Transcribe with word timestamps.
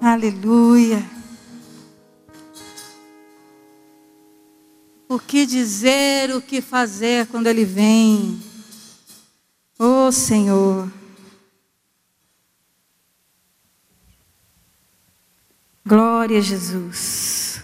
Aleluia. 0.00 1.02
O 5.08 5.18
que 5.18 5.46
dizer, 5.46 6.34
o 6.34 6.42
que 6.42 6.60
fazer 6.60 7.26
quando 7.28 7.46
Ele 7.46 7.64
vem? 7.64 8.40
Oh 9.78 10.10
Senhor. 10.12 10.90
Glória 15.84 16.38
a 16.38 16.42
Jesus. 16.42 17.62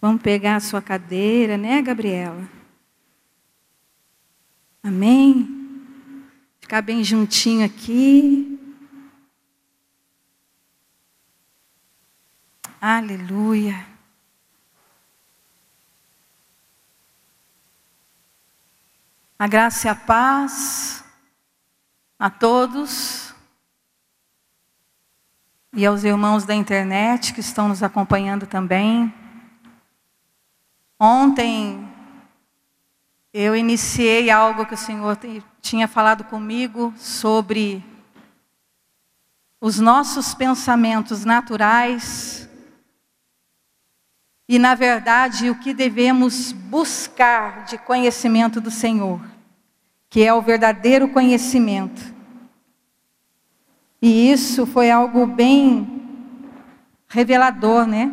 Vamos 0.00 0.20
pegar 0.20 0.56
a 0.56 0.60
sua 0.60 0.82
cadeira, 0.82 1.56
né, 1.56 1.80
Gabriela? 1.80 2.55
Amém? 4.86 5.82
Ficar 6.60 6.80
bem 6.80 7.02
juntinho 7.02 7.66
aqui. 7.66 8.56
Aleluia. 12.80 13.84
A 19.36 19.48
graça 19.48 19.88
e 19.88 19.90
a 19.90 19.94
paz 19.96 21.02
a 22.16 22.30
todos 22.30 23.34
e 25.72 25.84
aos 25.84 26.04
irmãos 26.04 26.44
da 26.44 26.54
internet 26.54 27.34
que 27.34 27.40
estão 27.40 27.66
nos 27.66 27.82
acompanhando 27.82 28.46
também. 28.46 29.12
Ontem 30.96 31.85
eu 33.38 33.54
iniciei 33.54 34.30
algo 34.30 34.64
que 34.64 34.72
o 34.72 34.78
Senhor 34.78 35.18
tinha 35.60 35.86
falado 35.86 36.24
comigo 36.24 36.94
sobre 36.96 37.84
os 39.60 39.78
nossos 39.78 40.34
pensamentos 40.34 41.22
naturais 41.22 42.48
e, 44.48 44.58
na 44.58 44.74
verdade, 44.74 45.50
o 45.50 45.58
que 45.58 45.74
devemos 45.74 46.50
buscar 46.50 47.66
de 47.66 47.76
conhecimento 47.76 48.58
do 48.58 48.70
Senhor, 48.70 49.20
que 50.08 50.22
é 50.22 50.32
o 50.32 50.40
verdadeiro 50.40 51.06
conhecimento. 51.08 52.14
E 54.00 54.32
isso 54.32 54.64
foi 54.64 54.90
algo 54.90 55.26
bem 55.26 56.08
revelador, 57.06 57.86
né? 57.86 58.10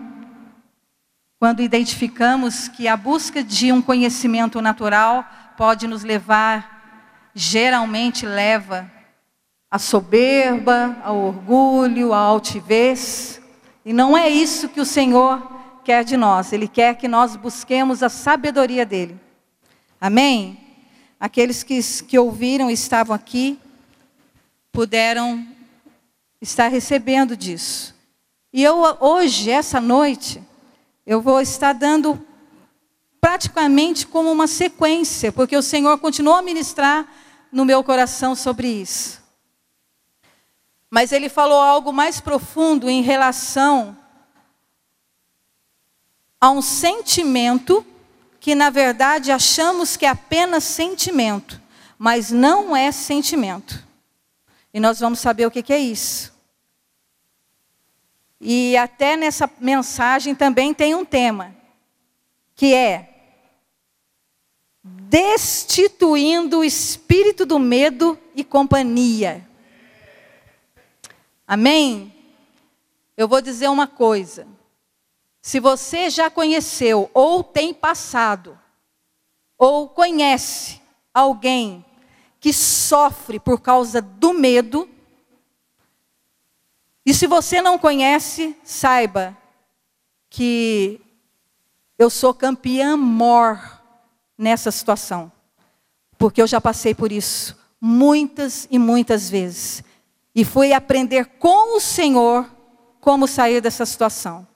Quando 1.44 1.61
identificamos 1.61 2.69
que 2.69 2.88
a 2.88 2.95
busca 2.95 3.44
de 3.44 3.69
um 3.69 3.81
conhecimento 3.81 4.61
natural 4.61 5.25
pode 5.58 5.88
nos 5.88 6.02
levar, 6.02 7.30
geralmente 7.36 8.25
leva, 8.25 8.89
à 9.69 9.77
soberba, 9.77 10.95
ao 11.03 11.17
orgulho, 11.17 12.14
à 12.14 12.19
altivez. 12.19 13.41
E 13.83 13.91
não 13.91 14.17
é 14.17 14.30
isso 14.30 14.69
que 14.69 14.80
o 14.80 14.86
Senhor 14.86 15.45
quer 15.83 16.05
de 16.05 16.16
nós. 16.16 16.53
Ele 16.53 16.66
quer 16.66 16.95
que 16.95 17.09
nós 17.09 17.36
busquemos 17.36 18.02
a 18.02 18.08
sabedoria 18.08 18.86
dele. 18.86 19.19
Amém? 19.99 20.58
Aqueles 21.19 21.61
que, 21.61 21.77
que 22.08 22.17
ouviram 22.17 22.69
e 22.69 22.73
estavam 22.73 23.14
aqui 23.14 23.59
puderam 24.71 25.45
estar 26.41 26.69
recebendo 26.69 27.36
disso. 27.36 27.94
E 28.53 28.64
eu 28.64 28.77
hoje, 29.02 29.52
essa 29.52 29.81
noite, 29.81 30.41
eu 31.06 31.22
vou 31.22 31.42
estar 31.42 31.73
dando 31.73 32.26
praticamente 33.20 34.06
como 34.08 34.32
uma 34.32 34.48
sequência, 34.48 35.32
porque 35.32 35.56
o 35.56 35.62
Senhor 35.62 35.98
continuou 35.98 36.36
a 36.36 36.42
ministrar 36.42 37.08
no 37.52 37.66
meu 37.66 37.84
coração 37.84 38.36
sobre 38.36 38.68
isso. 38.68 39.22
Mas 40.90 41.12
ele 41.12 41.30
falou 41.30 41.60
algo 41.60 41.92
mais 41.92 42.20
profundo 42.20 42.90
em 42.90 43.02
relação 43.02 43.98
a 46.39 46.52
um 46.52 46.61
sentimento 46.61 47.86
que 48.39 48.54
na 48.54 48.70
verdade 48.70 49.32
achamos 49.32 49.95
que 49.95 50.06
é 50.06 50.10
apenas 50.10 50.66
sentimento, 50.66 51.61
mas 51.98 52.30
não 52.30 52.76
é 52.76 52.92
sentimento. 52.92 53.82
E 54.73 54.80
nós 54.82 55.00
vamos 55.00 55.20
saber 55.20 55.45
o 55.45 55.52
que, 55.52 55.72
é 55.72 55.80
isso. 55.80 56.33
E 58.45 58.76
até 58.76 59.15
nessa 59.15 59.49
mensagem 59.58 60.36
também 60.36 60.73
tem 60.73 60.93
um 60.93 61.05
tema, 61.05 61.55
que 62.54 62.73
é 62.73 63.09
destituindo 64.83 66.59
o 66.59 66.64
espírito 66.65 67.45
do 67.45 67.58
medo 67.58 68.20
e 68.36 68.43
companhia. 68.43 69.48
Amém? 71.48 72.14
Eu 73.15 73.30
vou 73.30 73.39
dizer 73.39 73.70
uma 73.70 73.87
coisa. 73.87 74.45
Se 75.42 75.61
você 75.61 76.09
já 76.09 76.30
conheceu, 76.30 77.09
ou 77.14 77.45
tem 77.45 77.73
passado, 77.73 78.59
ou 79.58 79.87
conhece 79.87 80.82
alguém 81.14 81.86
que 82.42 82.52
sofre 82.52 83.39
por 83.39 83.61
causa 83.61 84.02
do 84.02 84.33
medo, 84.33 84.89
e 87.05 87.14
se 87.14 87.27
você 87.27 87.61
não 87.61 87.77
conhece, 87.77 88.55
saiba 88.64 89.37
que 90.30 91.02
eu 91.97 92.09
sou 92.09 92.33
campeã 92.33 92.95
mor 92.95 93.59
nessa 94.37 94.71
situação. 94.71 95.31
Porque 96.17 96.41
eu 96.41 96.47
já 96.47 96.61
passei 96.61 96.95
por 96.95 97.11
isso 97.11 97.58
muitas 97.80 98.65
e 98.71 98.80
muitas 98.80 99.30
vezes. 99.30 99.83
E 100.33 100.45
fui 100.45 100.71
aprender 100.71 101.25
com 101.37 101.75
o 101.75 101.81
Senhor 101.81 102.49
como 103.02 103.27
sair 103.27 103.59
dessa 103.59 103.85
situação. 103.85 104.47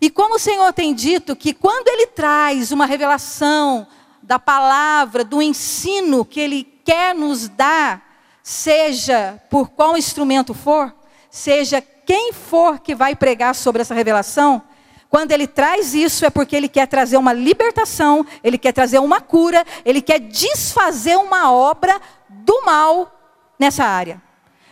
E 0.00 0.08
como 0.08 0.36
o 0.36 0.38
Senhor 0.38 0.72
tem 0.72 0.94
dito 0.94 1.36
que 1.36 1.52
quando 1.52 1.88
Ele 1.88 2.06
traz 2.06 2.72
uma 2.72 2.86
revelação 2.86 3.86
da 4.22 4.38
palavra, 4.38 5.22
do 5.22 5.42
ensino 5.42 6.24
que 6.24 6.40
Ele 6.40 6.64
quer 6.64 7.14
nos 7.14 7.48
dar, 7.48 8.02
seja 8.42 9.40
por 9.50 9.68
qual 9.68 9.96
instrumento 9.96 10.54
for, 10.54 10.94
seja 11.34 11.80
quem 11.80 12.32
for 12.32 12.78
que 12.78 12.94
vai 12.94 13.16
pregar 13.16 13.56
sobre 13.56 13.82
essa 13.82 13.92
revelação, 13.92 14.62
quando 15.10 15.32
ele 15.32 15.48
traz 15.48 15.92
isso 15.92 16.24
é 16.24 16.30
porque 16.30 16.54
ele 16.54 16.68
quer 16.68 16.86
trazer 16.86 17.16
uma 17.16 17.32
libertação, 17.32 18.24
ele 18.42 18.56
quer 18.56 18.70
trazer 18.70 19.00
uma 19.00 19.20
cura, 19.20 19.64
ele 19.84 20.00
quer 20.00 20.20
desfazer 20.20 21.16
uma 21.18 21.52
obra 21.52 22.00
do 22.28 22.64
mal 22.64 23.12
nessa 23.58 23.82
área. 23.84 24.22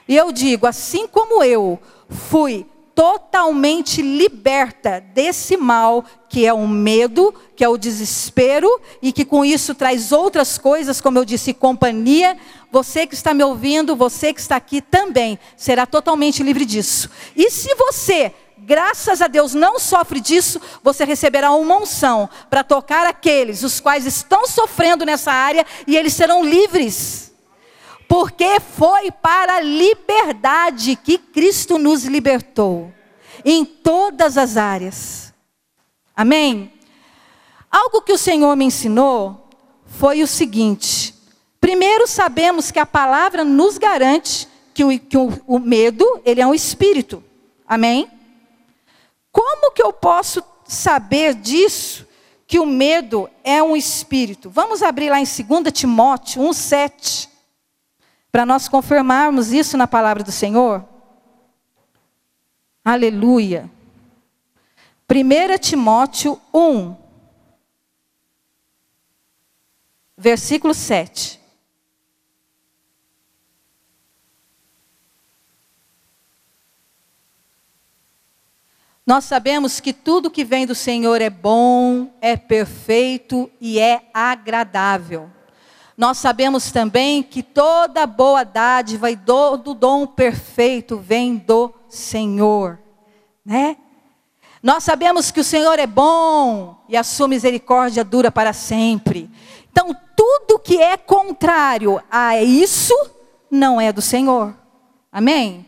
E 0.07 0.17
eu 0.17 0.31
digo, 0.31 0.65
assim 0.65 1.09
como 1.09 1.43
eu 1.43 1.81
fui 2.09 2.65
totalmente 2.95 4.01
liberta 4.01 5.01
desse 5.01 5.57
mal 5.57 6.05
que 6.29 6.47
é 6.47 6.53
o 6.53 6.69
medo, 6.69 7.35
que 7.57 7.65
é 7.65 7.69
o 7.69 7.77
desespero 7.77 8.69
e 9.03 9.13
que 9.13 9.25
com 9.25 9.45
isso 9.45 9.75
traz 9.75 10.13
outras 10.13 10.59
coisas, 10.59 11.01
como 11.01 11.19
eu 11.19 11.25
disse, 11.25 11.53
companhia. 11.53 12.37
Você 12.73 13.07
que 13.07 13.15
está 13.15 13.35
me 13.35 13.45
ouvindo, 13.45 13.95
você 13.95 14.33
que 14.33 14.41
está 14.41 14.57
aqui 14.57 14.81
também 14.81 15.39
será 15.59 15.85
totalmente 15.85 16.43
livre 16.43 16.65
disso. 16.65 17.11
E 17.37 17.51
se 17.51 17.75
você 17.75 18.35
graças 18.57 19.21
a 19.21 19.27
Deus, 19.27 19.55
não 19.55 19.79
sofre 19.79 20.21
disso, 20.21 20.61
você 20.83 21.05
receberá 21.05 21.51
uma 21.53 21.79
unção 21.79 22.31
para 22.49 22.63
tocar 22.63 23.07
aqueles 23.07 23.63
os 23.63 23.81
quais 23.81 24.07
estão 24.07 24.47
sofrendo 24.47 25.05
nessa 25.05 25.33
área 25.33 25.67
e 25.87 25.97
eles 25.97 26.15
serão 26.15 26.45
livres. 26.45 27.33
Porque 28.09 28.61
foi 28.61 29.11
para 29.11 29.57
a 29.57 29.61
liberdade 29.61 30.97
que 30.97 31.19
Cristo 31.19 31.79
nos 31.79 32.05
libertou, 32.05 32.93
em 33.45 33.65
todas 33.65 34.39
as 34.39 34.57
áreas. 34.57 35.35
Amém? 36.15 36.73
Algo 37.71 38.03
que 38.03 38.13
o 38.13 38.19
Senhor 38.19 38.55
me 38.55 38.67
ensinou 38.67 39.49
foi 39.87 40.23
o 40.23 40.27
seguinte: 40.27 41.15
primeiro, 41.63 42.09
sabemos 42.09 42.73
que 42.73 42.81
a 42.81 42.85
palavra 42.85 43.45
nos 43.45 43.79
garante 43.79 44.49
que 44.75 44.85
o, 44.85 44.99
que 44.99 45.17
o, 45.17 45.31
o 45.47 45.61
medo 45.61 46.21
ele 46.25 46.41
é 46.41 46.47
um 46.47 46.53
espírito. 46.53 47.23
Amém? 47.67 48.11
Como 49.31 49.71
que 49.71 49.83
eu 49.83 49.93
posso 49.93 50.43
saber 50.67 51.35
disso? 51.37 52.07
Que 52.49 52.59
o 52.59 52.67
medo 52.67 53.31
é 53.45 53.63
um 53.63 53.77
espírito. 53.77 54.51
Vamos 54.51 54.83
abrir 54.83 55.09
lá 55.09 55.21
em 55.21 55.25
2 55.25 55.73
Timóteo 55.73 56.43
1,7 56.43 57.29
para 58.33 58.45
nós 58.45 58.69
confirmarmos 58.69 59.53
isso 59.53 59.77
na 59.77 59.87
palavra 59.87 60.25
do 60.25 60.33
Senhor? 60.33 60.85
Aleluia. 62.85 63.71
1 65.09 65.59
Timóteo 65.59 66.41
1, 66.53 66.97
versículo 70.17 70.75
7. 70.75 71.42
Nós 79.13 79.25
sabemos 79.27 79.79
que 79.79 79.93
tudo 79.93 80.31
que 80.31 80.43
vem 80.43 80.67
do 80.67 80.75
Senhor 80.75 81.21
é 81.21 81.29
bom, 81.29 82.11
é 82.19 82.35
perfeito 82.35 83.51
e 83.61 83.79
é 83.79 84.09
agradável. 84.15 85.29
Nós 85.99 86.17
sabemos 86.17 86.73
também 86.73 87.23
que 87.23 87.43
toda 87.43 88.07
boa 88.07 88.43
dádiva 88.43 89.11
e 89.11 89.17
todo 89.19 89.75
dom 89.75 90.07
perfeito 90.07 90.97
vem 90.97 91.37
do 91.37 91.75
Senhor, 91.91 92.79
né? 93.45 93.77
Nós 94.63 94.83
sabemos 94.83 95.31
que 95.31 95.41
o 95.41 95.45
Senhor 95.45 95.79
é 95.79 95.87
bom 95.87 96.83
e 96.89 96.97
a 96.97 97.05
sua 97.05 97.29
misericórdia 97.29 98.03
dura 98.03 98.33
para 98.33 98.55
sempre. 98.55 99.29
Então, 99.71 99.95
tudo 100.17 100.59
que 100.59 100.81
é 100.81 100.97
contrário 100.97 102.03
a 102.11 102.41
isso 102.41 102.95
não 103.51 103.79
é 103.79 103.93
do 103.93 104.01
Senhor. 104.01 104.57
Amém? 105.13 105.67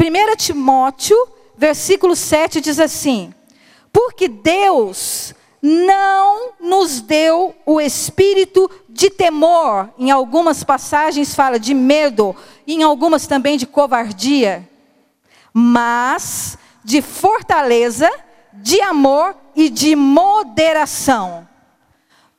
1 0.00 0.36
Timóteo, 0.36 1.34
versículo 1.56 2.14
7 2.14 2.60
diz 2.60 2.78
assim: 2.78 3.32
Porque 3.92 4.28
Deus 4.28 5.34
não 5.62 6.52
nos 6.60 7.00
deu 7.00 7.54
o 7.64 7.80
espírito 7.80 8.70
de 8.88 9.10
temor, 9.10 9.90
em 9.98 10.10
algumas 10.10 10.62
passagens 10.62 11.34
fala 11.34 11.58
de 11.58 11.74
medo, 11.74 12.36
em 12.66 12.82
algumas 12.82 13.26
também 13.26 13.56
de 13.56 13.66
covardia, 13.66 14.68
mas 15.52 16.56
de 16.84 17.02
fortaleza, 17.02 18.10
de 18.52 18.80
amor 18.80 19.34
e 19.54 19.68
de 19.68 19.96
moderação. 19.96 21.48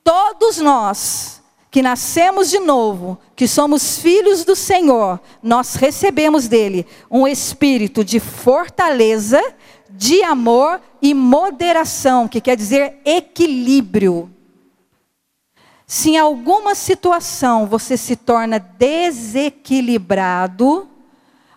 Todos 0.03 0.57
nós 0.57 1.36
que 1.77 1.81
nascemos 1.83 2.49
de 2.49 2.57
novo, 2.57 3.19
que 3.35 3.47
somos 3.47 3.99
filhos 3.99 4.43
do 4.43 4.55
Senhor, 4.55 5.21
nós 5.43 5.75
recebemos 5.75 6.47
dele 6.47 6.87
um 7.07 7.27
espírito 7.27 8.03
de 8.03 8.19
fortaleza, 8.19 9.39
de 9.87 10.23
amor 10.23 10.81
e 10.99 11.13
moderação, 11.13 12.27
que 12.27 12.41
quer 12.41 12.57
dizer 12.57 12.97
equilíbrio. 13.05 14.27
Se 15.85 16.09
em 16.09 16.17
alguma 16.17 16.73
situação 16.73 17.67
você 17.67 17.95
se 17.95 18.15
torna 18.15 18.57
desequilibrado, 18.57 20.89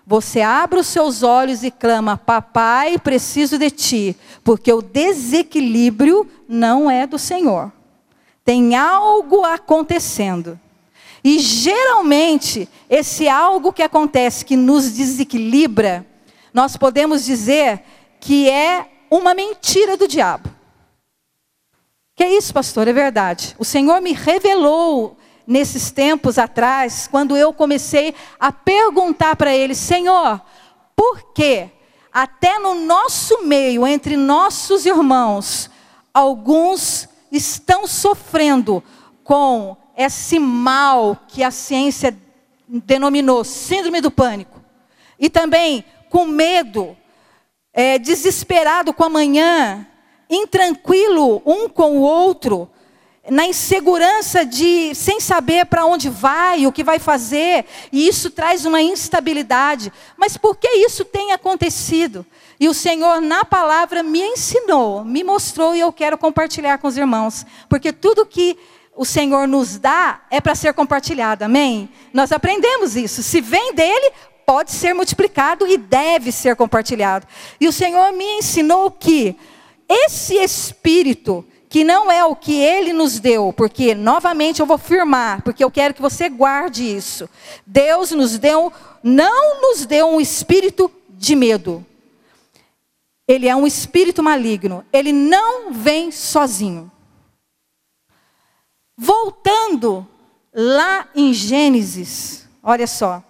você 0.06 0.42
abre 0.42 0.80
os 0.80 0.86
seus 0.86 1.22
olhos 1.22 1.62
e 1.62 1.70
clama: 1.70 2.18
Papai, 2.18 2.98
preciso 2.98 3.56
de 3.56 3.70
ti, 3.70 4.14
porque 4.44 4.70
o 4.70 4.82
desequilíbrio 4.82 6.28
não 6.46 6.90
é 6.90 7.06
do 7.06 7.18
Senhor. 7.18 7.72
Tem 8.50 8.74
algo 8.74 9.44
acontecendo. 9.44 10.58
E 11.22 11.38
geralmente, 11.38 12.68
esse 12.88 13.28
algo 13.28 13.72
que 13.72 13.80
acontece, 13.80 14.44
que 14.44 14.56
nos 14.56 14.90
desequilibra, 14.90 16.04
nós 16.52 16.76
podemos 16.76 17.24
dizer 17.24 17.80
que 18.18 18.50
é 18.50 18.90
uma 19.08 19.34
mentira 19.34 19.96
do 19.96 20.08
diabo. 20.08 20.50
Que 22.16 22.24
é 22.24 22.36
isso, 22.36 22.52
pastor? 22.52 22.88
É 22.88 22.92
verdade. 22.92 23.54
O 23.56 23.64
Senhor 23.64 24.00
me 24.00 24.12
revelou 24.12 25.16
nesses 25.46 25.92
tempos 25.92 26.36
atrás, 26.36 27.06
quando 27.08 27.36
eu 27.36 27.52
comecei 27.52 28.16
a 28.40 28.50
perguntar 28.50 29.36
para 29.36 29.54
ele, 29.54 29.76
Senhor, 29.76 30.42
por 30.96 31.32
que 31.32 31.68
até 32.12 32.58
no 32.58 32.74
nosso 32.74 33.44
meio, 33.44 33.86
entre 33.86 34.16
nossos 34.16 34.86
irmãos, 34.86 35.70
alguns 36.12 37.08
estão 37.30 37.86
sofrendo 37.86 38.82
com 39.22 39.76
esse 39.96 40.38
mal 40.38 41.16
que 41.28 41.42
a 41.42 41.50
ciência 41.50 42.16
denominou 42.66 43.44
síndrome 43.44 44.00
do 44.00 44.10
pânico, 44.10 44.60
e 45.18 45.28
também 45.28 45.84
com 46.08 46.26
medo, 46.26 46.96
é, 47.72 47.98
desesperado 47.98 48.92
com 48.92 49.04
amanhã, 49.04 49.86
intranquilo 50.28 51.42
um 51.44 51.68
com 51.68 51.98
o 51.98 52.00
outro, 52.00 52.70
na 53.30 53.46
insegurança 53.46 54.44
de 54.44 54.94
sem 54.94 55.20
saber 55.20 55.66
para 55.66 55.86
onde 55.86 56.10
vai, 56.10 56.66
o 56.66 56.72
que 56.72 56.82
vai 56.82 56.98
fazer, 56.98 57.64
e 57.92 58.08
isso 58.08 58.28
traz 58.30 58.64
uma 58.64 58.82
instabilidade. 58.82 59.92
Mas 60.16 60.36
por 60.36 60.56
que 60.56 60.68
isso 60.68 61.04
tem 61.04 61.32
acontecido? 61.32 62.26
E 62.58 62.68
o 62.68 62.74
Senhor, 62.74 63.20
na 63.20 63.44
palavra, 63.44 64.02
me 64.02 64.20
ensinou, 64.20 65.04
me 65.04 65.22
mostrou, 65.22 65.74
e 65.74 65.80
eu 65.80 65.92
quero 65.92 66.18
compartilhar 66.18 66.78
com 66.78 66.88
os 66.88 66.96
irmãos, 66.96 67.46
porque 67.68 67.92
tudo 67.92 68.26
que 68.26 68.58
o 68.96 69.04
Senhor 69.04 69.46
nos 69.46 69.78
dá 69.78 70.22
é 70.30 70.40
para 70.40 70.54
ser 70.54 70.74
compartilhado, 70.74 71.44
amém? 71.44 71.88
Nós 72.12 72.32
aprendemos 72.32 72.96
isso. 72.96 73.22
Se 73.22 73.40
vem 73.40 73.72
dele, 73.72 74.12
pode 74.44 74.72
ser 74.72 74.92
multiplicado 74.92 75.66
e 75.66 75.78
deve 75.78 76.32
ser 76.32 76.56
compartilhado. 76.56 77.26
E 77.60 77.68
o 77.68 77.72
Senhor 77.72 78.12
me 78.12 78.24
ensinou 78.38 78.90
que 78.90 79.36
esse 79.88 80.34
espírito 80.34 81.44
que 81.70 81.84
não 81.84 82.10
é 82.10 82.24
o 82.24 82.34
que 82.34 82.60
ele 82.60 82.92
nos 82.92 83.20
deu, 83.20 83.52
porque 83.52 83.94
novamente 83.94 84.58
eu 84.58 84.66
vou 84.66 84.76
firmar, 84.76 85.40
porque 85.42 85.62
eu 85.62 85.70
quero 85.70 85.94
que 85.94 86.02
você 86.02 86.28
guarde 86.28 86.82
isso. 86.84 87.30
Deus 87.64 88.10
nos 88.10 88.36
deu, 88.36 88.72
não 89.04 89.62
nos 89.62 89.86
deu 89.86 90.08
um 90.08 90.20
espírito 90.20 90.90
de 91.08 91.36
medo. 91.36 91.86
Ele 93.26 93.46
é 93.46 93.54
um 93.54 93.68
espírito 93.68 94.20
maligno. 94.20 94.84
Ele 94.92 95.12
não 95.12 95.72
vem 95.72 96.10
sozinho. 96.10 96.90
Voltando 98.96 100.04
lá 100.52 101.08
em 101.14 101.32
Gênesis, 101.32 102.48
olha 102.60 102.88
só. 102.88 103.22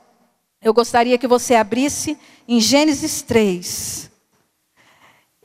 Eu 0.63 0.73
gostaria 0.73 1.19
que 1.19 1.29
você 1.29 1.55
abrisse 1.55 2.19
em 2.49 2.59
Gênesis 2.59 3.21
3. 3.21 4.10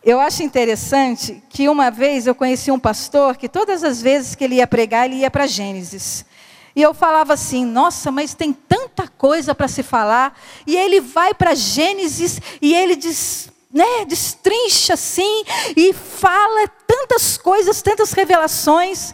Eu 0.05 0.19
acho 0.19 0.43
interessante 0.43 1.41
que 1.49 1.67
uma 1.67 1.89
vez 1.89 2.27
eu 2.27 2.35
conheci 2.35 2.69
um 2.69 2.77
pastor 2.77 3.35
que 3.35 3.49
todas 3.49 3.83
as 3.83 3.99
vezes 4.03 4.35
que 4.35 4.43
ele 4.43 4.57
ia 4.57 4.67
pregar, 4.67 5.07
ele 5.07 5.21
ia 5.21 5.31
para 5.31 5.47
Gênesis. 5.47 6.23
E 6.75 6.81
eu 6.81 6.93
falava 6.93 7.33
assim: 7.33 7.65
nossa, 7.65 8.11
mas 8.11 8.35
tem 8.35 8.53
tanta 8.53 9.07
coisa 9.07 9.55
para 9.55 9.67
se 9.67 9.81
falar. 9.81 10.39
E 10.67 10.77
ele 10.77 11.01
vai 11.01 11.33
para 11.33 11.55
Gênesis 11.55 12.39
e 12.61 12.75
ele 12.75 12.95
diz, 12.95 13.49
né, 13.73 14.05
destrincha 14.07 14.93
assim 14.93 15.43
e 15.75 15.91
fala 15.91 16.67
tantas 16.85 17.35
coisas, 17.35 17.81
tantas 17.81 18.11
revelações. 18.11 19.11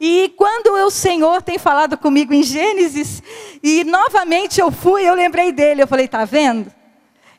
E 0.00 0.34
quando 0.36 0.72
o 0.72 0.90
Senhor 0.90 1.40
tem 1.40 1.56
falado 1.56 1.96
comigo 1.96 2.34
em 2.34 2.42
Gênesis, 2.42 3.22
e 3.62 3.84
novamente 3.84 4.60
eu 4.60 4.72
fui, 4.72 5.08
eu 5.08 5.14
lembrei 5.14 5.52
dele, 5.52 5.84
eu 5.84 5.86
falei, 5.86 6.08
tá 6.08 6.24
vendo? 6.24 6.81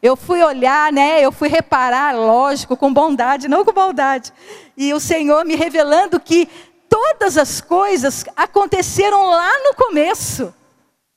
Eu 0.04 0.18
fui 0.18 0.44
olhar, 0.44 0.92
né? 0.92 1.22
Eu 1.22 1.32
fui 1.32 1.48
reparar, 1.48 2.14
lógico, 2.14 2.76
com 2.76 2.94
bondade, 2.94 3.48
não 3.48 3.64
com 3.64 3.72
maldade. 3.72 4.34
E 4.76 4.94
o 4.94 5.00
Senhor 5.00 5.46
me 5.46 5.56
revelando 5.56 6.20
que 6.20 6.50
todas 6.90 7.38
as 7.38 7.62
coisas 7.62 8.26
aconteceram 8.36 9.28
lá 9.30 9.50
no 9.64 9.74
começo, 9.76 10.54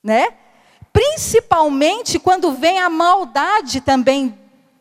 né? 0.04 0.28
Principalmente 0.92 2.20
quando 2.20 2.52
vem 2.52 2.78
a 2.78 2.88
maldade 2.88 3.80
também 3.80 4.38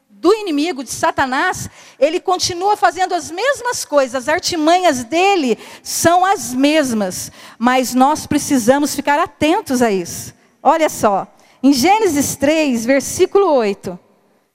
do 0.07 0.31
inimigo, 0.35 0.83
de 0.83 0.91
Satanás, 0.91 1.67
ele 1.99 2.19
continua 2.19 2.77
fazendo 2.77 3.15
as 3.15 3.31
mesmas 3.31 3.83
coisas, 3.85 4.13
as 4.13 4.29
artimanhas 4.29 5.03
dele 5.03 5.57
são 5.81 6.23
as 6.23 6.53
mesmas, 6.53 7.31
mas 7.57 7.95
nós 7.95 8.27
precisamos 8.27 8.95
ficar 8.95 9.17
atentos 9.17 9.81
a 9.81 9.89
isso. 9.89 10.31
Olha 10.61 10.89
só, 10.89 11.27
em 11.65 11.73
Gênesis 11.73 12.35
3, 12.35 12.85
versículo 12.85 13.51
8, 13.51 13.97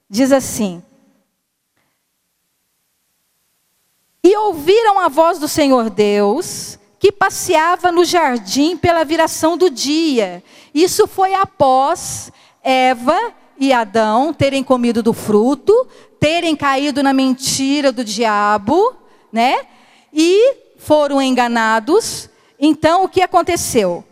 diz 0.09 0.31
assim: 0.31 0.81
E 4.23 4.37
ouviram 4.37 5.01
a 5.01 5.09
voz 5.09 5.37
do 5.41 5.49
Senhor 5.49 5.91
Deus, 5.91 6.79
que 7.01 7.11
passeava 7.11 7.91
no 7.91 8.05
jardim 8.05 8.77
pela 8.77 9.05
viração 9.05 9.59
do 9.59 9.69
dia. 9.69 10.41
Isso 10.73 11.09
foi 11.09 11.35
após 11.35 12.31
Eva 12.63 13.19
e 13.59 13.73
Adão 13.73 14.33
terem 14.33 14.63
comido 14.63 15.03
do 15.03 15.13
fruto, 15.13 15.89
terem 16.21 16.55
caído 16.55 17.03
na 17.03 17.13
mentira 17.13 17.91
do 17.91 18.05
diabo, 18.05 18.95
né? 19.33 19.67
E 20.13 20.77
foram 20.79 21.21
enganados. 21.21 22.31
Então 22.57 23.03
o 23.03 23.09
que 23.09 23.21
aconteceu? 23.21 24.05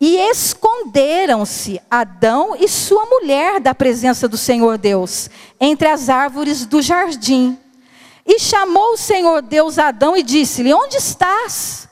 E 0.00 0.16
esconderam-se 0.30 1.80
Adão 1.90 2.54
e 2.54 2.68
sua 2.68 3.04
mulher 3.06 3.60
da 3.60 3.74
presença 3.74 4.28
do 4.28 4.36
Senhor 4.36 4.78
Deus, 4.78 5.28
entre 5.60 5.88
as 5.88 6.08
árvores 6.08 6.64
do 6.64 6.80
jardim. 6.80 7.58
E 8.24 8.38
chamou 8.38 8.92
o 8.92 8.96
Senhor 8.96 9.42
Deus 9.42 9.78
Adão 9.78 10.16
e 10.16 10.22
disse-lhe: 10.22 10.72
Onde 10.72 10.96
estás? 10.96 11.88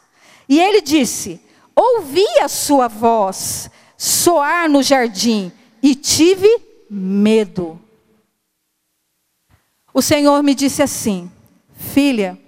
E 0.49 0.61
ele 0.61 0.81
disse: 0.81 1.41
Ouvi 1.75 2.27
a 2.41 2.49
sua 2.49 2.87
voz 2.87 3.69
soar 3.99 4.69
no 4.69 4.83
jardim 4.83 5.51
e 5.83 5.95
tive 5.95 6.49
medo. 6.89 7.81
O 9.93 10.01
Senhor 10.01 10.43
me 10.45 10.55
disse 10.55 10.81
assim: 10.81 11.29
Filha, 11.75 12.39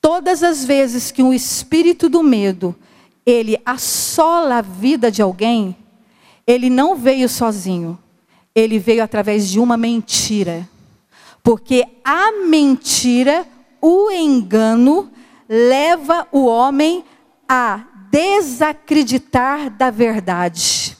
todas 0.00 0.44
as 0.44 0.64
vezes 0.64 1.10
que 1.10 1.22
um 1.24 1.34
espírito 1.34 2.08
do 2.08 2.22
medo 2.22 2.76
ele 3.24 3.60
assola 3.64 4.58
a 4.58 4.62
vida 4.62 5.10
de 5.10 5.22
alguém, 5.22 5.76
ele 6.46 6.68
não 6.68 6.96
veio 6.96 7.28
sozinho. 7.28 7.98
Ele 8.54 8.78
veio 8.78 9.02
através 9.02 9.48
de 9.48 9.58
uma 9.58 9.76
mentira. 9.76 10.68
Porque 11.42 11.86
a 12.04 12.32
mentira, 12.32 13.46
o 13.80 14.10
engano, 14.10 15.10
leva 15.48 16.26
o 16.30 16.46
homem 16.46 17.04
a 17.48 17.80
desacreditar 18.10 19.70
da 19.70 19.90
verdade. 19.90 20.96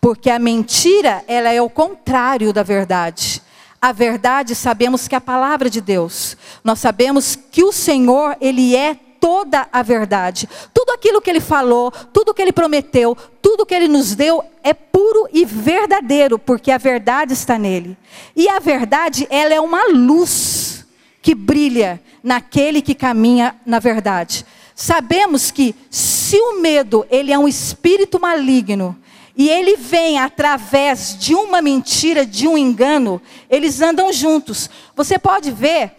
Porque 0.00 0.30
a 0.30 0.38
mentira, 0.38 1.22
ela 1.28 1.52
é 1.52 1.60
o 1.60 1.68
contrário 1.68 2.52
da 2.52 2.62
verdade. 2.62 3.42
A 3.80 3.92
verdade, 3.92 4.54
sabemos 4.54 5.06
que 5.06 5.14
é 5.14 5.18
a 5.18 5.20
palavra 5.20 5.68
de 5.68 5.80
Deus. 5.80 6.36
Nós 6.64 6.78
sabemos 6.78 7.36
que 7.36 7.62
o 7.62 7.72
Senhor, 7.72 8.36
ele 8.40 8.74
é 8.74 8.98
toda 9.20 9.68
a 9.72 9.82
verdade. 9.82 10.48
Tudo 10.72 10.92
aquilo 10.92 11.20
que 11.20 11.30
ele 11.30 11.40
falou, 11.40 11.90
tudo 11.90 12.34
que 12.34 12.42
ele 12.42 12.52
prometeu, 12.52 13.16
tudo 13.42 13.66
que 13.66 13.74
ele 13.74 13.88
nos 13.88 14.14
deu 14.14 14.42
é 14.62 14.74
puro 14.74 15.28
e 15.32 15.44
verdadeiro, 15.44 16.38
porque 16.38 16.70
a 16.70 16.78
verdade 16.78 17.32
está 17.32 17.58
nele. 17.58 17.96
E 18.34 18.48
a 18.48 18.58
verdade, 18.58 19.26
ela 19.30 19.54
é 19.54 19.60
uma 19.60 19.88
luz 19.92 20.86
que 21.22 21.34
brilha 21.34 22.00
naquele 22.22 22.80
que 22.82 22.94
caminha 22.94 23.56
na 23.64 23.78
verdade. 23.78 24.44
Sabemos 24.74 25.50
que 25.50 25.74
se 25.90 26.36
o 26.36 26.60
medo, 26.60 27.06
ele 27.10 27.32
é 27.32 27.38
um 27.38 27.48
espírito 27.48 28.20
maligno, 28.20 28.96
e 29.36 29.50
ele 29.50 29.76
vem 29.76 30.18
através 30.18 31.16
de 31.18 31.34
uma 31.34 31.60
mentira, 31.60 32.24
de 32.24 32.48
um 32.48 32.56
engano, 32.56 33.20
eles 33.50 33.82
andam 33.82 34.10
juntos. 34.10 34.70
Você 34.94 35.18
pode 35.18 35.50
ver 35.50 35.92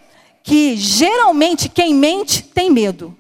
que 0.48 0.78
geralmente 0.78 1.68
quem 1.68 1.94
mente 1.94 2.42
tem 2.42 2.72
medo. 2.72 3.14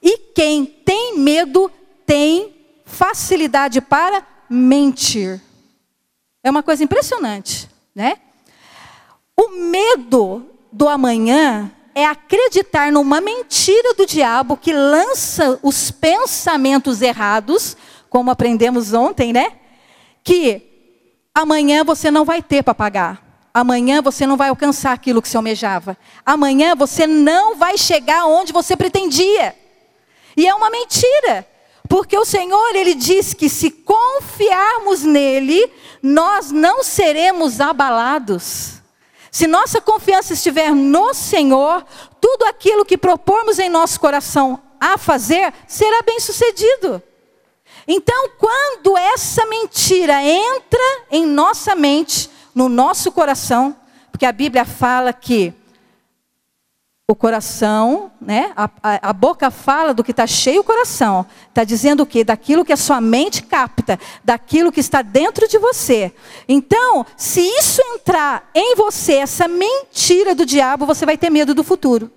E 0.00 0.16
quem 0.32 0.64
tem 0.64 1.18
medo 1.18 1.68
tem 2.06 2.54
facilidade 2.86 3.80
para 3.80 4.24
mentir. 4.48 5.42
É 6.40 6.48
uma 6.48 6.62
coisa 6.62 6.84
impressionante, 6.84 7.68
né? 7.92 8.16
O 9.36 9.48
medo 9.48 10.48
do 10.70 10.86
amanhã 10.86 11.68
é 11.92 12.06
acreditar 12.06 12.92
numa 12.92 13.20
mentira 13.20 13.92
do 13.94 14.06
diabo 14.06 14.56
que 14.56 14.72
lança 14.72 15.58
os 15.64 15.90
pensamentos 15.90 17.02
errados 17.02 17.76
como 18.08 18.30
aprendemos 18.30 18.92
ontem, 18.92 19.32
né? 19.32 19.50
Que 20.22 20.62
amanhã 21.34 21.82
você 21.82 22.08
não 22.08 22.24
vai 22.24 22.40
ter 22.40 22.62
para 22.62 22.72
pagar. 22.72 23.27
Amanhã 23.52 24.00
você 24.02 24.26
não 24.26 24.36
vai 24.36 24.50
alcançar 24.50 24.92
aquilo 24.92 25.22
que 25.22 25.28
se 25.28 25.36
almejava. 25.36 25.96
Amanhã 26.24 26.74
você 26.74 27.06
não 27.06 27.56
vai 27.56 27.76
chegar 27.76 28.26
onde 28.26 28.52
você 28.52 28.76
pretendia. 28.76 29.56
E 30.36 30.46
é 30.46 30.54
uma 30.54 30.70
mentira. 30.70 31.46
Porque 31.88 32.16
o 32.16 32.24
Senhor, 32.24 32.76
ele 32.76 32.94
diz 32.94 33.32
que 33.32 33.48
se 33.48 33.70
confiarmos 33.70 35.02
nele, 35.02 35.72
nós 36.02 36.50
não 36.52 36.84
seremos 36.84 37.60
abalados. 37.60 38.74
Se 39.30 39.46
nossa 39.46 39.80
confiança 39.80 40.34
estiver 40.34 40.72
no 40.72 41.14
Senhor, 41.14 41.84
tudo 42.20 42.44
aquilo 42.44 42.84
que 42.84 42.98
propormos 42.98 43.58
em 43.58 43.68
nosso 43.68 43.98
coração 43.98 44.60
a 44.80 44.98
fazer 44.98 45.52
será 45.66 46.02
bem 46.02 46.20
sucedido. 46.20 47.02
Então, 47.86 48.30
quando 48.38 48.96
essa 48.98 49.46
mentira 49.46 50.22
entra 50.22 51.06
em 51.10 51.24
nossa 51.24 51.74
mente, 51.74 52.30
no 52.58 52.68
nosso 52.68 53.12
coração, 53.12 53.76
porque 54.10 54.26
a 54.26 54.32
Bíblia 54.32 54.64
fala 54.64 55.12
que 55.12 55.54
o 57.06 57.14
coração, 57.14 58.10
né? 58.20 58.52
A, 58.56 58.68
a, 58.82 59.10
a 59.10 59.12
boca 59.12 59.48
fala 59.48 59.94
do 59.94 60.02
que 60.02 60.10
está 60.10 60.26
cheio 60.26 60.62
o 60.62 60.64
coração. 60.64 61.24
Está 61.48 61.62
dizendo 61.62 62.02
o 62.02 62.06
quê? 62.06 62.24
Daquilo 62.24 62.64
que 62.64 62.72
a 62.72 62.76
sua 62.76 63.00
mente 63.00 63.44
capta, 63.44 63.96
daquilo 64.24 64.72
que 64.72 64.80
está 64.80 65.02
dentro 65.02 65.46
de 65.46 65.56
você. 65.56 66.12
Então, 66.48 67.06
se 67.16 67.40
isso 67.40 67.80
entrar 67.94 68.50
em 68.52 68.74
você, 68.74 69.14
essa 69.14 69.46
mentira 69.46 70.34
do 70.34 70.44
diabo, 70.44 70.84
você 70.84 71.06
vai 71.06 71.16
ter 71.16 71.30
medo 71.30 71.54
do 71.54 71.62
futuro. 71.62 72.10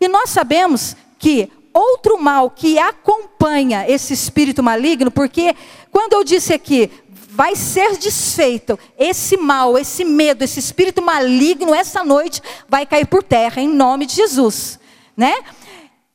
E 0.00 0.08
nós 0.08 0.30
sabemos 0.30 0.96
que 1.18 1.52
outro 1.74 2.18
mal 2.18 2.48
que 2.48 2.78
acompanha 2.78 3.84
esse 3.86 4.14
espírito 4.14 4.62
maligno, 4.62 5.10
porque 5.10 5.54
quando 5.90 6.14
eu 6.14 6.24
disse 6.24 6.52
aqui, 6.52 6.90
vai 7.34 7.56
ser 7.56 7.96
desfeito, 7.96 8.78
esse 8.96 9.36
mal, 9.36 9.76
esse 9.76 10.04
medo, 10.04 10.44
esse 10.44 10.60
espírito 10.60 11.02
maligno, 11.02 11.74
essa 11.74 12.04
noite 12.04 12.40
vai 12.68 12.86
cair 12.86 13.06
por 13.06 13.24
terra, 13.24 13.60
em 13.60 13.66
nome 13.66 14.06
de 14.06 14.14
Jesus, 14.14 14.78
né? 15.16 15.34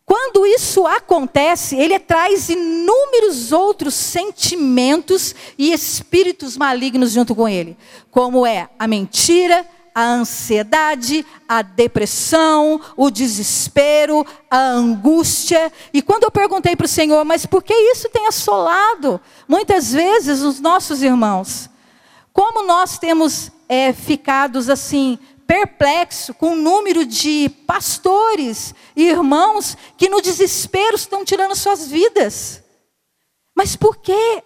Quando 0.06 0.46
isso 0.46 0.88
acontece, 0.88 1.76
ele 1.76 2.00
traz 2.00 2.48
inúmeros 2.48 3.52
outros 3.52 3.94
sentimentos 3.94 5.36
e 5.58 5.74
espíritos 5.74 6.56
malignos 6.56 7.12
junto 7.12 7.36
com 7.36 7.50
ele, 7.50 7.78
como 8.10 8.46
é 8.46 8.70
a 8.80 8.88
mentira, 8.88 9.68
a 10.00 10.04
ansiedade, 10.04 11.26
a 11.46 11.62
depressão, 11.62 12.80
o 12.96 13.12
desespero, 13.12 14.26
a 14.50 14.58
angústia. 14.58 15.70
E 15.94 16.02
quando 16.02 16.24
eu 16.24 16.32
perguntei 16.32 16.74
para 16.74 16.86
o 16.86 16.88
Senhor, 16.88 17.26
mas 17.26 17.46
por 17.46 17.62
que 17.62 17.74
isso 17.74 18.08
tem 18.08 18.26
assolado 18.26 19.20
muitas 19.46 19.92
vezes 19.92 20.40
os 20.40 20.62
nossos 20.62 21.04
irmãos? 21.04 21.70
Como 22.32 22.66
nós 22.66 22.98
temos 22.98 23.52
é, 23.68 23.92
ficados 23.92 24.70
assim, 24.70 25.20
perplexo 25.46 26.34
com 26.34 26.54
o 26.54 26.56
número 26.56 27.06
de 27.06 27.50
pastores 27.68 28.74
e 28.96 29.04
irmãos 29.04 29.76
que 29.98 30.08
no 30.08 30.22
desespero 30.22 30.96
estão 30.96 31.26
tirando 31.26 31.58
suas 31.58 31.88
vidas. 31.88 32.64
Mas 33.54 33.76
por 33.76 33.98
que 33.98 34.44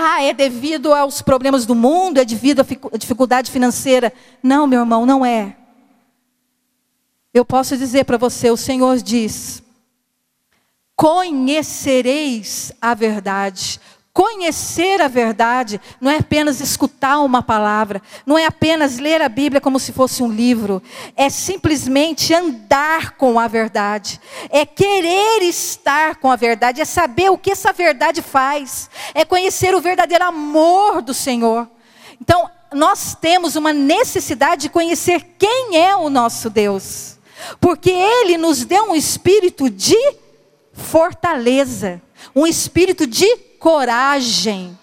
ah, 0.00 0.22
é 0.22 0.32
devido 0.32 0.94
aos 0.94 1.20
problemas 1.20 1.66
do 1.66 1.74
mundo, 1.74 2.18
é 2.18 2.24
devido 2.24 2.60
à 2.60 2.96
dificuldade 2.96 3.50
financeira. 3.50 4.12
Não, 4.40 4.64
meu 4.64 4.78
irmão, 4.78 5.04
não 5.04 5.26
é. 5.26 5.56
Eu 7.34 7.44
posso 7.44 7.76
dizer 7.76 8.04
para 8.04 8.16
você: 8.16 8.48
o 8.48 8.56
Senhor 8.56 8.98
diz: 8.98 9.60
conhecereis 10.94 12.70
a 12.80 12.94
verdade, 12.94 13.80
Conhecer 14.18 15.00
a 15.00 15.06
verdade 15.06 15.80
não 16.00 16.10
é 16.10 16.16
apenas 16.16 16.60
escutar 16.60 17.20
uma 17.20 17.40
palavra, 17.40 18.02
não 18.26 18.36
é 18.36 18.46
apenas 18.46 18.98
ler 18.98 19.22
a 19.22 19.28
Bíblia 19.28 19.60
como 19.60 19.78
se 19.78 19.92
fosse 19.92 20.24
um 20.24 20.28
livro, 20.28 20.82
é 21.14 21.30
simplesmente 21.30 22.34
andar 22.34 23.12
com 23.12 23.38
a 23.38 23.46
verdade, 23.46 24.20
é 24.50 24.66
querer 24.66 25.44
estar 25.44 26.16
com 26.16 26.32
a 26.32 26.34
verdade, 26.34 26.80
é 26.80 26.84
saber 26.84 27.30
o 27.30 27.38
que 27.38 27.52
essa 27.52 27.72
verdade 27.72 28.20
faz, 28.20 28.90
é 29.14 29.24
conhecer 29.24 29.72
o 29.72 29.80
verdadeiro 29.80 30.24
amor 30.24 31.00
do 31.00 31.14
Senhor. 31.14 31.68
Então, 32.20 32.50
nós 32.72 33.16
temos 33.20 33.54
uma 33.54 33.72
necessidade 33.72 34.62
de 34.62 34.68
conhecer 34.68 35.36
quem 35.38 35.76
é 35.76 35.94
o 35.94 36.10
nosso 36.10 36.50
Deus, 36.50 37.18
porque 37.60 37.90
Ele 37.90 38.36
nos 38.36 38.64
deu 38.64 38.90
um 38.90 38.96
espírito 38.96 39.70
de 39.70 40.16
fortaleza, 40.72 42.02
um 42.34 42.44
espírito 42.44 43.06
de 43.06 43.46
coragem. 43.58 44.78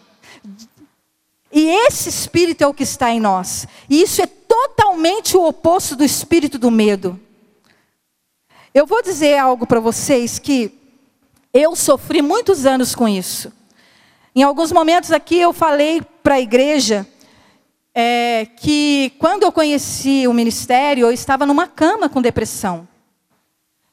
E 1.51 1.70
esse 1.88 2.10
espírito 2.10 2.63
é 2.63 2.67
o 2.67 2.74
que 2.74 2.84
está 2.84 3.12
em 3.12 3.20
nós. 3.20 3.65
E 3.89 4.01
isso 4.01 4.22
é 4.22 4.27
totalmente 4.27 5.38
o 5.38 5.48
oposto 5.48 5.96
do 5.96 6.03
espírito 6.03 6.58
do 6.58 6.70
medo. 6.70 7.20
Eu 8.74 8.86
vou 8.86 9.01
dizer 9.01 9.38
algo 9.38 9.65
para 9.65 9.79
vocês 9.79 10.38
que 10.38 10.77
eu 11.53 11.75
sofri 11.75 12.22
muitos 12.22 12.65
anos 12.65 12.94
com 12.94 13.08
isso. 13.08 13.53
Em 14.36 14.44
alguns 14.44 14.72
momentos 14.72 15.12
aqui 15.12 15.39
eu 15.39 15.53
falei 15.53 16.01
para 16.22 16.36
a 16.36 16.41
igreja 16.41 17.08
é, 17.94 18.46
que 18.58 19.13
quando 19.17 19.44
eu 19.44 19.51
conheci 19.53 20.27
o 20.27 20.34
ministério, 20.34 21.05
eu 21.05 21.12
estava 21.13 21.46
numa 21.46 21.65
cama 21.67 22.10
com 22.10 22.22
depressão. 22.22 22.86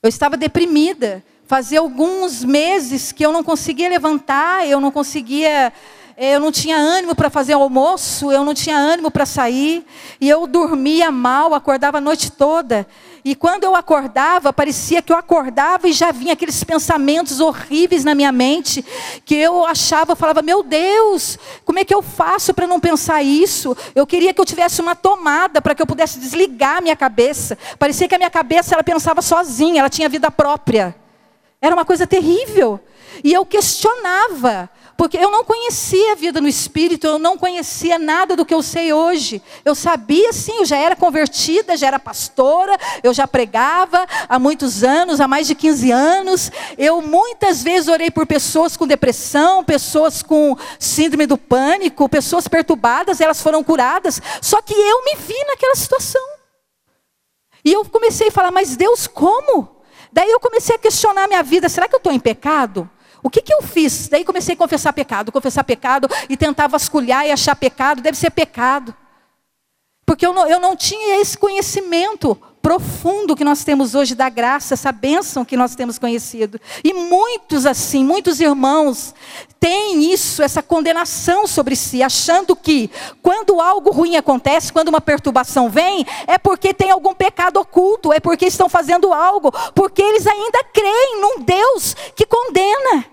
Eu 0.03 0.09
estava 0.09 0.37
deprimida. 0.37 1.25
Fazia 1.53 1.81
alguns 1.81 2.43
meses 2.43 3.13
que 3.13 3.23
eu 3.23 3.31
não 3.31 3.45
conseguia 3.45 3.87
levantar, 3.87 4.67
eu 4.67 4.81
não 4.81 4.91
conseguia, 4.91 5.71
eu 6.17 6.41
não 6.41 6.51
tinha 6.51 6.79
ânimo 6.79 7.15
para 7.15 7.29
fazer 7.29 7.53
almoço, 7.53 8.33
eu 8.33 8.43
não 8.43 8.55
tinha 8.55 8.75
ânimo 8.75 9.11
para 9.11 9.27
sair, 9.27 9.85
e 10.19 10.31
eu 10.31 10.47
dormia 10.47 11.11
mal, 11.11 11.53
acordava 11.53 11.99
a 11.99 12.01
noite 12.01 12.33
toda. 12.33 12.87
E 13.23 13.35
quando 13.35 13.65
eu 13.65 13.77
acordava, 13.77 14.51
parecia 14.51 15.03
que 15.03 15.13
eu 15.13 15.17
acordava 15.19 15.87
e 15.87 15.93
já 15.93 16.11
vinha 16.11 16.33
aqueles 16.33 16.65
pensamentos 16.65 17.39
horríveis 17.39 18.03
na 18.03 18.15
minha 18.15 18.33
mente, 18.33 18.83
que 19.23 19.35
eu 19.35 19.67
achava, 19.67 20.13
eu 20.13 20.17
falava, 20.17 20.41
meu 20.41 20.63
Deus, 20.63 21.39
como 21.67 21.79
é 21.79 21.85
que 21.85 21.95
eu 21.95 22.01
faço 22.01 22.55
para 22.55 22.67
não 22.67 22.81
pensar 22.81 23.23
isso? 23.23 23.77
Eu 23.95 24.07
queria 24.07 24.33
que 24.33 24.41
eu 24.41 24.47
tivesse 24.47 24.81
uma 24.81 24.97
tomada 24.97 25.61
para 25.61 25.75
que 25.75 25.83
eu 25.83 25.87
pudesse 25.87 26.19
desligar 26.19 26.79
a 26.79 26.81
minha 26.81 26.97
cabeça. 26.97 27.59
Parecia 27.79 28.09
que 28.09 28.15
a 28.15 28.19
minha 28.19 28.31
cabeça 28.31 28.75
ela 28.75 28.83
pensava 28.83 29.21
sozinha, 29.21 29.81
ela 29.81 29.91
tinha 29.91 30.09
vida 30.09 30.31
própria. 30.31 30.97
Era 31.63 31.77
uma 31.77 31.85
coisa 31.85 32.09
terrível. 32.09 32.81
E 33.23 33.33
eu 33.33 33.47
questionava, 33.47 34.69
porque 34.97 35.17
eu 35.17 35.31
não 35.31 35.45
conhecia 35.45 36.13
a 36.13 36.15
vida 36.17 36.41
no 36.41 36.49
espírito, 36.49 37.07
eu 37.07 37.21
não 37.21 37.39
conhecia 37.39 38.01
nada 38.01 38.35
do 38.35 38.45
que 38.45 38.53
eu 38.53 38.63
sei 38.63 38.93
hoje. 38.93 39.41
Eu 39.65 39.75
sabia 39.75 40.33
sim, 40.33 40.59
eu 40.59 40.65
já 40.65 40.77
era 40.77 40.97
convertida, 40.97 41.77
já 41.77 41.87
era 41.87 42.01
pastora, 42.01 42.77
eu 43.01 43.15
já 43.15 43.29
pregava 43.29 44.05
há 44.29 44.41
muitos 44.41 44.83
anos, 44.83 45.21
há 45.21 45.29
mais 45.29 45.47
de 45.47 45.55
15 45.55 45.93
anos. 45.93 46.51
Eu 46.77 47.01
muitas 47.01 47.63
vezes 47.63 47.87
orei 47.87 48.11
por 48.11 48.27
pessoas 48.27 48.77
com 48.77 48.85
depressão, 48.85 49.63
pessoas 49.63 50.21
com 50.21 50.57
síndrome 50.81 51.27
do 51.27 51.39
pânico, 51.39 52.09
pessoas 52.09 52.49
perturbadas, 52.49 53.21
elas 53.21 53.41
foram 53.41 53.63
curadas. 53.63 54.21
Só 54.41 54.61
que 54.61 54.75
eu 54.75 55.05
me 55.05 55.15
vi 55.17 55.39
naquela 55.47 55.77
situação. 55.77 56.23
E 57.65 57.73
eu 57.73 57.85
comecei 57.85 58.29
a 58.29 58.33
falar, 58.33 58.51
mas 58.51 58.75
Deus, 58.75 59.07
como? 59.07 59.82
Daí 60.13 60.31
eu 60.31 60.39
comecei 60.39 60.77
a 60.77 60.79
questionar 60.79 61.27
minha 61.27 61.43
vida: 61.43 61.69
será 61.69 61.89
que 61.89 61.95
eu 61.95 61.99
estou 61.99 62.13
em 62.13 62.21
pecado? 62.21 62.89
O 63.23 63.31
que, 63.31 63.41
que 63.41 63.55
eu 63.55 63.63
fiz? 63.63 64.09
Daí 64.09 64.25
comecei 64.25 64.55
a 64.55 64.59
confessar 64.59 64.93
pecado, 64.93 65.33
confessar 65.33 65.65
pecado 65.65 66.09
e 66.29 66.37
tentar 66.37 66.67
vasculhar 66.67 67.25
e 67.25 67.31
achar 67.31 67.55
pecado, 67.55 68.03
deve 68.03 68.19
ser 68.19 68.31
pecado. 68.31 68.95
Porque 70.05 70.27
eu 70.27 70.35
não, 70.35 70.47
eu 70.47 70.61
não 70.61 70.77
tinha 70.77 71.21
esse 71.21 71.39
conhecimento 71.39 72.39
profundo 72.63 73.35
que 73.35 73.43
nós 73.43 73.65
temos 73.65 73.97
hoje 73.97 74.15
da 74.15 74.29
graça, 74.29 74.75
essa 74.75 74.93
bênção 74.93 75.45
que 75.45 75.57
nós 75.57 75.75
temos 75.75 75.99
conhecido. 75.99 76.61
E 76.85 76.95
muitos 76.95 77.67
assim, 77.67 78.05
muitos 78.05 78.41
irmãos 78.41 79.13
têm 79.59 80.13
isso, 80.13 80.43
essa 80.43 80.63
condenação 80.63 81.47
sobre 81.47 81.75
si, 81.75 82.03
achando 82.03 82.55
que 82.55 82.89
quando 83.21 83.61
algo 83.61 83.91
ruim 83.91 84.17
acontece, 84.17 84.73
quando 84.73 84.89
uma 84.89 85.01
perturbação 85.01 85.69
vem, 85.69 86.07
é 86.27 86.39
porque 86.39 86.73
tem 86.73 86.93
algum 86.93 87.13
pecado 87.13 87.59
oculto, 87.59 88.13
é 88.13 88.21
porque 88.21 88.47
estão 88.47 88.69
fazendo 88.69 89.13
algo, 89.13 89.53
porque 89.75 90.01
eles 90.01 90.27
ainda 90.27 90.65
creem 90.73 91.21
num 91.21 91.45
Deus 91.45 91.97
que 92.15 92.25
condena. 92.25 93.05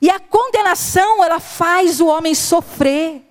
E 0.00 0.08
a 0.08 0.18
condenação, 0.18 1.22
ela 1.22 1.40
faz 1.40 2.00
o 2.00 2.06
homem 2.06 2.34
sofrer. 2.34 3.22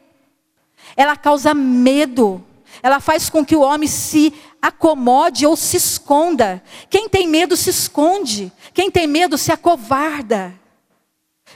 Ela 0.95 1.15
causa 1.15 1.53
medo. 1.53 2.43
Ela 2.81 2.99
faz 2.99 3.29
com 3.29 3.45
que 3.45 3.55
o 3.55 3.61
homem 3.61 3.87
se 3.87 4.33
acomode 4.61 5.45
ou 5.45 5.55
se 5.55 5.77
esconda. 5.77 6.63
Quem 6.89 7.09
tem 7.09 7.27
medo 7.27 7.57
se 7.57 7.69
esconde. 7.69 8.51
Quem 8.73 8.89
tem 8.89 9.07
medo 9.07 9.37
se 9.37 9.51
acovarda. 9.51 10.53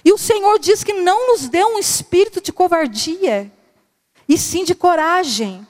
E 0.03 0.11
o 0.11 0.17
Senhor 0.17 0.59
diz 0.59 0.83
que 0.83 0.93
não 0.93 1.27
nos 1.27 1.47
deu 1.47 1.67
um 1.67 1.79
espírito 1.79 2.41
de 2.41 2.51
covardia, 2.51 3.51
e 4.27 4.37
sim 4.37 4.63
de 4.63 4.75
coragem. 4.75 5.65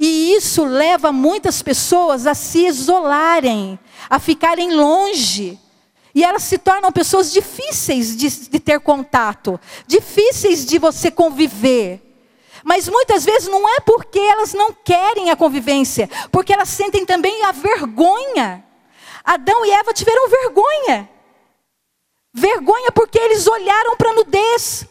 E 0.00 0.32
isso 0.32 0.64
leva 0.64 1.12
muitas 1.12 1.62
pessoas 1.62 2.26
a 2.26 2.34
se 2.34 2.66
isolarem, 2.66 3.78
a 4.08 4.18
ficarem 4.18 4.74
longe. 4.74 5.58
E 6.14 6.24
elas 6.24 6.44
se 6.44 6.56
tornam 6.56 6.90
pessoas 6.90 7.30
difíceis 7.30 8.16
de, 8.16 8.48
de 8.48 8.58
ter 8.58 8.80
contato, 8.80 9.60
difíceis 9.86 10.64
de 10.64 10.78
você 10.78 11.10
conviver. 11.10 12.05
Mas 12.66 12.88
muitas 12.88 13.24
vezes 13.24 13.46
não 13.46 13.68
é 13.68 13.78
porque 13.78 14.18
elas 14.18 14.52
não 14.52 14.72
querem 14.72 15.30
a 15.30 15.36
convivência, 15.36 16.10
porque 16.32 16.52
elas 16.52 16.68
sentem 16.68 17.06
também 17.06 17.44
a 17.44 17.52
vergonha. 17.52 18.64
Adão 19.22 19.64
e 19.64 19.70
Eva 19.70 19.94
tiveram 19.94 20.28
vergonha. 20.28 21.08
Vergonha 22.34 22.90
porque 22.90 23.20
eles 23.20 23.46
olharam 23.46 23.96
para 23.96 24.10
a 24.10 24.14
nudez. 24.14 24.84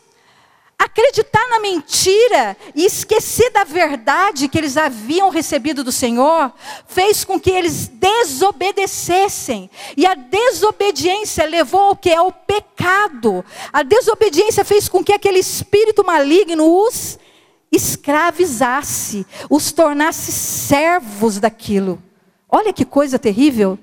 Acreditar 0.80 1.50
na 1.50 1.60
mentira 1.60 2.56
e 2.74 2.86
esquecer 2.86 3.50
da 3.50 3.66
verdade 3.66 4.48
que 4.48 4.58
eles 4.58 4.78
haviam 4.78 5.30
recebido 5.30 5.84
do 5.84 5.92
Senhor, 5.92 6.54
fez 6.88 7.26
com 7.26 7.38
que 7.38 7.52
eles 7.52 7.90
desobedecessem. 7.90 9.70
E 9.98 10.06
a 10.06 10.16
desobediência 10.16 11.46
levou 11.46 11.82
ao 11.82 11.96
que? 11.98 12.14
Ao 12.14 12.32
pecado. 12.32 13.44
A 13.74 13.84
desobediência 13.84 14.64
fez 14.64 14.88
com 14.88 15.04
que 15.04 15.12
aquele 15.12 15.40
espírito 15.40 16.06
maligno 16.06 16.86
os 16.86 17.20
escravizasse, 17.76 19.26
os 19.50 19.72
tornasse 19.72 20.32
servos 20.32 21.40
daquilo. 21.40 22.02
Olha 22.50 22.74
que 22.74 22.86
coisa 22.86 23.20
terrível. 23.20 23.78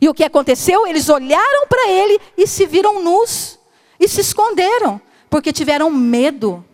E 0.00 0.08
o 0.08 0.14
que 0.14 0.24
aconteceu? 0.24 0.86
Eles 0.86 1.08
olharam 1.08 1.66
para 1.68 1.90
ele 1.90 2.18
e 2.36 2.46
se 2.46 2.66
viram 2.66 3.02
nus 3.02 3.58
e 3.98 4.08
se 4.08 4.20
esconderam, 4.20 5.00
porque 5.30 5.52
tiveram 5.52 5.90
medo, 5.90 6.64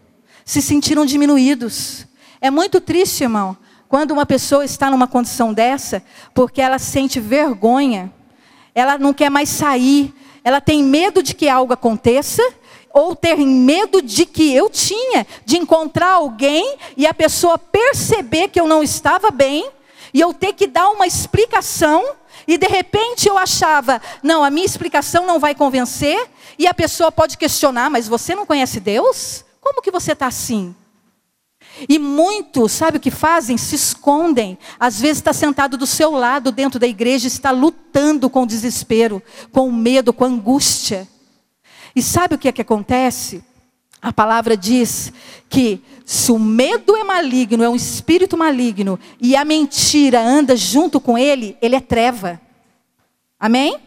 se 0.44 0.60
sentiram 0.60 1.04
diminuídos. 1.04 2.06
É 2.40 2.50
muito 2.50 2.80
triste, 2.80 3.24
irmão, 3.24 3.56
quando 3.88 4.10
uma 4.10 4.26
pessoa 4.26 4.64
está 4.64 4.90
numa 4.90 5.06
condição 5.06 5.52
dessa, 5.52 6.02
porque 6.34 6.60
ela 6.60 6.78
sente 6.78 7.18
vergonha, 7.18 8.12
ela 8.74 8.98
não 8.98 9.12
quer 9.12 9.30
mais 9.30 9.48
sair, 9.48 10.14
ela 10.44 10.60
tem 10.60 10.82
medo 10.82 11.22
de 11.22 11.34
que 11.34 11.48
algo 11.48 11.72
aconteça 11.72 12.42
ou 12.92 13.14
ter 13.14 13.36
medo 13.36 14.02
de 14.02 14.26
que 14.26 14.54
eu 14.54 14.68
tinha, 14.68 15.26
de 15.44 15.56
encontrar 15.56 16.12
alguém 16.12 16.76
e 16.96 17.06
a 17.06 17.14
pessoa 17.14 17.58
perceber 17.58 18.48
que 18.48 18.60
eu 18.60 18.66
não 18.66 18.82
estava 18.82 19.30
bem, 19.30 19.70
e 20.12 20.20
eu 20.20 20.32
ter 20.32 20.54
que 20.54 20.66
dar 20.66 20.90
uma 20.90 21.06
explicação, 21.06 22.04
e 22.46 22.56
de 22.56 22.66
repente 22.66 23.28
eu 23.28 23.36
achava, 23.36 24.00
não, 24.22 24.42
a 24.42 24.50
minha 24.50 24.66
explicação 24.66 25.26
não 25.26 25.38
vai 25.38 25.54
convencer, 25.54 26.28
e 26.58 26.66
a 26.66 26.74
pessoa 26.74 27.12
pode 27.12 27.36
questionar, 27.36 27.90
mas 27.90 28.08
você 28.08 28.34
não 28.34 28.46
conhece 28.46 28.80
Deus? 28.80 29.44
Como 29.60 29.82
que 29.82 29.90
você 29.90 30.12
está 30.12 30.26
assim? 30.26 30.74
E 31.88 31.98
muitos, 31.98 32.72
sabe 32.72 32.96
o 32.96 33.00
que 33.00 33.10
fazem? 33.10 33.56
Se 33.56 33.76
escondem. 33.76 34.58
Às 34.80 35.00
vezes 35.00 35.18
está 35.18 35.32
sentado 35.32 35.76
do 35.76 35.86
seu 35.86 36.10
lado 36.10 36.50
dentro 36.50 36.80
da 36.80 36.86
igreja, 36.86 37.28
está 37.28 37.50
lutando 37.50 38.28
com 38.28 38.46
desespero, 38.46 39.22
com 39.52 39.70
medo, 39.70 40.12
com 40.12 40.24
angústia. 40.24 41.06
E 41.98 42.02
sabe 42.02 42.36
o 42.36 42.38
que 42.38 42.46
é 42.46 42.52
que 42.52 42.62
acontece? 42.62 43.42
A 44.00 44.12
palavra 44.12 44.56
diz 44.56 45.12
que 45.48 45.82
se 46.04 46.30
o 46.30 46.38
medo 46.38 46.94
é 46.94 47.02
maligno, 47.02 47.64
é 47.64 47.68
um 47.68 47.74
espírito 47.74 48.38
maligno, 48.38 49.00
e 49.20 49.34
a 49.34 49.44
mentira 49.44 50.20
anda 50.20 50.56
junto 50.56 51.00
com 51.00 51.18
ele, 51.18 51.56
ele 51.60 51.74
é 51.74 51.80
treva. 51.80 52.40
Amém? 53.36 53.78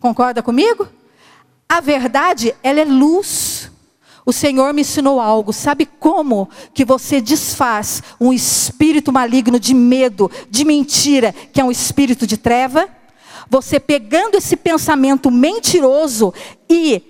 Concorda 0.00 0.42
comigo? 0.42 0.88
A 1.68 1.80
verdade, 1.80 2.56
ela 2.60 2.80
é 2.80 2.84
luz. 2.84 3.70
O 4.26 4.32
Senhor 4.32 4.74
me 4.74 4.80
ensinou 4.80 5.20
algo. 5.20 5.52
Sabe 5.52 5.86
como 5.86 6.50
que 6.74 6.84
você 6.84 7.20
desfaz 7.20 8.02
um 8.20 8.32
espírito 8.32 9.12
maligno 9.12 9.60
de 9.60 9.74
medo, 9.74 10.28
de 10.50 10.64
mentira, 10.64 11.32
que 11.52 11.60
é 11.60 11.64
um 11.64 11.70
espírito 11.70 12.26
de 12.26 12.36
treva? 12.36 12.88
Você 13.48 13.78
pegando 13.78 14.34
esse 14.34 14.56
pensamento 14.56 15.30
mentiroso 15.30 16.34
e 16.68 17.09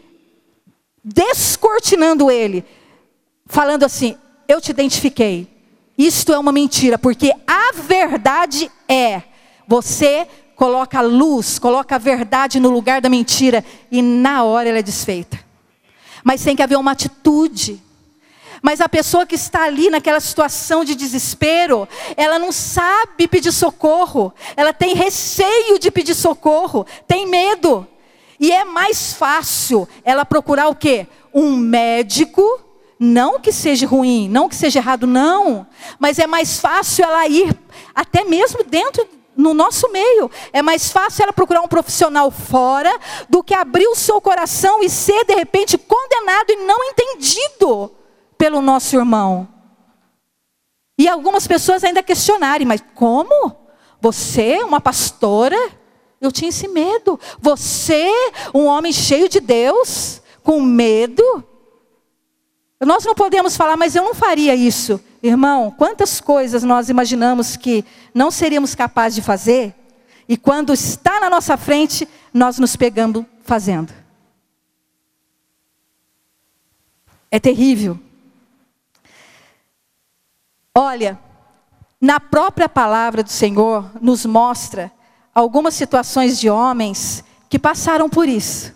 descortinando 1.02 2.30
ele, 2.30 2.64
falando 3.46 3.84
assim: 3.84 4.16
Eu 4.48 4.60
te 4.60 4.70
identifiquei. 4.70 5.48
Isto 5.96 6.32
é 6.32 6.38
uma 6.38 6.52
mentira, 6.52 6.98
porque 6.98 7.32
a 7.46 7.72
verdade 7.74 8.70
é: 8.88 9.22
você 9.66 10.26
coloca 10.56 10.98
a 10.98 11.02
luz, 11.02 11.58
coloca 11.58 11.94
a 11.94 11.98
verdade 11.98 12.60
no 12.60 12.70
lugar 12.70 13.00
da 13.00 13.08
mentira, 13.08 13.64
e 13.90 14.02
na 14.02 14.44
hora 14.44 14.68
ela 14.68 14.78
é 14.78 14.82
desfeita. 14.82 15.38
Mas 16.22 16.42
tem 16.42 16.54
que 16.54 16.62
haver 16.62 16.76
uma 16.76 16.92
atitude. 16.92 17.82
Mas 18.62 18.80
a 18.80 18.88
pessoa 18.88 19.24
que 19.24 19.34
está 19.34 19.64
ali 19.64 19.88
naquela 19.88 20.20
situação 20.20 20.84
de 20.84 20.94
desespero, 20.94 21.88
ela 22.16 22.38
não 22.38 22.52
sabe 22.52 23.26
pedir 23.26 23.52
socorro, 23.52 24.34
ela 24.54 24.72
tem 24.72 24.94
receio 24.94 25.78
de 25.78 25.90
pedir 25.90 26.14
socorro, 26.14 26.86
tem 27.08 27.26
medo. 27.26 27.86
E 28.40 28.50
é 28.50 28.64
mais 28.64 29.12
fácil 29.12 29.86
ela 30.02 30.24
procurar 30.24 30.68
o 30.68 30.74
quê? 30.74 31.06
Um 31.32 31.54
médico, 31.54 32.42
não 32.98 33.38
que 33.38 33.52
seja 33.52 33.86
ruim, 33.86 34.30
não 34.30 34.48
que 34.48 34.56
seja 34.56 34.78
errado, 34.78 35.06
não. 35.06 35.66
Mas 35.98 36.18
é 36.18 36.26
mais 36.26 36.58
fácil 36.58 37.04
ela 37.04 37.28
ir 37.28 37.54
até 37.94 38.24
mesmo 38.24 38.64
dentro 38.64 39.06
no 39.36 39.52
nosso 39.52 39.92
meio. 39.92 40.30
É 40.54 40.62
mais 40.62 40.90
fácil 40.90 41.24
ela 41.24 41.34
procurar 41.34 41.60
um 41.60 41.68
profissional 41.68 42.30
fora 42.30 42.90
do 43.28 43.42
que 43.42 43.52
abrir 43.52 43.86
o 43.88 43.94
seu 43.94 44.20
coração 44.22 44.82
e 44.82 44.88
ser 44.88 45.24
de 45.26 45.34
repente 45.34 45.76
condenado 45.76 46.50
e 46.50 46.56
não 46.56 46.82
entendido 46.84 47.92
pelo 48.38 48.62
nosso 48.62 48.96
irmão. 48.96 49.46
E 50.98 51.06
algumas 51.06 51.46
pessoas 51.46 51.84
ainda 51.84 52.02
questionarem, 52.02 52.66
mas 52.66 52.82
como? 52.94 53.54
Você, 54.00 54.62
uma 54.62 54.80
pastora, 54.80 55.58
eu 56.20 56.30
tinha 56.30 56.50
esse 56.50 56.68
medo. 56.68 57.18
Você, 57.40 58.10
um 58.54 58.66
homem 58.66 58.92
cheio 58.92 59.28
de 59.28 59.40
Deus, 59.40 60.20
com 60.42 60.60
medo. 60.60 61.44
Nós 62.80 63.04
não 63.04 63.14
podemos 63.14 63.56
falar, 63.56 63.76
mas 63.76 63.94
eu 63.94 64.04
não 64.04 64.14
faria 64.14 64.54
isso. 64.54 65.00
Irmão, 65.22 65.70
quantas 65.70 66.20
coisas 66.20 66.62
nós 66.62 66.88
imaginamos 66.88 67.56
que 67.56 67.84
não 68.14 68.30
seríamos 68.30 68.74
capazes 68.74 69.16
de 69.16 69.22
fazer, 69.22 69.74
e 70.28 70.36
quando 70.36 70.72
está 70.72 71.20
na 71.20 71.28
nossa 71.28 71.56
frente, 71.56 72.08
nós 72.32 72.58
nos 72.58 72.76
pegamos 72.76 73.24
fazendo. 73.42 73.92
É 77.30 77.38
terrível. 77.38 77.98
Olha, 80.74 81.18
na 82.00 82.18
própria 82.18 82.68
palavra 82.68 83.22
do 83.22 83.30
Senhor, 83.30 83.90
nos 84.00 84.24
mostra 84.24 84.90
algumas 85.34 85.74
situações 85.74 86.38
de 86.38 86.50
homens 86.50 87.24
que 87.48 87.58
passaram 87.58 88.08
por 88.08 88.28
isso. 88.28 88.74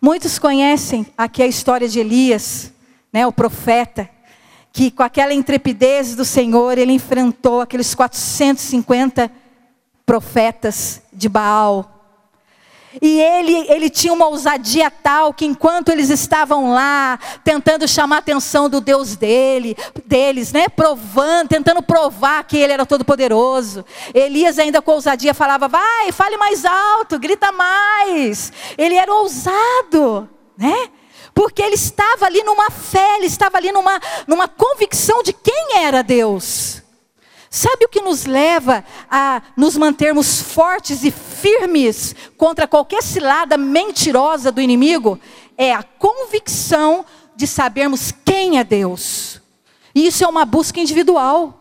Muitos 0.00 0.38
conhecem 0.38 1.06
aqui 1.16 1.42
a 1.42 1.46
história 1.46 1.88
de 1.88 1.98
Elias, 1.98 2.72
né, 3.12 3.26
o 3.26 3.32
profeta, 3.32 4.08
que 4.72 4.90
com 4.90 5.02
aquela 5.02 5.32
intrepidez 5.32 6.14
do 6.14 6.24
Senhor, 6.24 6.76
ele 6.76 6.92
enfrentou 6.92 7.60
aqueles 7.60 7.94
450 7.94 9.30
profetas 10.04 11.00
de 11.12 11.28
Baal. 11.28 11.93
E 13.02 13.20
ele, 13.20 13.66
ele 13.68 13.90
tinha 13.90 14.12
uma 14.12 14.26
ousadia 14.26 14.90
tal 14.90 15.32
que 15.32 15.44
enquanto 15.44 15.88
eles 15.88 16.10
estavam 16.10 16.72
lá, 16.72 17.18
tentando 17.42 17.88
chamar 17.88 18.16
a 18.16 18.18
atenção 18.20 18.68
do 18.68 18.80
Deus 18.80 19.16
dele, 19.16 19.76
deles, 20.04 20.52
né, 20.52 20.68
provando, 20.68 21.48
tentando 21.48 21.82
provar 21.82 22.44
que 22.44 22.56
ele 22.56 22.72
era 22.72 22.86
todo 22.86 23.04
poderoso. 23.04 23.84
Elias 24.12 24.58
ainda 24.58 24.80
com 24.80 24.92
ousadia 24.92 25.34
falava: 25.34 25.66
"Vai, 25.66 26.12
fale 26.12 26.36
mais 26.36 26.64
alto, 26.64 27.18
grita 27.18 27.50
mais". 27.50 28.52
Ele 28.78 28.94
era 28.94 29.12
ousado, 29.12 30.28
né? 30.56 30.88
Porque 31.34 31.62
ele 31.62 31.74
estava 31.74 32.26
ali 32.26 32.44
numa 32.44 32.70
fé, 32.70 33.16
ele 33.16 33.26
estava 33.26 33.56
ali 33.56 33.72
numa, 33.72 34.00
numa 34.26 34.46
convicção 34.46 35.20
de 35.20 35.32
quem 35.32 35.78
era 35.78 36.00
Deus. 36.00 36.80
Sabe 37.50 37.84
o 37.84 37.88
que 37.88 38.00
nos 38.00 38.24
leva 38.24 38.84
a 39.10 39.42
nos 39.56 39.76
mantermos 39.76 40.40
fortes 40.40 41.02
e 41.04 41.10
firmes 41.10 41.33
contra 42.36 42.66
qualquer 42.66 43.02
cilada 43.02 43.56
mentirosa 43.56 44.50
do 44.50 44.60
inimigo? 44.60 45.18
É 45.56 45.72
a 45.72 45.82
convicção 45.82 47.04
de 47.36 47.46
sabermos 47.46 48.12
quem 48.24 48.58
é 48.58 48.64
Deus. 48.64 49.40
E 49.94 50.06
isso 50.06 50.24
é 50.24 50.26
uma 50.26 50.44
busca 50.44 50.80
individual. 50.80 51.60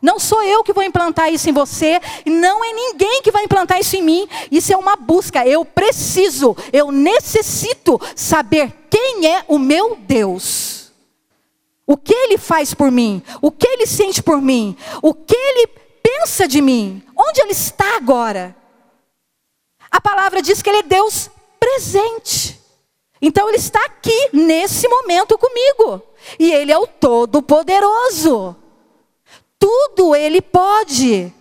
Não 0.00 0.18
sou 0.18 0.42
eu 0.42 0.62
que 0.62 0.72
vou 0.72 0.82
implantar 0.82 1.32
isso 1.32 1.48
em 1.48 1.52
você, 1.52 1.98
não 2.26 2.62
é 2.62 2.72
ninguém 2.72 3.22
que 3.22 3.30
vai 3.30 3.44
implantar 3.44 3.80
isso 3.80 3.96
em 3.96 4.02
mim. 4.02 4.28
Isso 4.50 4.72
é 4.72 4.76
uma 4.76 4.96
busca. 4.96 5.46
Eu 5.46 5.64
preciso, 5.64 6.54
eu 6.72 6.92
necessito 6.92 7.98
saber 8.14 8.70
quem 8.90 9.26
é 9.26 9.44
o 9.48 9.58
meu 9.58 9.96
Deus. 9.96 10.92
O 11.86 11.96
que 11.96 12.14
ele 12.14 12.38
faz 12.38 12.74
por 12.74 12.90
mim? 12.90 13.22
O 13.40 13.50
que 13.50 13.66
ele 13.66 13.86
sente 13.86 14.22
por 14.22 14.40
mim? 14.40 14.76
O 15.02 15.14
que 15.14 15.36
ele 15.36 15.68
pensa 16.02 16.46
de 16.46 16.60
mim? 16.60 17.02
Onde 17.16 17.40
ele 17.40 17.52
está 17.52 17.96
agora? 17.96 18.54
A 19.94 20.00
palavra 20.00 20.42
diz 20.42 20.60
que 20.60 20.68
ele 20.68 20.78
é 20.78 20.82
Deus 20.82 21.30
presente. 21.60 22.60
Então 23.22 23.48
ele 23.48 23.58
está 23.58 23.78
aqui 23.84 24.30
nesse 24.32 24.88
momento 24.88 25.38
comigo. 25.38 26.02
E 26.36 26.50
ele 26.52 26.72
é 26.72 26.76
o 26.76 26.84
todo-poderoso. 26.84 28.56
Tudo 29.56 30.16
ele 30.16 30.42
pode. 30.42 31.32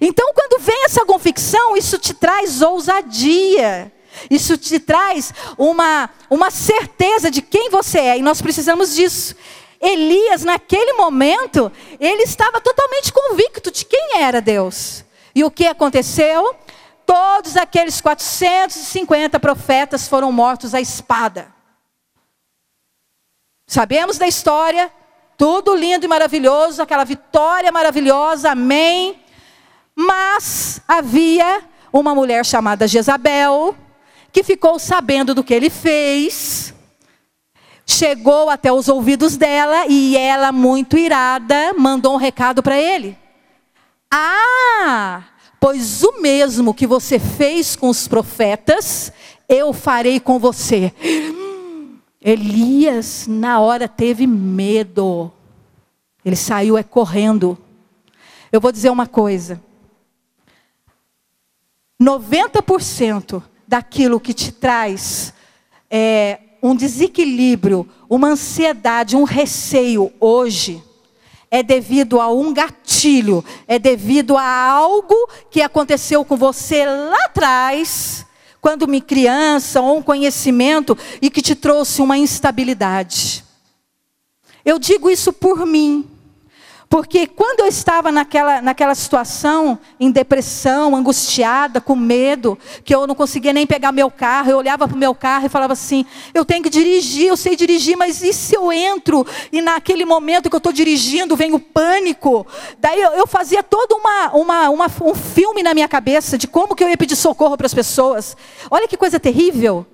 Então, 0.00 0.32
quando 0.32 0.62
vem 0.62 0.84
essa 0.84 1.04
convicção, 1.04 1.76
isso 1.76 1.98
te 1.98 2.14
traz 2.14 2.62
ousadia. 2.62 3.92
Isso 4.30 4.56
te 4.56 4.78
traz 4.78 5.34
uma, 5.58 6.08
uma 6.30 6.48
certeza 6.48 7.28
de 7.28 7.42
quem 7.42 7.70
você 7.70 7.98
é, 7.98 8.18
e 8.18 8.22
nós 8.22 8.40
precisamos 8.40 8.94
disso. 8.94 9.34
Elias, 9.80 10.44
naquele 10.44 10.92
momento, 10.92 11.72
ele 11.98 12.22
estava 12.22 12.60
totalmente 12.60 13.12
convicto 13.12 13.72
de 13.72 13.84
quem 13.84 14.18
era 14.18 14.40
Deus. 14.40 15.04
E 15.34 15.42
o 15.42 15.50
que 15.50 15.66
aconteceu? 15.66 16.54
Todos 17.10 17.56
aqueles 17.56 18.00
450 18.00 19.40
profetas 19.40 20.06
foram 20.06 20.30
mortos 20.30 20.76
à 20.76 20.80
espada. 20.80 21.52
Sabemos 23.66 24.16
da 24.16 24.28
história, 24.28 24.88
tudo 25.36 25.74
lindo 25.74 26.04
e 26.04 26.08
maravilhoso, 26.08 26.80
aquela 26.80 27.02
vitória 27.02 27.72
maravilhosa, 27.72 28.52
amém. 28.52 29.18
Mas 29.92 30.80
havia 30.86 31.64
uma 31.92 32.14
mulher 32.14 32.46
chamada 32.46 32.86
Jezabel, 32.86 33.74
que 34.30 34.44
ficou 34.44 34.78
sabendo 34.78 35.34
do 35.34 35.42
que 35.42 35.52
ele 35.52 35.68
fez, 35.68 36.72
chegou 37.84 38.48
até 38.48 38.70
os 38.70 38.86
ouvidos 38.86 39.36
dela 39.36 39.84
e 39.88 40.16
ela, 40.16 40.52
muito 40.52 40.96
irada, 40.96 41.74
mandou 41.76 42.14
um 42.14 42.18
recado 42.18 42.62
para 42.62 42.78
ele. 42.78 43.18
Ah, 44.08 45.24
pois 45.60 46.02
o 46.02 46.22
mesmo 46.22 46.72
que 46.72 46.86
você 46.86 47.18
fez 47.18 47.76
com 47.76 47.90
os 47.90 48.08
profetas, 48.08 49.12
eu 49.46 49.72
farei 49.74 50.18
com 50.18 50.38
você. 50.38 50.92
Elias, 52.20 53.26
na 53.28 53.60
hora, 53.60 53.86
teve 53.86 54.26
medo. 54.26 55.30
Ele 56.24 56.36
saiu 56.36 56.78
é 56.78 56.82
correndo. 56.82 57.58
Eu 58.50 58.60
vou 58.60 58.72
dizer 58.72 58.88
uma 58.88 59.06
coisa. 59.06 59.60
90% 62.00 63.42
daquilo 63.68 64.18
que 64.18 64.32
te 64.32 64.50
traz 64.50 65.34
é, 65.90 66.40
um 66.62 66.74
desequilíbrio, 66.74 67.86
uma 68.08 68.28
ansiedade, 68.28 69.16
um 69.16 69.24
receio 69.24 70.10
hoje, 70.18 70.82
é 71.50 71.62
devido 71.62 72.20
a 72.20 72.30
um 72.32 72.52
gatilho, 72.52 73.44
é 73.66 73.78
devido 73.78 74.36
a 74.36 74.44
algo 74.44 75.14
que 75.50 75.60
aconteceu 75.60 76.24
com 76.24 76.36
você 76.36 76.86
lá 76.86 77.24
atrás, 77.24 78.24
quando 78.60 78.86
me 78.86 79.00
criança, 79.00 79.80
ou 79.80 79.98
um 79.98 80.02
conhecimento, 80.02 80.96
e 81.20 81.28
que 81.28 81.42
te 81.42 81.54
trouxe 81.54 82.00
uma 82.00 82.16
instabilidade. 82.16 83.44
Eu 84.64 84.78
digo 84.78 85.10
isso 85.10 85.32
por 85.32 85.66
mim. 85.66 86.08
Porque 86.90 87.24
quando 87.24 87.60
eu 87.60 87.66
estava 87.66 88.10
naquela, 88.10 88.60
naquela 88.60 88.96
situação, 88.96 89.78
em 90.00 90.10
depressão, 90.10 90.96
angustiada, 90.96 91.80
com 91.80 91.94
medo, 91.94 92.58
que 92.84 92.92
eu 92.92 93.06
não 93.06 93.14
conseguia 93.14 93.52
nem 93.52 93.64
pegar 93.64 93.92
meu 93.92 94.10
carro, 94.10 94.50
eu 94.50 94.58
olhava 94.58 94.88
para 94.88 94.96
o 94.96 94.98
meu 94.98 95.14
carro 95.14 95.46
e 95.46 95.48
falava 95.48 95.72
assim: 95.72 96.04
eu 96.34 96.44
tenho 96.44 96.64
que 96.64 96.68
dirigir, 96.68 97.28
eu 97.28 97.36
sei 97.36 97.54
dirigir, 97.54 97.96
mas 97.96 98.24
e 98.24 98.32
se 98.32 98.56
eu 98.56 98.72
entro 98.72 99.24
e 99.52 99.62
naquele 99.62 100.04
momento 100.04 100.50
que 100.50 100.56
eu 100.56 100.58
estou 100.58 100.72
dirigindo 100.72 101.36
vem 101.36 101.54
o 101.54 101.60
pânico? 101.60 102.44
Daí 102.80 103.00
eu, 103.00 103.12
eu 103.12 103.26
fazia 103.28 103.62
todo 103.62 103.92
uma, 103.92 104.32
uma, 104.32 104.70
uma, 104.70 104.86
um 105.02 105.14
filme 105.14 105.62
na 105.62 105.72
minha 105.72 105.86
cabeça 105.86 106.36
de 106.36 106.48
como 106.48 106.74
que 106.74 106.82
eu 106.82 106.88
ia 106.88 106.96
pedir 106.96 107.14
socorro 107.14 107.56
para 107.56 107.66
as 107.66 107.74
pessoas. 107.74 108.36
Olha 108.68 108.88
que 108.88 108.96
coisa 108.96 109.20
terrível. 109.20 109.86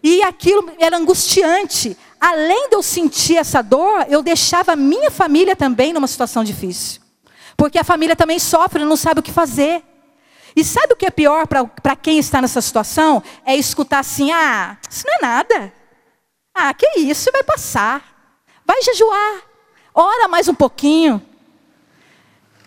E 0.00 0.22
aquilo 0.22 0.70
era 0.78 0.96
angustiante 0.96 1.96
além 2.24 2.70
de 2.70 2.74
eu 2.74 2.82
sentir 2.82 3.36
essa 3.36 3.60
dor, 3.60 4.06
eu 4.08 4.22
deixava 4.22 4.72
a 4.72 4.76
minha 4.76 5.10
família 5.10 5.54
também 5.54 5.92
numa 5.92 6.06
situação 6.06 6.42
difícil. 6.42 7.02
Porque 7.54 7.78
a 7.78 7.84
família 7.84 8.16
também 8.16 8.38
sofre, 8.38 8.82
não 8.82 8.96
sabe 8.96 9.20
o 9.20 9.22
que 9.22 9.30
fazer. 9.30 9.82
E 10.56 10.64
sabe 10.64 10.94
o 10.94 10.96
que 10.96 11.04
é 11.04 11.10
pior 11.10 11.46
para 11.46 11.94
quem 11.94 12.18
está 12.18 12.40
nessa 12.40 12.62
situação? 12.62 13.22
É 13.44 13.54
escutar 13.54 13.98
assim: 13.98 14.32
ah, 14.32 14.78
isso 14.90 15.04
não 15.06 15.14
é 15.16 15.18
nada. 15.20 15.72
Ah, 16.54 16.72
que 16.72 16.86
isso, 16.98 17.30
vai 17.30 17.42
passar. 17.42 18.02
Vai 18.64 18.80
jejuar. 18.80 19.42
Ora 19.92 20.26
mais 20.26 20.48
um 20.48 20.54
pouquinho. 20.54 21.20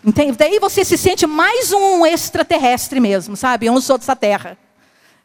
Entende? 0.04 0.38
Daí 0.38 0.60
você 0.60 0.84
se 0.84 0.96
sente 0.96 1.26
mais 1.26 1.72
um 1.72 2.06
extraterrestre 2.06 3.00
mesmo, 3.00 3.36
sabe? 3.36 3.66
Eu 3.66 3.72
não 3.72 3.80
sou 3.80 3.98
dessa 3.98 4.14
terra. 4.14 4.56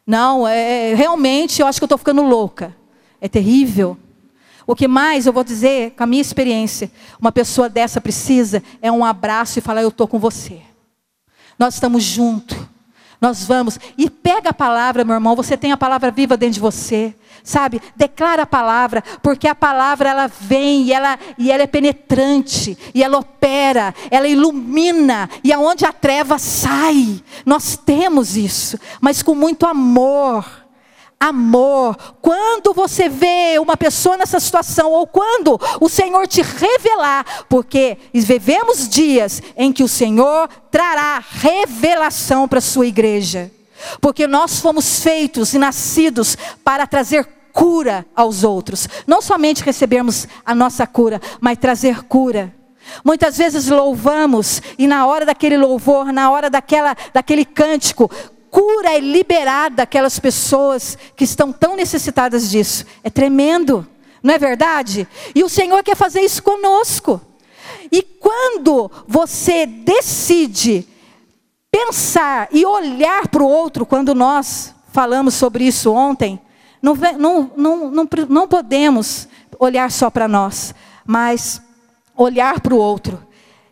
Não, 0.04 0.46
é, 0.48 0.92
realmente 0.94 1.60
eu 1.60 1.68
acho 1.68 1.78
que 1.78 1.84
eu 1.84 1.86
estou 1.86 1.98
ficando 1.98 2.22
louca. 2.22 2.74
É 3.20 3.28
terrível. 3.28 3.96
O 4.66 4.74
que 4.74 4.88
mais 4.88 5.26
eu 5.26 5.32
vou 5.32 5.44
dizer, 5.44 5.92
com 5.92 6.04
a 6.04 6.06
minha 6.06 6.22
experiência, 6.22 6.90
uma 7.20 7.30
pessoa 7.30 7.68
dessa 7.68 8.00
precisa 8.00 8.62
é 8.80 8.90
um 8.90 9.04
abraço 9.04 9.58
e 9.58 9.62
falar: 9.62 9.82
Eu 9.82 9.88
estou 9.88 10.08
com 10.08 10.18
você. 10.18 10.60
Nós 11.58 11.74
estamos 11.74 12.02
juntos. 12.02 12.56
Nós 13.20 13.44
vamos. 13.44 13.78
E 13.96 14.10
pega 14.10 14.50
a 14.50 14.54
palavra, 14.54 15.04
meu 15.04 15.14
irmão. 15.14 15.36
Você 15.36 15.56
tem 15.56 15.72
a 15.72 15.76
palavra 15.76 16.10
viva 16.10 16.36
dentro 16.36 16.54
de 16.54 16.60
você. 16.60 17.14
Sabe? 17.42 17.80
Declara 17.94 18.42
a 18.42 18.46
palavra, 18.46 19.04
porque 19.22 19.46
a 19.46 19.54
palavra 19.54 20.08
ela 20.08 20.26
vem 20.26 20.84
e 20.84 20.92
ela, 20.94 21.18
e 21.36 21.52
ela 21.52 21.62
é 21.62 21.66
penetrante, 21.66 22.76
e 22.94 23.02
ela 23.02 23.18
opera, 23.18 23.94
ela 24.10 24.26
ilumina, 24.26 25.28
e 25.42 25.52
aonde 25.52 25.84
a 25.84 25.92
treva 25.92 26.38
sai. 26.38 27.22
Nós 27.44 27.76
temos 27.76 28.34
isso, 28.34 28.78
mas 28.98 29.22
com 29.22 29.34
muito 29.34 29.66
amor 29.66 30.63
amor. 31.28 31.96
Quando 32.20 32.74
você 32.74 33.08
vê 33.08 33.58
uma 33.58 33.76
pessoa 33.76 34.16
nessa 34.16 34.38
situação, 34.38 34.90
ou 34.90 35.06
quando 35.06 35.58
o 35.80 35.88
Senhor 35.88 36.26
te 36.26 36.42
revelar, 36.42 37.44
porque 37.48 37.96
vivemos 38.12 38.88
dias 38.88 39.42
em 39.56 39.72
que 39.72 39.82
o 39.82 39.88
Senhor 39.88 40.48
trará 40.70 41.22
revelação 41.26 42.46
para 42.46 42.58
a 42.58 42.62
sua 42.62 42.86
igreja. 42.86 43.50
Porque 44.00 44.26
nós 44.26 44.60
fomos 44.60 45.00
feitos 45.00 45.54
e 45.54 45.58
nascidos 45.58 46.36
para 46.62 46.86
trazer 46.86 47.26
cura 47.52 48.04
aos 48.14 48.44
outros. 48.44 48.88
Não 49.06 49.22
somente 49.22 49.62
recebermos 49.62 50.26
a 50.44 50.54
nossa 50.54 50.86
cura, 50.86 51.20
mas 51.40 51.58
trazer 51.58 52.04
cura. 52.04 52.52
Muitas 53.02 53.38
vezes 53.38 53.68
louvamos 53.68 54.60
e 54.78 54.86
na 54.86 55.06
hora 55.06 55.24
daquele 55.24 55.56
louvor, 55.56 56.12
na 56.12 56.30
hora 56.30 56.50
daquela, 56.50 56.94
daquele 57.12 57.44
cântico, 57.44 58.10
cura 58.54 58.94
é 58.94 59.00
liberada 59.00 59.82
aquelas 59.82 60.20
pessoas 60.20 60.96
que 61.16 61.24
estão 61.24 61.52
tão 61.52 61.74
necessitadas 61.74 62.48
disso. 62.48 62.86
É 63.02 63.10
tremendo, 63.10 63.84
não 64.22 64.32
é 64.32 64.38
verdade? 64.38 65.08
E 65.34 65.42
o 65.42 65.48
Senhor 65.48 65.82
quer 65.82 65.96
fazer 65.96 66.20
isso 66.20 66.40
conosco. 66.40 67.20
E 67.90 68.00
quando 68.00 68.88
você 69.08 69.66
decide 69.66 70.86
pensar 71.68 72.46
e 72.52 72.64
olhar 72.64 73.26
para 73.26 73.42
o 73.42 73.48
outro, 73.48 73.84
quando 73.84 74.14
nós 74.14 74.72
falamos 74.92 75.34
sobre 75.34 75.64
isso 75.64 75.92
ontem, 75.92 76.40
não, 76.80 76.94
não, 77.18 77.50
não, 77.56 77.90
não, 77.90 78.08
não 78.28 78.46
podemos 78.46 79.26
olhar 79.58 79.90
só 79.90 80.10
para 80.10 80.28
nós, 80.28 80.72
mas 81.04 81.60
olhar 82.16 82.60
para 82.60 82.74
o 82.74 82.78
outro 82.78 83.20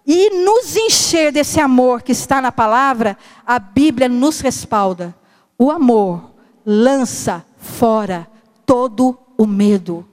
e 0.06 0.30
nos 0.44 0.76
encher 0.76 1.32
desse 1.32 1.60
amor 1.60 2.02
que 2.02 2.12
está 2.12 2.40
na 2.40 2.50
palavra, 2.50 3.16
a 3.46 3.58
Bíblia 3.58 4.08
nos 4.08 4.40
respalda. 4.40 5.14
O 5.58 5.70
amor 5.70 6.32
lança 6.66 7.44
fora 7.56 8.28
todo 8.66 9.16
o 9.38 9.46
medo. 9.46 10.06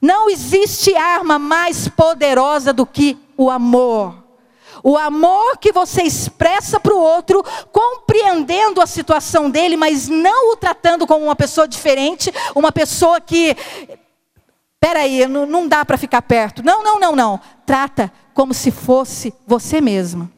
Não 0.00 0.28
existe 0.28 0.94
arma 0.94 1.38
mais 1.38 1.88
poderosa 1.88 2.72
do 2.72 2.86
que 2.86 3.16
o 3.36 3.50
amor. 3.50 4.14
O 4.82 4.96
amor 4.96 5.58
que 5.58 5.72
você 5.72 6.02
expressa 6.02 6.78
para 6.78 6.94
o 6.94 7.00
outro, 7.00 7.44
compreendendo 7.72 8.80
a 8.80 8.86
situação 8.86 9.50
dele, 9.50 9.76
mas 9.76 10.08
não 10.08 10.52
o 10.52 10.56
tratando 10.56 11.06
como 11.06 11.24
uma 11.24 11.36
pessoa 11.36 11.66
diferente, 11.66 12.32
uma 12.54 12.70
pessoa 12.70 13.20
que. 13.20 13.56
Peraí, 14.80 15.26
não, 15.26 15.44
não 15.44 15.66
dá 15.66 15.84
para 15.84 15.98
ficar 15.98 16.22
perto. 16.22 16.62
Não, 16.62 16.84
não, 16.84 17.00
não, 17.00 17.16
não. 17.16 17.40
Trata 17.66 18.12
como 18.38 18.54
se 18.54 18.70
fosse 18.70 19.34
você 19.44 19.80
mesmo. 19.80 20.30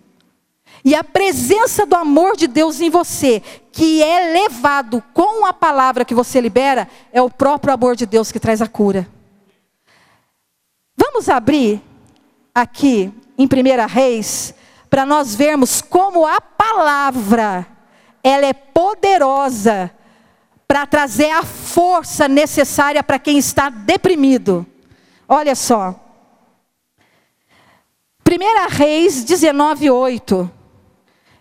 E 0.83 0.95
a 0.95 1.05
presença 1.05 1.85
do 1.85 1.95
amor 1.95 2.35
de 2.35 2.47
Deus 2.47 2.81
em 2.81 2.89
você, 2.89 3.43
que 3.71 4.03
é 4.03 4.33
levado 4.33 5.05
com 5.13 5.45
a 5.45 5.53
palavra 5.53 6.03
que 6.03 6.15
você 6.15 6.41
libera, 6.41 6.89
é 7.13 7.21
o 7.21 7.29
próprio 7.29 7.75
amor 7.75 7.95
de 7.95 8.07
Deus 8.07 8.33
que 8.33 8.41
traz 8.41 8.63
a 8.63 8.67
cura. 8.67 9.07
Vamos 10.97 11.29
abrir 11.29 11.83
aqui 12.55 13.13
em 13.37 13.45
1 13.45 13.87
Reis, 13.87 14.55
para 14.89 15.05
nós 15.05 15.35
vermos 15.35 15.83
como 15.83 16.27
a 16.27 16.41
palavra, 16.41 17.67
ela 18.25 18.47
é 18.47 18.55
poderosa 18.55 19.91
para 20.67 20.87
trazer 20.87 21.33
a 21.33 21.43
força 21.43 22.27
necessária 22.27 23.05
para 23.05 23.19
quem 23.19 23.37
está 23.37 23.69
deprimido. 23.69 24.67
Olha 25.29 25.55
só. 25.55 26.10
1 28.31 28.69
Reis 28.69 29.25
19, 29.25 29.91
8. 29.91 30.51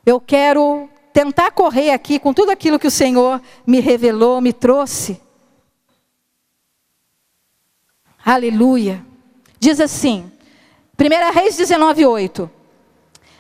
Eu 0.04 0.20
quero 0.20 0.90
tentar 1.14 1.52
correr 1.52 1.92
aqui 1.92 2.18
com 2.18 2.34
tudo 2.34 2.50
aquilo 2.50 2.80
que 2.80 2.88
o 2.88 2.92
Senhor 2.92 3.40
me 3.66 3.80
revelou, 3.80 4.42
me 4.42 4.52
trouxe. 4.52 5.22
Aleluia. 8.26 9.06
Diz 9.60 9.80
assim: 9.80 10.32
1 11.00 11.32
Reis 11.32 11.56
19, 11.58 12.08
8. 12.08 12.50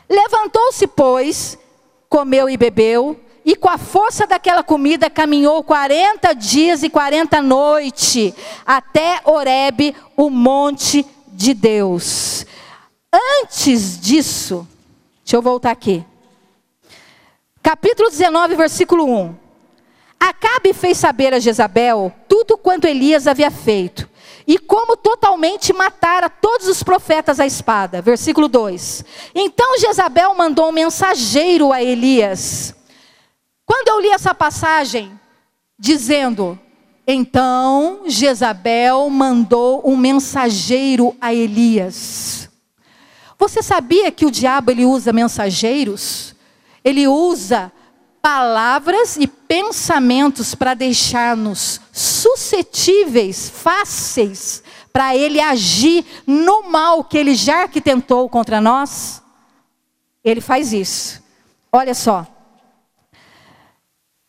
Levantou-se, 0.07 0.85
pois, 0.85 1.57
comeu 2.07 2.47
e 2.51 2.55
bebeu, 2.55 3.19
e 3.43 3.55
com 3.55 3.69
a 3.69 3.79
força 3.79 4.27
daquela 4.27 4.61
comida 4.61 5.09
caminhou 5.09 5.63
40 5.63 6.33
dias 6.33 6.83
e 6.83 6.89
40 6.89 7.41
noites 7.41 8.31
até 8.63 9.21
Oreb, 9.25 9.95
o 10.15 10.29
monte 10.29 11.03
de 11.29 11.55
Deus. 11.55 12.45
Antes 13.11 13.99
disso, 13.99 14.67
deixa 15.23 15.35
eu 15.35 15.41
voltar 15.41 15.71
aqui. 15.71 16.05
Capítulo 17.61 18.09
19, 18.09 18.55
versículo 18.55 19.05
1. 19.05 19.35
Acabe 20.19 20.73
fez 20.73 20.97
saber 20.97 21.33
a 21.33 21.39
Jezabel 21.39 22.13
tudo 22.27 22.57
quanto 22.57 22.85
Elias 22.85 23.25
havia 23.25 23.49
feito 23.49 24.09
e 24.45 24.57
como 24.57 24.97
totalmente 24.97 25.71
matara 25.71 26.29
todos 26.29 26.67
os 26.67 26.83
profetas 26.83 27.39
à 27.39 27.45
espada. 27.45 28.01
Versículo 28.01 28.47
2. 28.47 29.05
Então 29.33 29.79
Jezabel 29.79 30.35
mandou 30.35 30.69
um 30.69 30.71
mensageiro 30.71 31.71
a 31.71 31.81
Elias. 31.81 32.75
Quando 33.65 33.87
eu 33.89 33.99
li 33.99 34.09
essa 34.09 34.33
passagem, 34.33 35.11
dizendo: 35.77 36.59
Então 37.07 38.01
Jezabel 38.07 39.09
mandou 39.09 39.81
um 39.85 39.95
mensageiro 39.95 41.15
a 41.21 41.33
Elias. 41.33 42.48
Você 43.39 43.63
sabia 43.63 44.11
que 44.11 44.25
o 44.25 44.31
diabo 44.31 44.69
ele 44.69 44.85
usa 44.85 45.13
mensageiros? 45.13 46.35
Ele 46.83 47.07
usa 47.07 47.71
palavras 48.21 49.15
e 49.15 49.25
pensamentos 49.25 50.53
para 50.53 50.73
deixar-nos 50.73 51.79
suscetíveis, 51.93 53.49
fáceis, 53.49 54.61
para 54.91 55.15
ele 55.15 55.39
agir 55.39 56.05
no 56.27 56.69
mal 56.69 57.01
que 57.01 57.17
ele 57.17 57.33
já 57.33 57.61
arquitetou 57.61 58.27
contra 58.27 58.59
nós? 58.59 59.23
Ele 60.21 60.41
faz 60.41 60.73
isso. 60.73 61.23
Olha 61.71 61.93
só. 61.93 62.27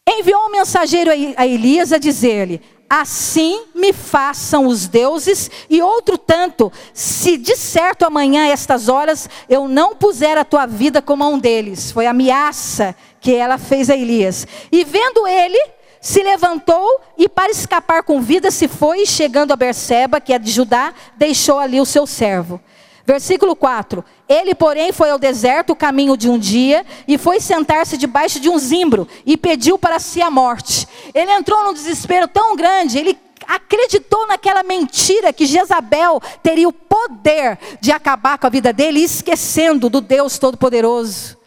Enviou 0.08 0.46
um 0.46 0.52
mensageiro 0.52 1.10
a 1.36 1.46
Elias 1.46 1.92
a 1.92 1.98
dizer-lhe: 1.98 2.62
Assim 2.92 3.66
me 3.72 3.92
façam 3.92 4.66
os 4.66 4.88
deuses, 4.88 5.48
e 5.70 5.80
outro 5.80 6.18
tanto, 6.18 6.72
se 6.92 7.36
de 7.36 7.54
certo 7.54 8.04
amanhã, 8.04 8.48
estas 8.48 8.88
horas, 8.88 9.30
eu 9.48 9.68
não 9.68 9.94
puser 9.94 10.36
a 10.36 10.44
tua 10.44 10.66
vida 10.66 11.00
como 11.00 11.22
a 11.22 11.28
um 11.28 11.38
deles. 11.38 11.92
Foi 11.92 12.06
a 12.06 12.10
ameaça 12.10 12.96
que 13.20 13.32
ela 13.32 13.58
fez 13.58 13.88
a 13.90 13.96
Elias. 13.96 14.44
E 14.72 14.82
vendo 14.82 15.24
ele, 15.24 15.60
se 16.00 16.20
levantou 16.20 17.00
e 17.16 17.28
para 17.28 17.52
escapar 17.52 18.02
com 18.02 18.20
vida 18.20 18.50
se 18.50 18.66
foi, 18.66 19.06
chegando 19.06 19.52
a 19.52 19.56
Berseba, 19.56 20.20
que 20.20 20.32
é 20.32 20.38
de 20.40 20.50
Judá, 20.50 20.92
deixou 21.16 21.60
ali 21.60 21.80
o 21.80 21.86
seu 21.86 22.08
servo. 22.08 22.60
Versículo 23.06 23.56
4: 23.56 24.04
Ele, 24.28 24.54
porém, 24.54 24.92
foi 24.92 25.10
ao 25.10 25.18
deserto 25.18 25.70
o 25.70 25.76
caminho 25.76 26.16
de 26.16 26.28
um 26.28 26.38
dia 26.38 26.86
e 27.08 27.18
foi 27.18 27.40
sentar-se 27.40 27.96
debaixo 27.96 28.38
de 28.38 28.48
um 28.48 28.56
zimbro 28.56 29.08
e 29.26 29.36
pediu 29.36 29.76
para 29.76 29.98
si 29.98 30.22
a 30.22 30.30
morte. 30.30 30.86
Ele 31.14 31.30
entrou 31.32 31.64
num 31.64 31.72
desespero 31.72 32.28
tão 32.28 32.56
grande, 32.56 32.98
ele 32.98 33.18
acreditou 33.46 34.26
naquela 34.26 34.62
mentira 34.62 35.32
que 35.32 35.46
Jezabel 35.46 36.20
teria 36.42 36.68
o 36.68 36.72
poder 36.72 37.58
de 37.80 37.90
acabar 37.90 38.38
com 38.38 38.46
a 38.46 38.50
vida 38.50 38.72
dele, 38.72 39.00
esquecendo 39.02 39.88
do 39.88 40.00
Deus 40.00 40.38
Todo-Poderoso 40.38 41.40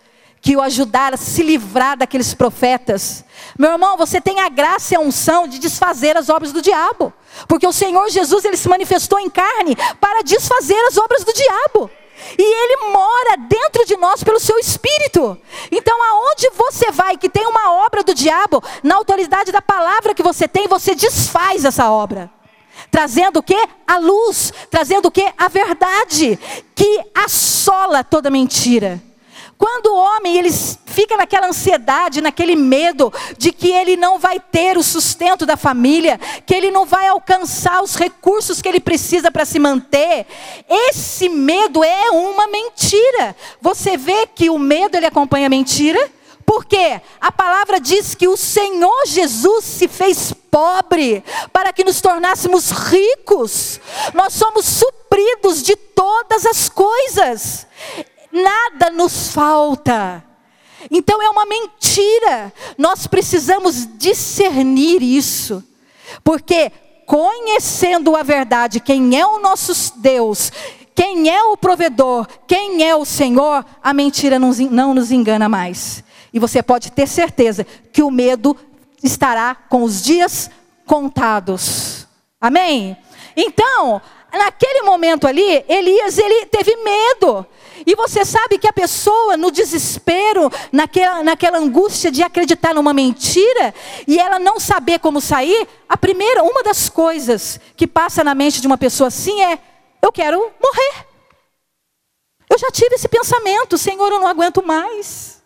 que 0.44 0.58
o 0.58 0.62
ajudara 0.62 1.16
a 1.16 1.18
se 1.18 1.42
livrar 1.42 1.98
daqueles 1.98 2.34
profetas. 2.34 3.24
Meu 3.58 3.72
irmão, 3.72 3.96
você 3.96 4.20
tem 4.20 4.42
a 4.42 4.50
graça 4.50 4.94
e 4.94 4.98
a 4.98 5.00
unção 5.00 5.48
de 5.48 5.58
desfazer 5.58 6.18
as 6.18 6.28
obras 6.28 6.52
do 6.52 6.62
diabo. 6.62 7.14
Porque 7.48 7.66
o 7.66 7.72
Senhor 7.72 8.10
Jesus, 8.10 8.44
ele 8.44 8.58
se 8.58 8.68
manifestou 8.68 9.18
em 9.20 9.30
carne 9.30 9.74
para 10.02 10.22
desfazer 10.22 10.78
as 10.90 10.98
obras 10.98 11.24
do 11.24 11.32
diabo. 11.32 11.90
E 12.38 12.42
ele 12.42 12.92
mora 12.92 13.38
dentro 13.38 13.86
de 13.86 13.98
nós 13.98 14.24
pelo 14.24 14.40
seu 14.40 14.58
espírito. 14.58 15.38
Então, 15.72 16.02
aonde 16.02 16.50
você 16.52 16.92
vai 16.92 17.18
que 17.18 17.30
tem 17.30 17.46
uma 17.46 17.86
obra 17.86 18.04
do 18.04 18.14
diabo, 18.14 18.64
na 18.82 18.96
autoridade 18.96 19.52
da 19.52 19.62
palavra 19.62 20.14
que 20.14 20.24
você 20.24 20.48
tem, 20.48 20.68
você 20.68 20.96
desfaz 20.96 21.66
essa 21.66 21.90
obra 21.90 22.30
trazendo 22.90 23.40
o 23.40 23.44
que? 23.44 23.58
A 23.88 23.98
luz, 23.98 24.54
trazendo 24.70 25.08
o 25.08 25.12
que? 25.12 25.26
A 25.38 25.48
verdade, 25.48 26.38
que 26.76 27.02
assola 27.16 28.04
toda 28.04 28.30
mentira. 28.30 29.02
Quando 29.64 29.94
o 29.94 29.96
homem 29.96 30.36
ele 30.38 30.52
fica 30.52 31.16
naquela 31.16 31.48
ansiedade, 31.48 32.20
naquele 32.20 32.54
medo 32.54 33.14
de 33.38 33.50
que 33.54 33.72
ele 33.72 33.96
não 33.96 34.20
vai 34.20 34.38
ter 34.38 34.78
o 34.78 34.84
sustento 34.84 35.46
da 35.46 35.56
família, 35.56 36.20
que 36.46 36.54
ele 36.54 36.70
não 36.70 36.86
vai 36.86 37.08
alcançar 37.08 37.82
os 37.82 37.96
recursos 37.96 38.62
que 38.62 38.68
ele 38.68 38.82
precisa 38.82 39.32
para 39.32 39.46
se 39.46 39.60
manter, 39.60 40.28
esse 40.70 41.30
medo 41.30 41.82
é 41.82 42.12
uma 42.12 42.46
mentira. 42.48 43.34
Você 43.62 43.96
vê 43.96 44.28
que 44.28 44.50
o 44.50 44.60
medo 44.60 44.98
ele 44.98 45.06
acompanha 45.06 45.48
a 45.48 45.50
mentira? 45.50 46.12
Porque 46.46 47.00
a 47.22 47.32
palavra 47.32 47.80
diz 47.80 48.14
que 48.16 48.28
o 48.28 48.36
Senhor 48.36 49.06
Jesus 49.06 49.64
se 49.64 49.88
fez 49.88 50.34
pobre 50.52 51.24
para 51.54 51.72
que 51.72 51.86
nos 51.86 52.02
tornássemos 52.02 52.70
ricos. 52.70 53.80
Nós 54.14 54.34
somos 54.34 54.66
supridos 54.66 55.64
de 55.64 55.78
todas 55.78 56.46
as 56.46 56.68
coisas 56.68 57.66
nada 58.34 58.90
nos 58.90 59.32
falta. 59.32 60.24
Então 60.90 61.22
é 61.22 61.30
uma 61.30 61.46
mentira. 61.46 62.52
Nós 62.78 63.08
precisamos 63.08 63.88
discernir 63.98 65.02
isso. 65.02 65.64
Porque 66.24 66.72
conhecendo 67.06 68.16
a 68.16 68.24
verdade, 68.24 68.80
quem 68.80 69.18
é 69.20 69.26
o 69.26 69.40
nosso 69.40 69.74
Deus, 70.00 70.52
quem 70.96 71.30
é 71.30 71.44
o 71.44 71.58
provedor, 71.58 72.28
quem 72.48 72.88
é 72.88 72.96
o 72.96 73.06
Senhor, 73.06 73.66
a 73.82 73.94
mentira 73.94 74.38
não, 74.40 74.94
nos 74.94 75.12
engana 75.12 75.48
mais. 75.48 76.04
E 76.34 76.40
você 76.40 76.62
pode 76.64 76.92
ter 76.92 77.08
certeza 77.08 77.66
que 77.92 78.02
o 78.02 78.12
medo 78.12 78.58
estará 79.04 79.56
com 79.56 79.84
os 79.84 80.04
dias 80.04 80.50
contados. 80.86 82.08
Amém? 82.40 82.98
Então, 83.36 84.02
naquele 84.38 84.82
momento 84.82 85.28
ali, 85.28 85.64
Elias 85.68 86.18
ele 86.18 86.46
teve 86.48 86.76
medo. 86.78 87.46
E 87.86 87.96
você 87.96 88.24
sabe 88.24 88.58
que 88.58 88.68
a 88.68 88.74
pessoa, 88.74 89.36
no 89.36 89.52
desespero, 89.52 90.50
naquela, 90.72 91.24
naquela 91.24 91.58
angústia 91.58 92.12
de 92.12 92.24
acreditar 92.24 92.74
numa 92.74 92.94
mentira, 92.94 93.74
e 94.08 94.18
ela 94.18 94.40
não 94.40 94.60
saber 94.60 95.00
como 95.00 95.20
sair, 95.20 95.68
a 95.88 95.98
primeira, 95.98 96.44
uma 96.44 96.64
das 96.64 96.90
coisas 96.90 97.60
que 97.76 97.86
passa 97.86 98.24
na 98.24 98.34
mente 98.34 98.62
de 98.62 98.68
uma 98.68 98.78
pessoa 98.78 99.10
assim 99.10 99.42
é: 99.42 99.60
eu 100.02 100.12
quero 100.12 100.40
morrer. 100.62 101.08
Eu 102.50 102.58
já 102.58 102.70
tive 102.72 102.96
esse 102.96 103.08
pensamento, 103.08 103.78
Senhor, 103.78 104.12
eu 104.12 104.20
não 104.20 104.28
aguento 104.28 104.64
mais. 104.66 105.42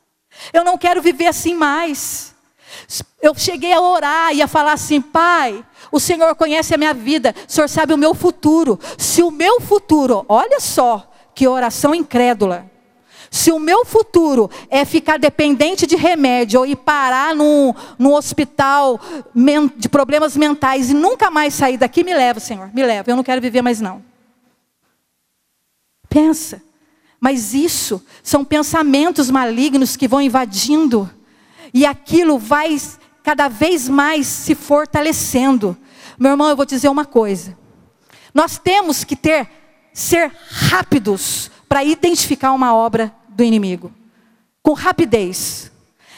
Eu 0.54 0.64
não 0.64 0.78
quero 0.78 1.02
viver 1.02 1.28
assim 1.28 1.54
mais. 1.54 2.36
Eu 3.22 3.34
cheguei 3.36 3.74
a 3.74 3.82
orar 3.82 4.34
e 4.34 4.42
a 4.42 4.48
falar 4.48 4.74
assim, 4.74 5.02
Pai, 5.02 5.64
o 5.92 6.00
Senhor 6.00 6.36
conhece 6.36 6.74
a 6.74 6.78
minha 6.78 6.94
vida, 6.94 7.34
o 7.48 7.52
Senhor 7.52 7.68
sabe 7.68 7.94
o 7.94 7.98
meu 7.98 8.14
futuro. 8.14 8.80
Se 8.98 9.24
o 9.24 9.32
meu 9.32 9.60
futuro, 9.62 10.26
olha 10.30 10.60
só, 10.60 11.12
que 11.34 11.48
oração 11.48 11.94
incrédula. 11.94 12.70
Se 13.30 13.52
o 13.52 13.60
meu 13.60 13.86
futuro 13.86 14.50
é 14.70 14.86
ficar 14.86 15.20
dependente 15.20 15.86
de 15.86 15.96
remédio 15.96 16.62
ou 16.62 16.66
ir 16.66 16.78
parar 16.78 17.36
num, 17.36 17.74
num 18.00 18.14
hospital 18.14 19.00
de 19.76 19.90
problemas 19.90 20.38
mentais 20.38 20.90
e 20.90 20.94
nunca 20.94 21.30
mais 21.30 21.54
sair 21.54 21.78
daqui, 21.78 22.04
me 22.04 22.14
leva, 22.14 22.40
Senhor, 22.40 22.74
me 22.74 22.84
leva. 22.84 23.12
Eu 23.12 23.16
não 23.16 23.24
quero 23.24 23.42
viver 23.42 23.62
mais 23.62 23.82
não. 23.82 24.04
Pensa. 26.10 26.62
Mas 27.20 27.54
isso 27.54 28.04
são 28.24 28.46
pensamentos 28.46 29.30
malignos 29.30 29.96
que 29.96 30.08
vão 30.08 30.22
invadindo 30.22 31.10
e 31.74 31.86
aquilo 31.86 32.38
vai 32.38 32.78
cada 33.24 33.48
vez 33.48 33.90
mais 33.90 34.26
se 34.28 34.56
fortalecendo. 34.56 35.78
Meu 36.18 36.32
irmão, 36.32 36.50
eu 36.50 36.56
vou 36.56 36.66
dizer 36.66 36.90
uma 36.90 37.06
coisa. 37.06 37.58
Nós 38.34 38.58
temos 38.58 39.04
que 39.04 39.16
ter 39.16 39.50
ser 39.94 40.32
rápidos 40.50 41.50
para 41.68 41.84
identificar 41.84 42.54
uma 42.54 42.74
obra 42.74 43.14
do 43.30 43.44
inimigo. 43.44 43.92
Com 44.62 44.74
rapidez. 44.74 45.72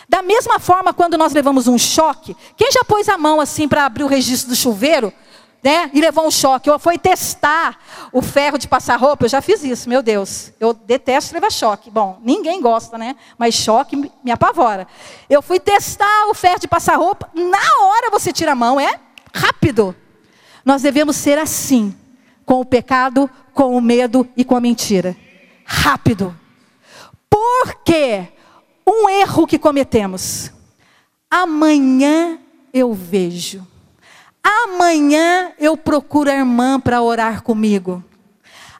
Da 0.07 0.21
mesma 0.21 0.59
forma, 0.59 0.93
quando 0.93 1.17
nós 1.17 1.33
levamos 1.33 1.67
um 1.67 1.77
choque, 1.77 2.35
quem 2.57 2.71
já 2.71 2.83
pôs 2.83 3.07
a 3.07 3.17
mão 3.17 3.39
assim 3.39 3.67
para 3.67 3.85
abrir 3.85 4.03
o 4.03 4.07
registro 4.07 4.49
do 4.49 4.55
chuveiro, 4.55 5.13
né? 5.63 5.89
E 5.93 5.99
levou 5.99 6.25
um 6.25 6.31
choque, 6.31 6.69
ou 6.69 6.79
foi 6.79 6.97
testar 6.97 7.77
o 8.11 8.21
ferro 8.21 8.57
de 8.57 8.67
passar 8.67 8.97
roupa, 8.97 9.25
eu 9.25 9.29
já 9.29 9.41
fiz 9.41 9.63
isso, 9.63 9.89
meu 9.89 10.01
Deus. 10.01 10.51
Eu 10.59 10.73
detesto 10.73 11.33
levar 11.33 11.51
choque. 11.51 11.91
Bom, 11.91 12.19
ninguém 12.23 12.61
gosta, 12.61 12.97
né? 12.97 13.15
Mas 13.37 13.55
choque 13.55 13.95
me 13.95 14.31
apavora. 14.31 14.87
Eu 15.29 15.41
fui 15.41 15.59
testar 15.59 16.27
o 16.29 16.33
ferro 16.33 16.59
de 16.59 16.67
passar 16.67 16.95
roupa, 16.95 17.29
na 17.33 17.85
hora 17.85 18.09
você 18.09 18.31
tira 18.31 18.53
a 18.53 18.55
mão, 18.55 18.79
é 18.79 18.99
rápido. 19.33 19.95
Nós 20.63 20.81
devemos 20.81 21.15
ser 21.15 21.37
assim, 21.37 21.95
com 22.45 22.61
o 22.61 22.65
pecado, 22.65 23.29
com 23.53 23.75
o 23.75 23.81
medo 23.81 24.27
e 24.35 24.43
com 24.43 24.55
a 24.55 24.61
mentira. 24.61 25.15
Rápido. 25.65 26.35
Porque 27.29 28.27
um 28.87 29.09
erro 29.09 29.45
que 29.45 29.59
cometemos. 29.59 30.51
Amanhã 31.29 32.39
eu 32.73 32.93
vejo. 32.93 33.65
Amanhã 34.43 35.51
eu 35.59 35.75
procuro 35.75 36.29
a 36.29 36.33
irmã 36.33 36.79
para 36.79 37.01
orar 37.01 37.43
comigo. 37.43 38.03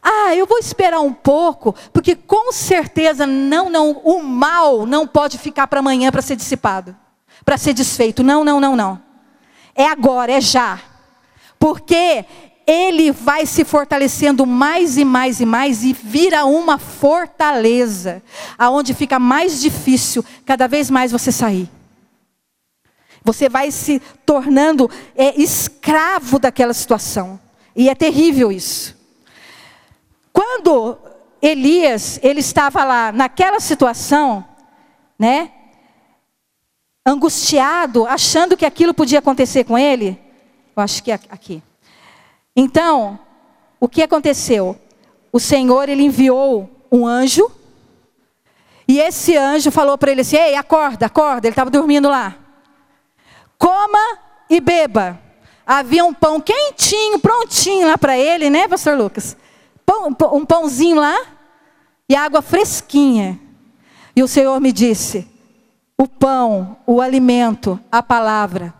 Ah, 0.01 0.33
eu 0.33 0.45
vou 0.45 0.57
esperar 0.57 1.01
um 1.01 1.11
pouco, 1.11 1.75
porque 1.91 2.15
com 2.15 2.51
certeza 2.53 3.27
não, 3.27 3.69
não, 3.69 3.91
o 3.91 4.23
mal 4.23 4.85
não 4.85 5.05
pode 5.05 5.37
ficar 5.37 5.67
para 5.67 5.79
amanhã 5.79 6.09
para 6.11 6.21
ser 6.21 6.35
dissipado, 6.35 6.95
para 7.43 7.57
ser 7.57 7.73
desfeito. 7.73 8.23
Não, 8.23 8.43
não, 8.43 8.59
não, 8.59 8.75
não. 8.75 9.01
É 9.75 9.85
agora, 9.85 10.31
é 10.31 10.41
já. 10.41 10.79
Porque 11.59 12.25
ele 12.65 13.11
vai 13.11 13.45
se 13.45 13.65
fortalecendo 13.65 14.45
mais 14.45 14.97
e 14.97 15.03
mais 15.03 15.41
e 15.41 15.45
mais 15.45 15.83
e 15.83 15.91
vira 15.91 16.45
uma 16.45 16.77
fortaleza, 16.77 18.21
aonde 18.57 18.93
fica 18.93 19.19
mais 19.19 19.59
difícil 19.59 20.23
cada 20.45 20.67
vez 20.67 20.89
mais 20.89 21.11
você 21.11 21.31
sair. 21.31 21.69
Você 23.29 23.47
vai 23.47 23.69
se 23.69 23.99
tornando 24.25 24.89
é, 25.15 25.39
escravo 25.39 26.39
daquela 26.39 26.73
situação. 26.73 27.39
E 27.75 27.87
é 27.87 27.93
terrível 27.93 28.51
isso. 28.51 28.97
Quando 30.33 30.97
Elias, 31.39 32.19
ele 32.23 32.39
estava 32.39 32.83
lá 32.83 33.11
naquela 33.11 33.59
situação, 33.59 34.43
né? 35.17 35.51
Angustiado, 37.05 38.07
achando 38.07 38.57
que 38.57 38.65
aquilo 38.65 38.95
podia 38.95 39.19
acontecer 39.19 39.63
com 39.63 39.77
ele. 39.77 40.19
Eu 40.75 40.81
acho 40.81 41.03
que 41.03 41.11
é 41.11 41.19
aqui. 41.29 41.61
Então, 42.55 43.19
o 43.79 43.87
que 43.87 44.01
aconteceu? 44.01 44.75
O 45.31 45.39
Senhor 45.39 45.87
ele 45.87 46.01
enviou 46.01 46.67
um 46.91 47.05
anjo 47.05 47.51
e 48.87 48.99
esse 48.99 49.37
anjo 49.37 49.69
falou 49.69 49.99
para 49.99 50.09
ele 50.09 50.21
assim: 50.21 50.35
"Ei, 50.35 50.55
acorda, 50.55 51.05
acorda". 51.05 51.45
Ele 51.45 51.51
estava 51.51 51.69
dormindo 51.69 52.09
lá. 52.09 52.48
Coma 53.59 54.17
e 54.49 54.59
beba. 54.59 55.19
Havia 55.63 56.03
um 56.03 56.13
pão 56.13 56.41
quentinho, 56.41 57.19
prontinho 57.19 57.87
lá 57.87 57.95
para 57.95 58.17
ele, 58.17 58.49
né, 58.49 58.67
pastor 58.67 58.97
Lucas? 58.97 59.37
Pão, 59.85 60.07
um 60.33 60.43
pãozinho 60.43 60.95
lá 60.95 61.15
e 62.09 62.15
água 62.15 62.41
fresquinha. 62.41 63.39
E 64.15 64.23
o 64.23 64.27
Senhor 64.27 64.59
me 64.59 64.71
disse: 64.71 65.27
o 65.95 66.07
pão, 66.07 66.77
o 66.87 66.99
alimento, 66.99 67.79
a 67.91 68.01
palavra 68.01 68.73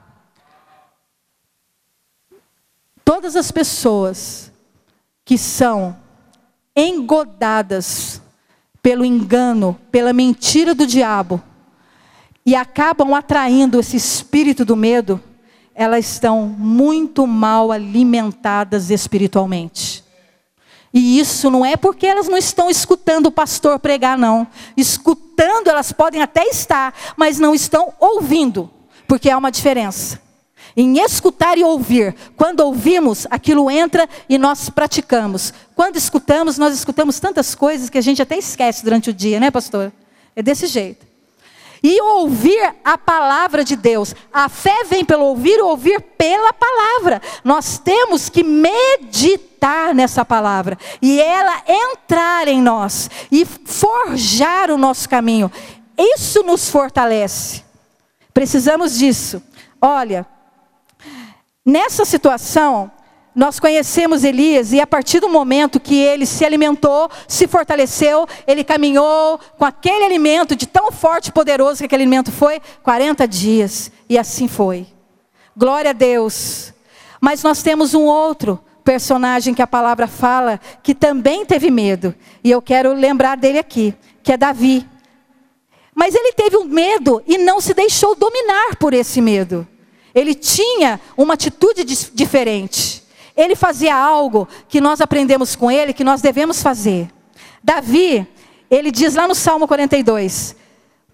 todas 3.10 3.36
as 3.36 3.52
pessoas 3.52 4.52
que 5.26 5.36
são 5.36 5.98
engodadas 6.76 8.22
pelo 8.84 9.04
engano, 9.04 9.80
pela 9.92 10.14
mentira 10.14 10.76
do 10.76 10.86
diabo, 10.86 11.42
e 12.50 12.56
acabam 12.56 13.14
atraindo 13.14 13.80
esse 13.80 13.96
espírito 13.96 14.66
do 14.66 14.76
medo, 14.76 15.22
elas 15.76 16.04
estão 16.14 16.48
muito 16.48 17.28
mal 17.28 17.72
alimentadas 17.72 18.90
espiritualmente. 18.90 20.04
E 20.92 21.20
isso 21.20 21.52
não 21.52 21.64
é 21.64 21.78
porque 21.78 22.08
elas 22.08 22.28
não 22.28 22.40
estão 22.40 22.68
escutando 22.68 23.28
o 23.28 23.32
pastor 23.32 23.78
pregar, 23.78 24.18
não. 24.18 24.48
Escutando, 24.76 25.68
elas 25.68 25.92
podem 25.92 26.24
até 26.24 26.44
estar, 26.46 26.92
mas 27.16 27.38
não 27.38 27.54
estão 27.54 27.94
ouvindo, 28.00 28.68
porque 29.08 29.30
há 29.30 29.38
uma 29.38 29.52
diferença 29.52 30.20
em 30.76 30.98
escutar 31.02 31.56
e 31.56 31.64
ouvir. 31.64 32.16
Quando 32.36 32.62
ouvimos, 32.62 33.28
aquilo 33.30 33.70
entra 33.70 34.10
e 34.28 34.40
nós 34.40 34.72
praticamos. 34.72 35.54
Quando 35.76 35.98
escutamos, 35.98 36.58
nós 36.58 36.74
escutamos 36.74 37.20
tantas 37.20 37.54
coisas 37.54 37.92
que 37.92 37.98
a 38.00 38.02
gente 38.02 38.24
até 38.24 38.40
esquece 38.40 38.84
durante 38.84 39.12
o 39.12 39.14
dia, 39.14 39.40
né, 39.40 39.52
pastor? 39.52 39.94
É 40.36 40.42
desse 40.42 40.66
jeito. 40.66 41.09
E 41.82 42.02
ouvir 42.02 42.76
a 42.84 42.98
palavra 42.98 43.64
de 43.64 43.76
Deus. 43.76 44.14
A 44.34 44.50
fé 44.50 44.84
vem 44.86 45.06
pelo 45.06 45.26
ouvir, 45.26 45.62
ouvir 45.62 46.02
pela 46.02 46.52
palavra. 46.54 47.22
Nós 47.44 47.78
temos 47.78 48.30
que 48.30 48.44
meditar 48.44 49.96
nessa 49.96 50.26
palavra 50.26 50.78
e 51.02 51.22
ela 51.22 51.64
entrar 51.68 52.48
em 52.48 52.62
nós 52.62 53.10
e 53.32 53.46
forjar 53.46 54.72
o 54.72 54.78
nosso 54.78 55.08
caminho. 55.08 55.52
Isso 55.98 56.44
nos 56.44 56.70
fortalece. 56.70 57.64
Precisamos 58.34 58.98
disso. 58.98 59.42
Olha, 59.82 60.26
Nessa 61.70 62.04
situação, 62.04 62.90
nós 63.36 63.60
conhecemos 63.60 64.24
Elias 64.24 64.74
e 64.74 64.82
a 64.82 64.88
partir 64.88 65.20
do 65.20 65.30
momento 65.30 65.80
que 65.80 65.96
ele 65.96 66.26
se 66.26 66.44
alimentou, 66.44 67.10
se 67.28 67.48
fortaleceu, 67.48 68.28
ele 68.48 68.64
caminhou 68.64 69.40
com 69.58 69.66
aquele 69.66 70.04
alimento 70.04 70.56
de 70.56 70.66
tão 70.66 70.92
forte 70.92 71.28
e 71.28 71.32
poderoso 71.32 71.80
que 71.80 71.86
aquele 71.86 72.04
alimento 72.04 72.32
foi, 72.32 72.60
40 72.84 73.28
dias, 73.28 73.92
e 74.10 74.18
assim 74.18 74.48
foi. 74.48 74.88
Glória 75.56 75.92
a 75.92 75.94
Deus. 75.94 76.74
Mas 77.22 77.44
nós 77.44 77.62
temos 77.62 77.94
um 77.94 78.04
outro 78.04 78.60
personagem 78.84 79.54
que 79.54 79.62
a 79.62 79.68
palavra 79.68 80.08
fala 80.08 80.60
que 80.82 80.96
também 80.96 81.46
teve 81.46 81.70
medo, 81.70 82.16
e 82.44 82.50
eu 82.50 82.62
quero 82.62 82.94
lembrar 82.94 83.38
dele 83.38 83.60
aqui, 83.60 83.94
que 84.24 84.32
é 84.32 84.38
Davi. 84.38 84.88
Mas 85.94 86.16
ele 86.16 86.34
teve 86.34 86.58
um 86.58 86.66
medo 86.66 87.22
e 87.28 87.38
não 87.38 87.62
se 87.62 87.74
deixou 87.74 88.16
dominar 88.16 88.78
por 88.78 88.94
esse 88.94 89.22
medo. 89.22 89.68
Ele 90.16 90.34
tinha 90.34 91.00
uma 91.16 91.36
atitude 91.36 91.84
diferente. 91.84 93.04
Ele 93.40 93.56
fazia 93.56 93.96
algo 93.96 94.46
que 94.68 94.82
nós 94.82 95.00
aprendemos 95.00 95.56
com 95.56 95.72
ele, 95.72 95.94
que 95.94 96.04
nós 96.04 96.22
devemos 96.22 96.62
fazer. 96.62 97.10
Davi, 97.64 98.28
ele 98.70 98.92
diz 98.92 99.16
lá 99.16 99.30
no 99.30 99.34
Salmo 99.34 99.66
42: 99.66 100.58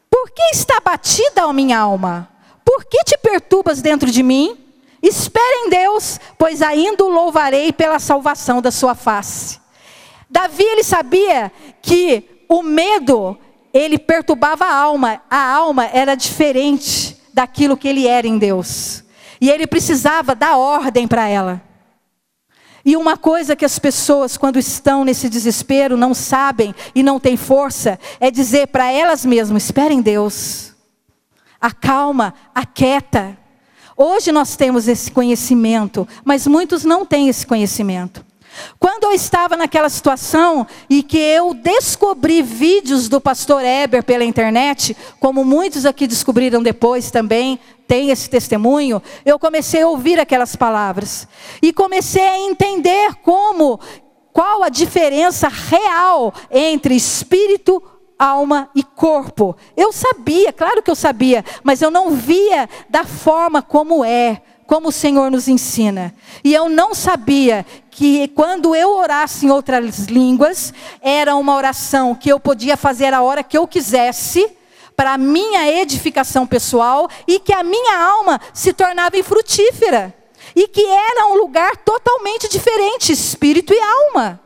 Por 0.09 0.31
que 0.31 0.41
está 0.51 0.79
batida 0.83 1.43
a 1.43 1.53
minha 1.53 1.77
alma? 1.77 2.27
Por 2.65 2.83
que 2.85 3.03
te 3.03 3.15
perturbas 3.15 3.79
dentro 3.79 4.09
de 4.09 4.23
mim? 4.23 4.57
Espere 5.03 5.67
em 5.67 5.69
Deus, 5.69 6.19
pois 6.35 6.63
ainda 6.63 7.05
o 7.05 7.09
louvarei 7.09 7.71
pela 7.71 7.99
salvação 7.99 8.59
da 8.59 8.71
sua 8.71 8.95
face. 8.95 9.59
Davi, 10.27 10.63
ele 10.63 10.83
sabia 10.83 11.51
que 11.79 12.43
o 12.49 12.63
medo, 12.63 13.37
ele 13.71 13.99
perturbava 13.99 14.65
a 14.65 14.75
alma. 14.75 15.21
A 15.29 15.47
alma 15.47 15.85
era 15.93 16.15
diferente 16.15 17.21
daquilo 17.31 17.77
que 17.77 17.87
ele 17.87 18.07
era 18.07 18.25
em 18.25 18.39
Deus. 18.39 19.03
E 19.39 19.47
ele 19.47 19.67
precisava 19.67 20.33
dar 20.33 20.57
ordem 20.57 21.07
para 21.07 21.29
ela. 21.29 21.61
E 22.85 22.95
uma 22.95 23.17
coisa 23.17 23.55
que 23.55 23.65
as 23.65 23.79
pessoas, 23.79 24.37
quando 24.37 24.59
estão 24.59 25.03
nesse 25.03 25.27
desespero, 25.27 25.97
não 25.97 26.13
sabem 26.13 26.75
e 26.93 27.01
não 27.01 27.19
têm 27.19 27.35
força, 27.35 27.99
é 28.19 28.29
dizer 28.29 28.67
para 28.67 28.91
elas 28.91 29.25
mesmas: 29.25 29.63
esperem 29.63 30.03
Deus, 30.03 30.75
acalma, 31.59 32.35
aquieta. 32.53 33.35
Hoje 33.97 34.31
nós 34.31 34.55
temos 34.55 34.87
esse 34.87 35.09
conhecimento, 35.09 36.07
mas 36.23 36.45
muitos 36.45 36.85
não 36.85 37.05
têm 37.05 37.27
esse 37.27 37.47
conhecimento. 37.47 38.23
Quando 38.79 39.05
eu 39.05 39.11
estava 39.11 39.55
naquela 39.55 39.89
situação 39.89 40.65
e 40.89 41.01
que 41.03 41.17
eu 41.17 41.53
descobri 41.53 42.41
vídeos 42.41 43.09
do 43.09 43.21
pastor 43.21 43.63
Eber 43.63 44.03
pela 44.03 44.23
internet, 44.23 44.95
como 45.19 45.43
muitos 45.43 45.85
aqui 45.85 46.07
descobriram 46.07 46.61
depois 46.61 47.11
também, 47.11 47.59
tem 47.87 48.09
esse 48.09 48.29
testemunho, 48.29 49.01
eu 49.25 49.37
comecei 49.37 49.81
a 49.81 49.87
ouvir 49.87 50.19
aquelas 50.19 50.55
palavras 50.55 51.27
e 51.61 51.71
comecei 51.71 52.27
a 52.27 52.39
entender 52.39 53.15
como 53.21 53.79
qual 54.33 54.63
a 54.63 54.69
diferença 54.69 55.47
real 55.47 56.33
entre 56.51 56.95
espírito 56.95 57.81
alma 58.17 58.69
e 58.73 58.83
corpo. 58.83 59.55
Eu 59.75 59.91
sabia, 59.91 60.51
claro 60.51 60.81
que 60.81 60.89
eu 60.89 60.95
sabia, 60.95 61.43
mas 61.63 61.81
eu 61.81 61.91
não 61.91 62.11
via 62.11 62.67
da 62.89 63.03
forma 63.03 63.61
como 63.61 64.03
é, 64.03 64.41
como 64.67 64.89
o 64.89 64.91
Senhor 64.91 65.29
nos 65.29 65.47
ensina. 65.47 66.13
E 66.43 66.53
eu 66.53 66.69
não 66.69 66.93
sabia 66.93 67.65
que 67.91 68.27
quando 68.29 68.75
eu 68.75 68.95
orasse 68.95 69.45
em 69.45 69.51
outras 69.51 70.05
línguas, 70.05 70.73
era 71.01 71.35
uma 71.35 71.55
oração 71.55 72.15
que 72.15 72.29
eu 72.29 72.39
podia 72.39 72.75
fazer 72.75 73.13
a 73.13 73.21
hora 73.21 73.43
que 73.43 73.57
eu 73.57 73.67
quisesse, 73.67 74.49
para 74.95 75.13
a 75.13 75.17
minha 75.17 75.69
edificação 75.81 76.47
pessoal, 76.47 77.09
e 77.27 77.39
que 77.39 77.53
a 77.53 77.63
minha 77.63 77.99
alma 77.99 78.39
se 78.53 78.73
tornava 78.73 79.17
infrutífera. 79.17 80.13
E 80.55 80.67
que 80.67 80.85
era 80.85 81.27
um 81.27 81.37
lugar 81.37 81.75
totalmente 81.77 82.49
diferente, 82.49 83.11
espírito 83.11 83.73
e 83.73 83.79
alma. 83.79 84.39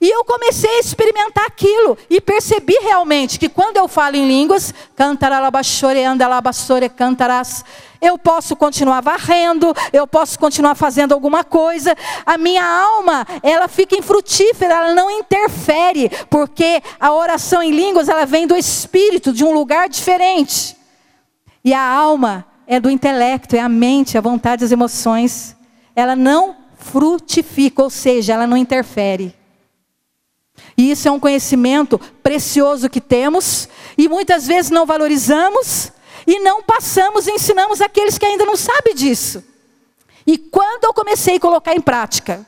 E 0.00 0.10
eu 0.10 0.24
comecei 0.24 0.76
a 0.76 0.80
experimentar 0.80 1.46
aquilo 1.46 1.96
e 2.10 2.20
percebi 2.20 2.74
realmente 2.82 3.38
que 3.38 3.48
quando 3.48 3.78
eu 3.78 3.88
falo 3.88 4.16
em 4.16 4.28
línguas, 4.28 4.74
cantarás, 4.94 5.50
eu 8.00 8.18
posso 8.18 8.54
continuar 8.56 9.00
varrendo, 9.00 9.74
eu 9.92 10.06
posso 10.06 10.38
continuar 10.38 10.74
fazendo 10.74 11.12
alguma 11.12 11.44
coisa. 11.44 11.96
A 12.24 12.36
minha 12.36 12.64
alma, 12.64 13.26
ela 13.42 13.68
fica 13.68 13.96
infrutífera, 13.96 14.74
ela 14.74 14.94
não 14.94 15.10
interfere, 15.10 16.10
porque 16.28 16.82
a 16.98 17.12
oração 17.12 17.62
em 17.62 17.70
línguas, 17.70 18.08
ela 18.08 18.26
vem 18.26 18.46
do 18.46 18.56
espírito, 18.56 19.32
de 19.32 19.44
um 19.44 19.52
lugar 19.52 19.88
diferente. 19.88 20.76
E 21.64 21.72
a 21.74 21.82
alma 21.82 22.46
é 22.66 22.78
do 22.78 22.90
intelecto, 22.90 23.56
é 23.56 23.60
a 23.60 23.68
mente, 23.68 24.18
a 24.18 24.20
vontade, 24.20 24.64
as 24.64 24.72
emoções. 24.72 25.56
Ela 25.94 26.14
não 26.14 26.56
frutifica, 26.76 27.82
ou 27.82 27.90
seja, 27.90 28.34
ela 28.34 28.46
não 28.46 28.56
interfere. 28.56 29.34
E 30.76 30.90
isso 30.90 31.08
é 31.08 31.10
um 31.10 31.18
conhecimento 31.18 31.98
precioso 32.22 32.88
que 32.88 33.00
temos 33.00 33.68
e 33.96 34.08
muitas 34.08 34.46
vezes 34.46 34.70
não 34.70 34.84
valorizamos 34.84 35.92
e 36.26 36.40
não 36.40 36.62
passamos 36.62 37.26
e 37.26 37.32
ensinamos 37.32 37.80
aqueles 37.80 38.18
que 38.18 38.26
ainda 38.26 38.44
não 38.44 38.56
sabem 38.56 38.94
disso. 38.94 39.44
E 40.26 40.36
quando 40.36 40.84
eu 40.84 40.92
comecei 40.92 41.36
a 41.36 41.40
colocar 41.40 41.74
em 41.74 41.80
prática, 41.80 42.44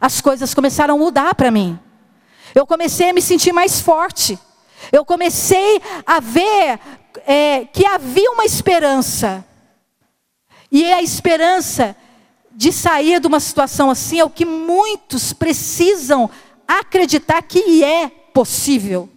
as 0.00 0.20
coisas 0.20 0.54
começaram 0.54 0.94
a 0.94 0.98
mudar 0.98 1.34
para 1.34 1.50
mim. 1.50 1.78
Eu 2.54 2.66
comecei 2.66 3.10
a 3.10 3.12
me 3.12 3.20
sentir 3.20 3.52
mais 3.52 3.80
forte. 3.80 4.38
Eu 4.90 5.04
comecei 5.04 5.82
a 6.06 6.20
ver 6.20 6.80
é, 7.26 7.64
que 7.66 7.84
havia 7.84 8.30
uma 8.30 8.44
esperança. 8.44 9.44
E 10.70 10.90
a 10.92 11.02
esperança 11.02 11.96
de 12.52 12.72
sair 12.72 13.20
de 13.20 13.26
uma 13.26 13.40
situação 13.40 13.90
assim 13.90 14.20
é 14.20 14.24
o 14.24 14.30
que 14.30 14.44
muitos 14.44 15.32
precisam 15.32 16.30
acreditar 16.66 17.42
que 17.42 17.84
é 17.84 18.08
possível. 18.08 19.08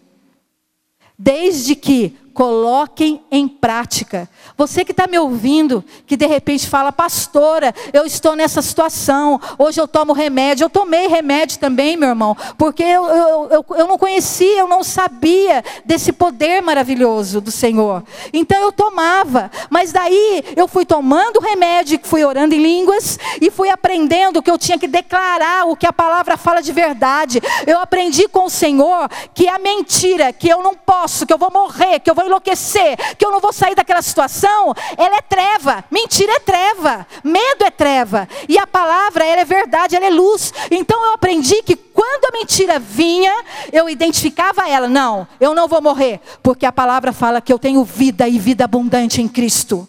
Desde 1.17 1.75
que 1.75 2.17
coloquem 2.37 3.19
em 3.31 3.47
prática. 3.47 4.29
Você 4.55 4.85
que 4.85 4.91
está 4.91 5.07
me 5.07 5.17
ouvindo, 5.17 5.83
que 6.05 6.15
de 6.15 6.27
repente 6.27 6.69
fala, 6.69 6.91
pastora, 6.91 7.73
eu 7.91 8.05
estou 8.05 8.35
nessa 8.35 8.61
situação, 8.61 9.41
hoje 9.57 9.81
eu 9.81 9.87
tomo 9.87 10.13
remédio. 10.13 10.65
Eu 10.65 10.69
tomei 10.69 11.07
remédio 11.07 11.57
também, 11.57 11.97
meu 11.97 12.09
irmão, 12.09 12.37
porque 12.55 12.83
eu, 12.83 13.05
eu, 13.07 13.49
eu, 13.49 13.65
eu 13.77 13.87
não 13.87 13.97
conhecia, 13.97 14.59
eu 14.59 14.67
não 14.67 14.83
sabia 14.83 15.63
desse 15.83 16.13
poder 16.13 16.61
maravilhoso 16.61 17.41
do 17.41 17.49
Senhor. 17.49 18.03
Então 18.31 18.61
eu 18.61 18.71
tomava, 18.71 19.49
mas 19.71 19.91
daí 19.91 20.43
eu 20.55 20.67
fui 20.67 20.85
tomando 20.85 21.39
remédio, 21.39 21.99
fui 22.03 22.23
orando 22.23 22.53
em 22.53 22.61
línguas 22.61 23.17
e 23.41 23.49
fui 23.49 23.71
aprendendo 23.71 24.43
que 24.43 24.51
eu 24.51 24.59
tinha 24.59 24.77
que 24.77 24.87
declarar 24.87 25.65
o 25.65 25.75
que 25.75 25.87
a 25.87 25.93
palavra 25.93 26.37
fala 26.37 26.61
de 26.61 26.71
verdade. 26.71 27.41
Eu 27.65 27.79
aprendi 27.79 28.27
com 28.27 28.45
o 28.45 28.49
Senhor 28.49 29.09
que 29.33 29.47
a 29.47 29.57
mentira, 29.57 30.31
que 30.31 30.47
eu 30.47 30.61
não 30.61 30.75
posso, 30.75 31.25
que 31.25 31.33
eu 31.33 31.39
vou 31.39 31.49
morrer, 31.51 31.99
que 31.99 32.11
eu 32.11 32.13
vou 32.13 32.26
enlouquecer, 32.27 32.97
que 33.15 33.25
eu 33.25 33.31
não 33.31 33.39
vou 33.39 33.51
sair 33.51 33.75
daquela 33.75 34.01
situação, 34.01 34.73
ela 34.97 35.17
é 35.17 35.21
treva. 35.21 35.83
Mentira 35.89 36.33
é 36.33 36.39
treva. 36.39 37.07
Medo 37.23 37.65
é 37.65 37.71
treva. 37.71 38.27
E 38.47 38.57
a 38.57 38.67
palavra, 38.67 39.25
ela 39.25 39.41
é 39.41 39.45
verdade, 39.45 39.95
ela 39.95 40.05
é 40.05 40.09
luz. 40.09 40.53
Então 40.69 41.03
eu 41.05 41.13
aprendi 41.13 41.61
que 41.63 41.75
quando 41.75 42.25
a 42.25 42.37
mentira 42.37 42.79
vinha, 42.79 43.33
eu 43.71 43.89
identificava 43.89 44.69
ela. 44.69 44.87
Não, 44.87 45.27
eu 45.39 45.55
não 45.55 45.67
vou 45.67 45.81
morrer, 45.81 46.19
porque 46.43 46.65
a 46.65 46.71
palavra 46.71 47.11
fala 47.11 47.41
que 47.41 47.51
eu 47.51 47.59
tenho 47.59 47.83
vida 47.83 48.27
e 48.27 48.37
vida 48.37 48.63
abundante 48.65 49.21
em 49.21 49.27
Cristo. 49.27 49.87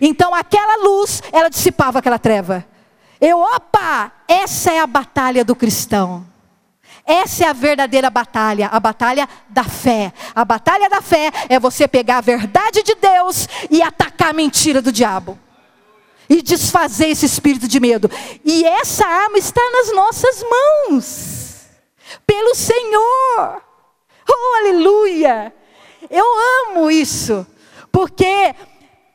Então 0.00 0.34
aquela 0.34 0.82
luz, 0.84 1.22
ela 1.32 1.48
dissipava 1.48 1.98
aquela 1.98 2.18
treva. 2.18 2.64
Eu, 3.20 3.38
opa, 3.38 4.12
essa 4.26 4.72
é 4.72 4.78
a 4.78 4.86
batalha 4.86 5.44
do 5.44 5.54
cristão. 5.54 6.29
Essa 7.04 7.44
é 7.44 7.48
a 7.48 7.52
verdadeira 7.52 8.10
batalha, 8.10 8.68
a 8.68 8.78
batalha 8.78 9.28
da 9.48 9.64
fé. 9.64 10.12
A 10.34 10.44
batalha 10.44 10.88
da 10.88 11.00
fé 11.00 11.30
é 11.48 11.58
você 11.58 11.88
pegar 11.88 12.18
a 12.18 12.22
verdade 12.22 12.82
de 12.82 12.94
Deus 12.94 13.48
e 13.70 13.82
atacar 13.82 14.30
a 14.30 14.34
mentira 14.34 14.80
do 14.80 14.92
diabo. 14.92 15.38
E 16.28 16.42
desfazer 16.42 17.08
esse 17.08 17.26
espírito 17.26 17.66
de 17.66 17.80
medo. 17.80 18.08
E 18.44 18.64
essa 18.64 19.06
arma 19.06 19.38
está 19.38 19.62
nas 19.72 19.92
nossas 19.92 20.42
mãos. 20.42 21.66
Pelo 22.26 22.54
Senhor. 22.54 23.62
Oh, 24.28 24.56
aleluia! 24.58 25.52
Eu 26.08 26.24
amo 26.68 26.90
isso. 26.90 27.44
Porque 27.90 28.54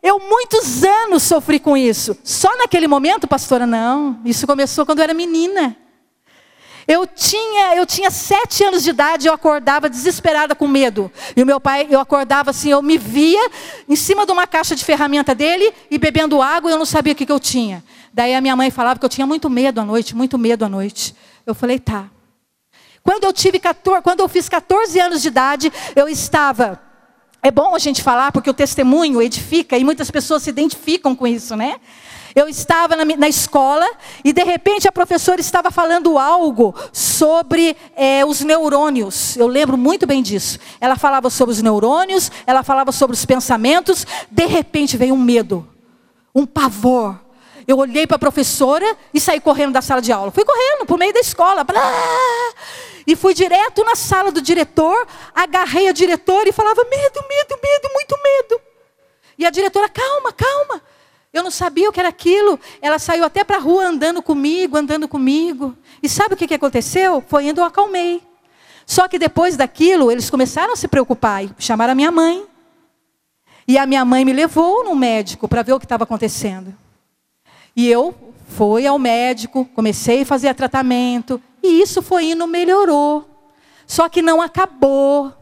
eu 0.04 0.20
muitos 0.20 0.84
anos 0.84 1.24
sofri 1.24 1.60
com 1.60 1.76
isso. 1.76 2.18
Só 2.24 2.56
naquele 2.58 2.88
momento, 2.88 3.28
pastora, 3.28 3.66
não. 3.66 4.20
Isso 4.26 4.46
começou 4.46 4.86
quando 4.86 5.00
eu 5.00 5.04
era 5.04 5.14
menina. 5.14 5.76
Eu 6.88 7.08
tinha, 7.08 7.76
eu 7.76 7.86
tinha 7.86 8.12
sete 8.12 8.64
anos 8.64 8.84
de 8.84 8.92
idade, 8.92 9.28
eu 9.28 9.34
acordava 9.34 9.90
desesperada 9.90 10.54
com 10.54 10.68
medo. 10.68 11.12
E 11.36 11.42
o 11.42 11.46
meu 11.46 11.60
pai, 11.60 11.88
eu 11.90 12.00
acordava 12.00 12.52
assim, 12.52 12.70
eu 12.70 12.82
me 12.82 12.98
via 12.98 13.50
em 13.90 13.96
cima 13.96 14.26
de 14.26 14.32
uma 14.32 14.46
caixa 14.46 14.76
de 14.76 14.86
ferramenta 14.86 15.34
dele 15.34 15.74
e 15.90 15.98
bebendo 15.98 16.42
água, 16.42 16.70
e 16.70 16.74
eu 16.74 16.78
não 16.78 16.86
sabia 16.86 17.14
o 17.14 17.16
que, 17.16 17.26
que 17.26 17.32
eu 17.32 17.40
tinha. 17.40 17.84
Daí 18.14 18.36
a 18.36 18.42
minha 18.42 18.56
mãe 18.56 18.70
falava 18.70 19.00
que 19.00 19.06
eu 19.06 19.10
tinha 19.10 19.26
muito 19.26 19.50
medo 19.50 19.82
à 19.82 19.86
noite, 19.86 20.16
muito 20.16 20.38
medo 20.38 20.64
à 20.64 20.70
noite. 20.70 21.16
Eu 21.46 21.56
falei, 21.56 21.80
tá. 21.80 22.06
Quando 23.04 23.24
eu 23.24 23.34
tive 23.34 23.60
14, 23.60 24.02
quando 24.02 24.20
eu 24.20 24.28
fiz 24.28 24.48
14 24.48 25.00
anos 25.00 25.22
de 25.22 25.28
idade, 25.28 25.74
eu 25.96 26.08
estava 26.08 26.80
é 27.46 27.52
bom 27.52 27.76
a 27.76 27.80
gente 27.80 28.02
falar 28.02 28.32
porque 28.32 28.50
o 28.50 28.54
testemunho 28.56 29.22
edifica 29.22 29.78
e 29.78 29.84
muitas 29.84 30.10
pessoas 30.10 30.42
se 30.42 30.50
identificam 30.50 31.16
com 31.16 31.28
isso, 31.28 31.56
né? 31.56 31.76
Eu 32.36 32.50
estava 32.50 32.98
na, 32.98 33.06
na 33.06 33.30
escola 33.30 33.90
e 34.22 34.34
de 34.34 34.44
repente 34.44 34.90
a 34.90 34.92
professora 34.92 35.40
estava 35.40 35.72
falando 35.72 36.20
algo 36.20 36.76
sobre 36.92 37.78
é, 37.96 38.26
os 38.26 38.42
neurônios. 38.42 39.38
Eu 39.38 39.48
lembro 39.48 39.78
muito 39.78 40.06
bem 40.06 40.22
disso. 40.22 40.60
Ela 40.82 40.98
falava 40.98 41.30
sobre 41.30 41.54
os 41.54 41.62
neurônios, 41.62 42.30
ela 42.46 42.62
falava 42.62 42.92
sobre 42.92 43.14
os 43.14 43.26
pensamentos. 43.26 44.06
De 44.30 44.46
repente 44.48 44.98
veio 44.98 45.14
um 45.14 45.18
medo, 45.18 45.66
um 46.36 46.46
pavor. 46.46 47.18
Eu 47.66 47.78
olhei 47.78 48.06
para 48.06 48.18
a 48.18 48.20
professora 48.20 48.86
e 49.14 49.20
saí 49.20 49.40
correndo 49.40 49.72
da 49.72 49.82
sala 49.82 50.02
de 50.02 50.12
aula. 50.12 50.30
Fui 50.30 50.44
correndo 50.44 50.86
por 50.86 50.98
meio 51.00 51.14
da 51.14 51.22
escola. 51.22 51.64
Blá, 51.64 51.82
e 53.08 53.16
fui 53.16 53.34
direto 53.34 53.82
na 53.86 53.96
sala 53.96 54.30
do 54.30 54.42
diretor, 54.42 55.08
agarrei 55.34 55.88
a 55.88 55.94
diretora 55.94 56.50
e 56.50 56.52
falava: 56.52 56.84
medo, 56.84 57.24
medo, 57.30 57.60
medo, 57.64 57.90
muito 57.94 58.20
medo. 58.22 58.62
E 59.38 59.46
a 59.46 59.50
diretora, 59.50 59.88
calma, 59.88 60.34
calma. 60.34 60.82
Eu 61.36 61.44
não 61.44 61.52
sabia 61.52 61.90
o 61.90 61.92
que 61.92 62.00
era 62.00 62.08
aquilo. 62.08 62.58
Ela 62.82 62.98
saiu 62.98 63.26
até 63.26 63.44
para 63.44 63.58
a 63.58 63.60
rua 63.60 63.86
andando 63.86 64.22
comigo, 64.22 64.78
andando 64.78 65.06
comigo. 65.06 65.76
E 66.02 66.08
sabe 66.08 66.34
o 66.34 66.38
que, 66.38 66.48
que 66.48 66.54
aconteceu? 66.54 67.22
Foi 67.28 67.46
indo 67.46 67.60
eu 67.60 67.66
acalmei. 67.66 68.24
Só 68.86 69.06
que 69.10 69.20
depois 69.20 69.58
daquilo, 69.58 70.10
eles 70.10 70.30
começaram 70.30 70.72
a 70.72 70.78
se 70.78 70.88
preocupar 70.88 71.44
e 71.44 71.52
chamaram 71.60 71.92
a 71.92 71.96
minha 71.96 72.10
mãe. 72.10 72.46
E 73.68 73.78
a 73.78 73.86
minha 73.86 74.06
mãe 74.06 74.24
me 74.24 74.32
levou 74.32 74.86
no 74.86 74.96
médico 74.96 75.46
para 75.46 75.62
ver 75.62 75.74
o 75.74 75.80
que 75.80 75.84
estava 75.84 76.06
acontecendo. 76.06 76.74
E 77.76 77.86
eu 77.86 78.16
fui 78.48 78.88
ao 78.88 78.98
médico, 78.98 79.66
comecei 79.76 80.22
a 80.22 80.26
fazer 80.26 80.56
tratamento, 80.56 81.42
e 81.62 81.82
isso 81.82 82.02
foi 82.02 82.28
indo, 82.28 82.48
melhorou. 82.48 83.30
Só 83.86 84.08
que 84.08 84.22
não 84.22 84.42
acabou. 84.42 85.34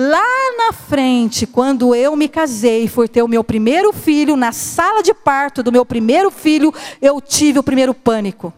Lá 0.00 0.56
na 0.56 0.72
frente, 0.72 1.44
quando 1.44 1.92
eu 1.92 2.14
me 2.14 2.28
casei 2.28 2.86
fui 2.86 3.08
ter 3.08 3.20
o 3.20 3.26
meu 3.26 3.42
primeiro 3.42 3.92
filho, 3.92 4.36
na 4.36 4.52
sala 4.52 5.02
de 5.02 5.12
parto 5.12 5.60
do 5.60 5.72
meu 5.72 5.84
primeiro 5.84 6.30
filho, 6.30 6.72
eu 7.02 7.20
tive 7.20 7.58
o 7.58 7.64
primeiro 7.64 7.92
pânico. 7.92 8.54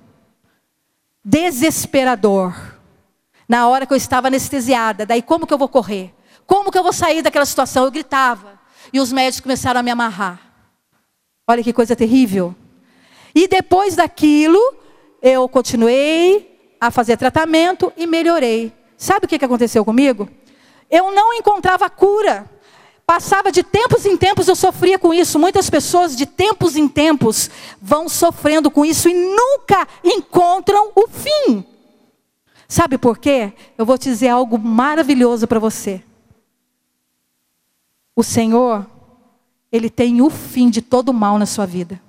Desesperador. 1.25 2.55
Na 3.49 3.67
hora 3.69 3.87
que 3.87 3.93
eu 3.95 3.97
estava 3.97 4.27
anestesiada, 4.27 5.07
daí 5.07 5.23
como 5.23 5.47
que 5.47 5.55
eu 5.55 5.57
vou 5.57 5.67
correr? 5.67 6.13
Como 6.47 6.71
que 6.71 6.77
eu 6.77 6.83
vou 6.83 6.93
sair 6.93 7.23
daquela 7.23 7.47
situação? 7.47 7.87
Eu 7.87 7.91
gritava. 7.91 8.61
E 8.93 9.01
os 9.01 9.11
médicos 9.11 9.41
começaram 9.41 9.81
a 9.81 9.83
me 9.83 9.91
amarrar. 9.91 10.39
Olha 11.49 11.65
que 11.65 11.73
coisa 11.73 11.97
terrível. 11.97 12.55
E 13.35 13.49
depois 13.49 13.97
daquilo, 13.97 14.61
eu 15.23 15.49
continuei 15.49 16.77
a 16.79 16.91
fazer 16.91 17.17
tratamento 17.17 17.91
e 17.97 18.07
melhorei. 18.07 18.75
Sabe 18.95 19.25
o 19.25 19.29
que 19.29 19.43
aconteceu 19.43 19.87
comigo? 19.87 20.29
Eu 20.91 21.13
não 21.13 21.33
encontrava 21.33 21.89
cura. 21.89 22.51
Passava 23.07 23.51
de 23.51 23.63
tempos 23.63 24.07
em 24.07 24.17
tempos, 24.17 24.47
eu 24.47 24.55
sofria 24.55 24.99
com 24.99 25.13
isso. 25.13 25.39
Muitas 25.39 25.69
pessoas, 25.69 26.17
de 26.17 26.27
tempos 26.27 26.77
em 26.77 26.87
tempos, 26.87 27.51
vão 27.81 28.09
sofrendo 28.09 28.71
com 28.71 28.85
isso 28.85 29.09
e 29.09 29.15
nunca 29.15 29.87
encontram 30.05 30.93
o 30.95 31.09
fim. 31.09 31.65
Sabe 32.69 32.97
por 32.97 33.19
quê? 33.19 33.53
Eu 33.77 33.85
vou 33.85 33.99
te 33.99 34.09
dizer 34.09 34.29
algo 34.29 34.57
maravilhoso 34.57 35.49
para 35.49 35.59
você. 35.59 36.05
O 38.15 38.23
Senhor, 38.23 38.87
Ele 39.73 39.91
tem 39.91 40.23
o 40.23 40.31
fim 40.31 40.71
de 40.71 40.81
todo 40.81 41.13
mal 41.13 41.37
na 41.37 41.47
sua 41.47 41.67
vida, 41.67 42.01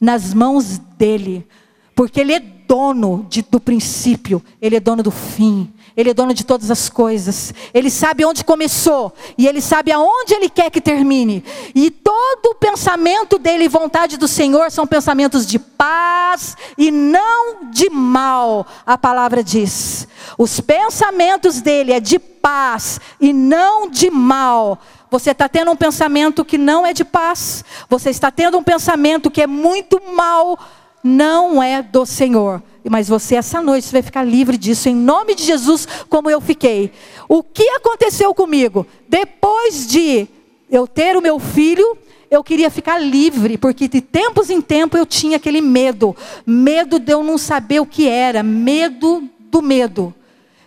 nas 0.00 0.32
mãos 0.32 0.78
dEle, 0.78 1.48
porque 1.96 2.20
Ele 2.20 2.34
é 2.34 2.57
dono 2.68 3.26
de, 3.30 3.40
do 3.40 3.58
princípio, 3.58 4.42
Ele 4.60 4.76
é 4.76 4.80
dono 4.80 5.02
do 5.02 5.10
fim, 5.10 5.72
Ele 5.96 6.10
é 6.10 6.14
dono 6.14 6.34
de 6.34 6.44
todas 6.44 6.70
as 6.70 6.90
coisas, 6.90 7.54
Ele 7.72 7.88
sabe 7.88 8.26
onde 8.26 8.44
começou 8.44 9.14
e 9.38 9.48
Ele 9.48 9.62
sabe 9.62 9.90
aonde 9.90 10.34
Ele 10.34 10.50
quer 10.50 10.70
que 10.70 10.80
termine, 10.80 11.42
e 11.74 11.90
todo 11.90 12.50
o 12.50 12.54
pensamento 12.54 13.38
dele 13.38 13.64
e 13.64 13.68
vontade 13.68 14.18
do 14.18 14.28
Senhor 14.28 14.70
são 14.70 14.86
pensamentos 14.86 15.46
de 15.46 15.58
paz 15.58 16.56
e 16.76 16.90
não 16.90 17.70
de 17.70 17.88
mal, 17.88 18.66
a 18.84 18.98
palavra 18.98 19.42
diz. 19.42 20.06
Os 20.36 20.60
pensamentos 20.60 21.62
dele 21.62 21.92
é 21.92 22.00
de 22.00 22.18
paz 22.18 23.00
e 23.18 23.32
não 23.32 23.88
de 23.88 24.10
mal. 24.10 24.78
Você 25.10 25.30
está 25.30 25.48
tendo 25.48 25.70
um 25.70 25.76
pensamento 25.76 26.44
que 26.44 26.58
não 26.58 26.86
é 26.86 26.92
de 26.92 27.02
paz, 27.02 27.64
você 27.88 28.10
está 28.10 28.30
tendo 28.30 28.58
um 28.58 28.62
pensamento 28.62 29.30
que 29.30 29.40
é 29.40 29.46
muito 29.46 30.02
mal 30.14 30.58
não 31.02 31.62
é 31.62 31.82
do 31.82 32.04
Senhor. 32.04 32.62
Mas 32.88 33.08
você, 33.08 33.36
essa 33.36 33.60
noite, 33.60 33.92
vai 33.92 34.02
ficar 34.02 34.22
livre 34.22 34.56
disso, 34.56 34.88
em 34.88 34.94
nome 34.94 35.34
de 35.34 35.44
Jesus, 35.44 35.86
como 36.08 36.30
eu 36.30 36.40
fiquei. 36.40 36.90
O 37.28 37.42
que 37.42 37.68
aconteceu 37.70 38.34
comigo? 38.34 38.86
Depois 39.08 39.86
de 39.86 40.26
eu 40.70 40.86
ter 40.86 41.16
o 41.16 41.22
meu 41.22 41.38
filho, 41.38 41.98
eu 42.30 42.42
queria 42.44 42.70
ficar 42.70 42.98
livre, 42.98 43.58
porque 43.58 43.88
de 43.88 44.00
tempos 44.00 44.50
em 44.50 44.60
tempos 44.60 44.98
eu 44.98 45.06
tinha 45.06 45.36
aquele 45.36 45.60
medo 45.60 46.14
medo 46.46 46.98
de 46.98 47.12
eu 47.12 47.22
não 47.22 47.38
saber 47.38 47.80
o 47.80 47.86
que 47.86 48.08
era, 48.08 48.42
medo 48.42 49.28
do 49.40 49.62
medo. 49.62 50.14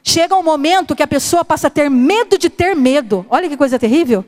Chega 0.03 0.35
um 0.35 0.43
momento 0.43 0.95
que 0.95 1.03
a 1.03 1.07
pessoa 1.07 1.45
passa 1.45 1.67
a 1.67 1.69
ter 1.69 1.89
medo 1.89 2.37
de 2.37 2.49
ter 2.49 2.75
medo. 2.75 3.25
Olha 3.29 3.47
que 3.47 3.55
coisa 3.55 3.77
terrível. 3.77 4.25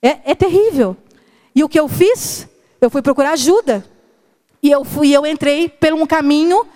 É, 0.00 0.18
é 0.24 0.34
terrível. 0.34 0.96
E 1.54 1.62
o 1.62 1.68
que 1.68 1.78
eu 1.78 1.88
fiz? 1.88 2.48
Eu 2.80 2.88
fui 2.88 3.02
procurar 3.02 3.32
ajuda. 3.32 3.84
E 4.62 4.70
eu 4.70 4.84
fui, 4.84 5.10
eu 5.12 5.26
entrei 5.26 5.68
por 5.68 5.92
um 5.92 6.06
caminho 6.06 6.66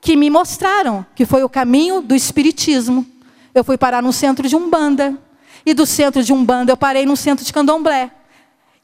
que 0.00 0.16
me 0.16 0.28
mostraram, 0.28 1.06
que 1.14 1.24
foi 1.24 1.44
o 1.44 1.48
caminho 1.48 2.00
do 2.00 2.14
espiritismo. 2.14 3.06
Eu 3.54 3.62
fui 3.62 3.78
parar 3.78 4.02
no 4.02 4.12
centro 4.12 4.48
de 4.48 4.56
Umbanda. 4.56 5.16
E 5.64 5.72
do 5.72 5.86
centro 5.86 6.22
de 6.22 6.32
Umbanda 6.32 6.72
eu 6.72 6.76
parei 6.76 7.06
no 7.06 7.16
centro 7.16 7.44
de 7.44 7.52
Candomblé. 7.52 8.10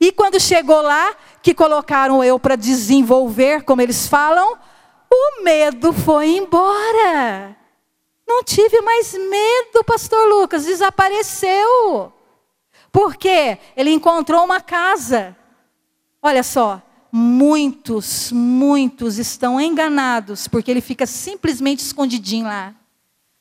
E 0.01 0.13
quando 0.13 0.39
chegou 0.39 0.81
lá, 0.81 1.15
que 1.43 1.53
colocaram 1.53 2.23
eu 2.23 2.39
para 2.39 2.55
desenvolver, 2.55 3.63
como 3.63 3.83
eles 3.83 4.07
falam, 4.07 4.57
o 5.11 5.43
medo 5.43 5.93
foi 5.93 6.37
embora. 6.37 7.57
Não 8.27 8.45
tive 8.45 8.81
mais 8.81 9.13
medo, 9.15 9.83
pastor 9.85 10.29
Lucas, 10.29 10.65
desapareceu. 10.65 12.13
Por 12.93 13.17
quê? 13.17 13.59
Ele 13.77 13.91
encontrou 13.91 14.45
uma 14.45 14.61
casa. 14.61 15.37
Olha 16.23 16.43
só, 16.43 16.81
muitos, 17.11 18.31
muitos 18.33 19.19
estão 19.19 19.61
enganados 19.61 20.47
porque 20.47 20.71
ele 20.71 20.81
fica 20.81 21.07
simplesmente 21.07 21.81
escondidinho 21.81 22.45
lá, 22.45 22.75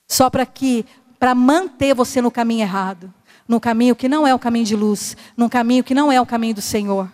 só 0.08 0.30
para 0.30 0.46
que 0.46 0.86
para 1.20 1.36
manter 1.36 1.94
você 1.94 2.22
no 2.22 2.32
caminho 2.32 2.62
errado, 2.62 3.14
no 3.48 3.60
caminho 3.60 3.96
que 3.96 4.10
não 4.10 4.28
é 4.28 4.34
o 4.34 4.40
caminho 4.40 4.66
de 4.66 4.76
luz, 4.76 5.18
no 5.36 5.50
caminho 5.50 5.84
que 5.84 5.96
não 5.96 6.12
é 6.12 6.20
o 6.20 6.26
caminho 6.26 6.56
do 6.56 6.62
Senhor. 6.62 7.12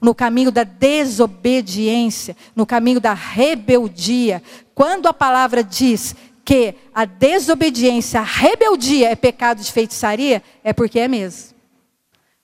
No 0.00 0.14
caminho 0.14 0.50
da 0.50 0.64
desobediência, 0.64 2.36
no 2.54 2.64
caminho 2.64 3.00
da 3.00 3.12
rebeldia. 3.12 4.42
Quando 4.74 5.06
a 5.06 5.12
palavra 5.12 5.62
diz 5.62 6.14
que 6.44 6.74
a 6.94 7.04
desobediência, 7.04 8.20
a 8.20 8.24
rebeldia 8.24 9.10
é 9.10 9.14
pecado 9.14 9.62
de 9.62 9.70
feitiçaria, 9.70 10.42
é 10.64 10.72
porque 10.72 10.98
é 10.98 11.08
mesmo. 11.08 11.54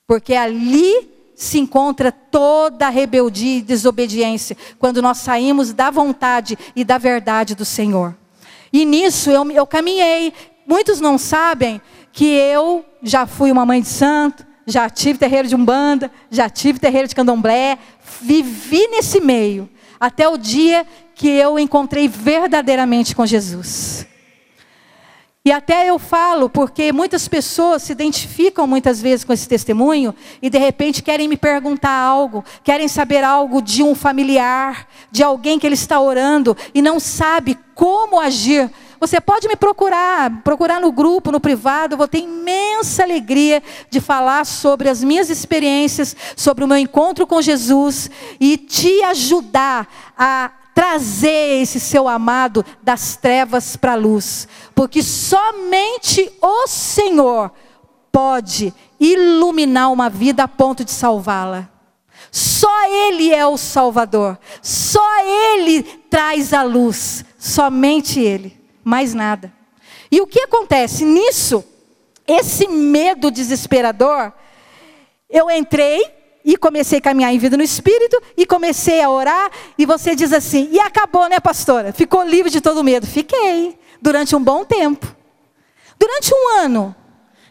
Porque 0.05 0.33
ali 0.33 1.16
se 1.37 1.59
encontra 1.59 2.11
toda 2.11 2.87
a 2.87 2.89
rebeldia 2.89 3.59
e 3.59 3.61
desobediência, 3.61 4.57
quando 4.79 5.03
nós 5.03 5.19
saímos 5.19 5.71
da 5.71 5.91
vontade 5.91 6.57
e 6.75 6.83
da 6.83 6.97
verdade 6.97 7.53
do 7.53 7.63
Senhor. 7.63 8.17
E 8.73 8.83
nisso 8.83 9.29
eu, 9.29 9.49
eu 9.51 9.67
caminhei. 9.67 10.33
Muitos 10.65 10.99
não 10.99 11.15
sabem 11.15 11.79
que 12.11 12.25
eu 12.25 12.83
já 13.03 13.27
fui 13.27 13.51
uma 13.51 13.67
mãe 13.67 13.83
de 13.83 13.87
santo, 13.87 14.43
já 14.65 14.89
tive 14.89 15.19
terreiro 15.19 15.47
de 15.47 15.55
umbanda, 15.55 16.11
já 16.31 16.49
tive 16.49 16.79
terreiro 16.79 17.07
de 17.07 17.13
candomblé, 17.13 17.77
vivi 18.19 18.87
nesse 18.87 19.21
meio, 19.21 19.69
até 19.99 20.27
o 20.27 20.37
dia 20.37 20.87
que 21.13 21.27
eu 21.27 21.59
encontrei 21.59 22.07
verdadeiramente 22.07 23.15
com 23.15 23.27
Jesus. 23.27 24.07
E 25.47 25.51
até 25.53 25.89
eu 25.89 25.97
falo, 25.97 26.49
porque 26.49 26.91
muitas 26.91 27.25
pessoas 27.25 27.83
se 27.83 27.93
identificam 27.93 28.67
muitas 28.67 29.01
vezes 29.01 29.23
com 29.23 29.31
esse 29.31 29.47
testemunho 29.47 30.13
e 30.41 30.49
de 30.49 30.57
repente 30.57 31.01
querem 31.01 31.25
me 31.25 31.37
perguntar 31.37 31.89
algo, 31.89 32.43
querem 32.65 32.89
saber 32.89 33.23
algo 33.23 33.61
de 33.61 33.81
um 33.81 33.95
familiar, 33.95 34.89
de 35.09 35.23
alguém 35.23 35.57
que 35.57 35.65
ele 35.65 35.75
está 35.75 36.01
orando 36.01 36.57
e 36.73 36.81
não 36.81 36.99
sabe 36.99 37.57
como 37.73 38.19
agir. 38.19 38.69
Você 38.99 39.21
pode 39.21 39.47
me 39.47 39.55
procurar, 39.55 40.41
procurar 40.43 40.81
no 40.81 40.91
grupo, 40.91 41.31
no 41.31 41.39
privado, 41.39 41.93
eu 41.93 41.97
vou 41.97 42.09
ter 42.09 42.23
imensa 42.23 43.03
alegria 43.03 43.63
de 43.89 44.01
falar 44.01 44.45
sobre 44.45 44.89
as 44.89 45.01
minhas 45.01 45.29
experiências, 45.29 46.13
sobre 46.35 46.65
o 46.65 46.67
meu 46.67 46.77
encontro 46.77 47.25
com 47.25 47.41
Jesus 47.41 48.11
e 48.37 48.57
te 48.57 49.01
ajudar 49.03 49.87
a 50.17 50.51
trazer 50.77 51.63
esse 51.63 51.79
seu 51.79 52.07
amado 52.07 52.63
das 52.83 53.15
trevas 53.15 53.75
para 53.75 53.93
a 53.93 53.95
luz, 53.95 54.47
porque 54.75 55.01
somente 55.01 56.31
o 56.39 56.67
Senhor 56.67 57.51
pode 58.11 58.71
iluminar 58.99 59.91
uma 59.91 60.07
vida 60.07 60.43
a 60.43 60.47
ponto 60.47 60.85
de 60.85 60.91
salvá-la. 60.91 61.67
Só 62.31 62.69
Ele 63.07 63.33
é 63.33 63.43
o 63.43 63.57
Salvador, 63.57 64.37
só 64.61 65.01
Ele 65.25 65.81
traz 65.81 66.53
a 66.53 66.61
luz, 66.61 67.25
somente 67.39 68.19
Ele, 68.19 68.55
mais 68.83 69.15
nada. 69.15 69.51
E 70.11 70.21
o 70.21 70.27
que 70.27 70.41
acontece 70.41 71.03
nisso? 71.03 71.65
Esse 72.27 72.67
medo 72.67 73.31
desesperador, 73.31 74.31
eu 75.27 75.49
entrei 75.49 76.16
e 76.47 76.55
comecei 76.55 76.99
a 76.99 77.01
caminhar 77.01 77.33
em 77.33 77.37
vida 77.37 77.57
no 77.57 77.63
Espírito, 77.63 78.23
e 78.37 78.45
comecei 78.45 79.01
a 79.01 79.09
orar, 79.09 79.51
e 79.77 79.85
você 79.85 80.15
diz 80.15 80.31
assim, 80.31 80.69
e 80.71 80.79
acabou, 80.79 81.27
né, 81.27 81.41
pastora? 81.41 81.91
Ficou 81.91 82.23
livre 82.23 82.49
de 82.49 82.61
todo 82.61 82.85
medo. 82.85 83.05
Fiquei, 83.05 83.77
durante 84.01 84.33
um 84.33 84.41
bom 84.41 84.63
tempo. 84.63 85.13
Durante 85.99 86.33
um 86.33 86.59
ano, 86.61 86.95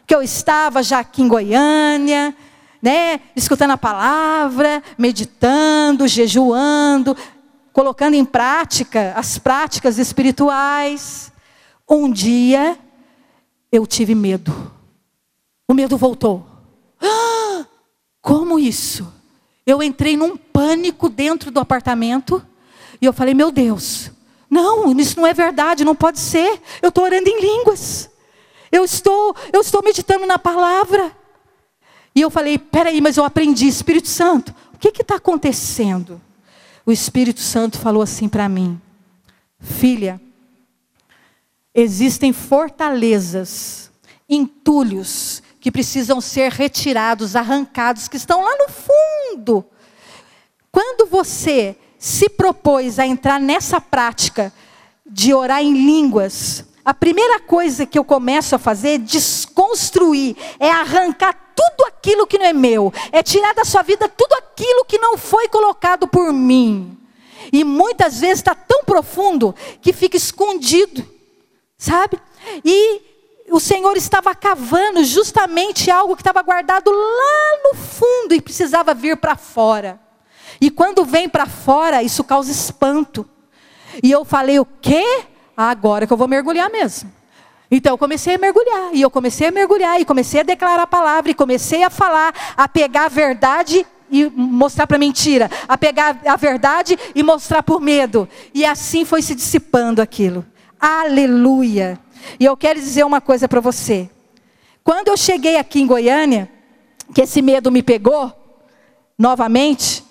que 0.07 0.15
eu 0.15 0.23
estava 0.23 0.81
já 0.81 0.97
aqui 0.97 1.21
em 1.21 1.27
Goiânia, 1.27 2.35
né, 2.81 3.19
escutando 3.35 3.71
a 3.71 3.77
palavra, 3.77 4.81
meditando, 4.97 6.07
jejuando, 6.07 7.15
colocando 7.71 8.15
em 8.15 8.25
prática 8.25 9.13
as 9.15 9.37
práticas 9.37 9.99
espirituais. 9.99 11.31
Um 11.87 12.11
dia, 12.11 12.75
eu 13.71 13.85
tive 13.85 14.15
medo. 14.15 14.71
O 15.67 15.73
medo 15.75 15.97
voltou. 15.97 16.56
Como 18.27 18.59
isso? 18.59 19.07
Eu 19.65 19.81
entrei 19.81 20.17
num 20.17 20.35
pânico 20.35 21.07
dentro 21.07 21.49
do 21.49 21.61
apartamento 21.61 22.45
e 23.01 23.05
eu 23.05 23.13
falei: 23.13 23.33
Meu 23.33 23.53
Deus, 23.53 24.11
não, 24.49 24.91
isso 24.99 25.17
não 25.17 25.25
é 25.25 25.33
verdade, 25.33 25.85
não 25.85 25.95
pode 25.95 26.19
ser. 26.19 26.61
Eu 26.81 26.89
estou 26.89 27.05
orando 27.05 27.29
em 27.29 27.39
línguas. 27.39 28.09
Eu 28.69 28.83
estou, 28.83 29.33
eu 29.53 29.61
estou 29.61 29.81
meditando 29.81 30.25
na 30.25 30.37
palavra. 30.37 31.15
E 32.13 32.19
eu 32.19 32.29
falei: 32.29 32.57
peraí, 32.57 32.99
mas 32.99 33.15
eu 33.15 33.23
aprendi, 33.23 33.65
Espírito 33.65 34.09
Santo, 34.09 34.53
o 34.73 34.77
que 34.77 35.01
está 35.01 35.15
acontecendo? 35.15 36.21
O 36.85 36.91
Espírito 36.91 37.39
Santo 37.39 37.79
falou 37.79 38.01
assim 38.01 38.27
para 38.27 38.49
mim: 38.49 38.77
Filha, 39.57 40.19
existem 41.73 42.33
fortalezas, 42.33 43.89
entulhos 44.27 45.41
que 45.67 45.71
precisam 45.71 46.21
ser 46.21 46.49
retirados, 46.49 47.35
arrancados, 47.35 48.07
que 48.07 48.15
estão 48.15 48.41
lá 48.41 48.55
no 48.55 48.69
fundo. 48.69 49.65
Quando 50.71 51.09
você 51.09 51.75
se 51.99 52.29
propôs 52.29 52.97
a 52.97 53.05
entrar 53.05 53.37
nessa 53.37 53.81
prática 53.81 54.53
de 55.05 55.33
orar 55.33 55.61
em 55.61 55.73
línguas, 55.73 56.63
a 56.85 56.93
primeira 56.93 57.41
coisa 57.41 57.85
que 57.85 57.99
eu 57.99 58.05
começo 58.05 58.55
a 58.55 58.57
fazer 58.57 58.91
é 58.91 58.97
desconstruir, 58.97 60.37
é 60.57 60.71
arrancar 60.71 61.33
tudo 61.53 61.85
aquilo 61.85 62.25
que 62.25 62.37
não 62.37 62.45
é 62.45 62.53
meu, 62.53 62.93
é 63.11 63.21
tirar 63.21 63.53
da 63.53 63.65
sua 63.65 63.81
vida 63.81 64.07
tudo 64.07 64.35
aquilo 64.35 64.85
que 64.85 64.97
não 64.97 65.17
foi 65.17 65.49
colocado 65.49 66.07
por 66.07 66.31
mim. 66.31 66.97
E 67.51 67.65
muitas 67.65 68.21
vezes 68.21 68.37
está 68.39 68.55
tão 68.55 68.85
profundo 68.85 69.53
que 69.81 69.91
fica 69.91 70.15
escondido, 70.15 71.05
sabe? 71.77 72.17
E 72.63 73.16
o 73.49 73.59
Senhor 73.59 73.95
estava 73.97 74.35
cavando 74.35 75.03
justamente 75.03 75.89
algo 75.89 76.15
que 76.15 76.21
estava 76.21 76.41
guardado 76.41 76.91
lá 76.91 77.59
no 77.63 77.75
fundo 77.77 78.33
e 78.33 78.41
precisava 78.41 78.93
vir 78.93 79.17
para 79.17 79.35
fora. 79.35 79.99
E 80.59 80.71
quando 80.71 81.05
vem 81.05 81.29
para 81.29 81.45
fora, 81.45 82.03
isso 82.03 82.23
causa 82.23 82.51
espanto. 82.51 83.27
E 84.01 84.11
eu 84.11 84.25
falei: 84.25 84.59
o 84.59 84.65
quê? 84.65 85.25
agora 85.57 86.05
que 86.05 86.13
eu 86.13 86.17
vou 86.17 86.27
mergulhar 86.27 86.69
mesmo. 86.69 87.11
Então 87.69 87.93
eu 87.93 87.97
comecei 87.97 88.35
a 88.35 88.37
mergulhar, 88.37 88.91
e 88.93 89.01
eu 89.01 89.09
comecei 89.09 89.47
a 89.47 89.51
mergulhar, 89.51 89.99
e 89.99 90.05
comecei 90.05 90.39
a 90.39 90.43
declarar 90.43 90.83
a 90.83 90.87
palavra, 90.87 91.31
e 91.31 91.33
comecei 91.33 91.83
a 91.83 91.89
falar, 91.89 92.33
a 92.55 92.67
pegar 92.67 93.05
a 93.05 93.09
verdade 93.09 93.85
e 94.09 94.25
mostrar 94.29 94.87
para 94.87 94.97
mentira, 94.97 95.51
a 95.67 95.77
pegar 95.77 96.17
a 96.25 96.35
verdade 96.37 96.97
e 97.13 97.21
mostrar 97.23 97.63
por 97.63 97.81
medo. 97.81 98.29
E 98.53 98.63
assim 98.63 99.03
foi 99.03 99.21
se 99.21 99.35
dissipando 99.35 100.01
aquilo. 100.01 100.45
Aleluia. 100.79 101.99
E 102.39 102.45
eu 102.45 102.55
quero 102.55 102.79
dizer 102.79 103.05
uma 103.05 103.21
coisa 103.21 103.47
para 103.47 103.59
você. 103.59 104.09
Quando 104.83 105.09
eu 105.09 105.17
cheguei 105.17 105.57
aqui 105.57 105.81
em 105.81 105.87
Goiânia, 105.87 106.49
que 107.13 107.21
esse 107.21 107.41
medo 107.41 107.71
me 107.71 107.83
pegou 107.83 108.31
novamente, 109.17 110.03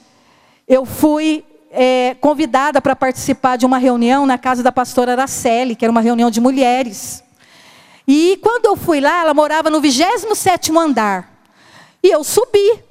eu 0.66 0.84
fui 0.84 1.44
é, 1.70 2.14
convidada 2.20 2.80
para 2.80 2.96
participar 2.96 3.56
de 3.56 3.66
uma 3.66 3.78
reunião 3.78 4.26
na 4.26 4.38
casa 4.38 4.62
da 4.62 4.72
pastora 4.72 5.12
Araceli, 5.12 5.76
que 5.76 5.84
era 5.84 5.92
uma 5.92 6.00
reunião 6.00 6.30
de 6.30 6.40
mulheres. 6.40 7.22
E 8.06 8.38
quando 8.42 8.66
eu 8.66 8.76
fui 8.76 9.00
lá, 9.00 9.20
ela 9.20 9.34
morava 9.34 9.68
no 9.68 9.80
27 9.80 10.76
andar. 10.76 11.32
E 12.02 12.08
eu 12.08 12.22
subi, 12.22 12.82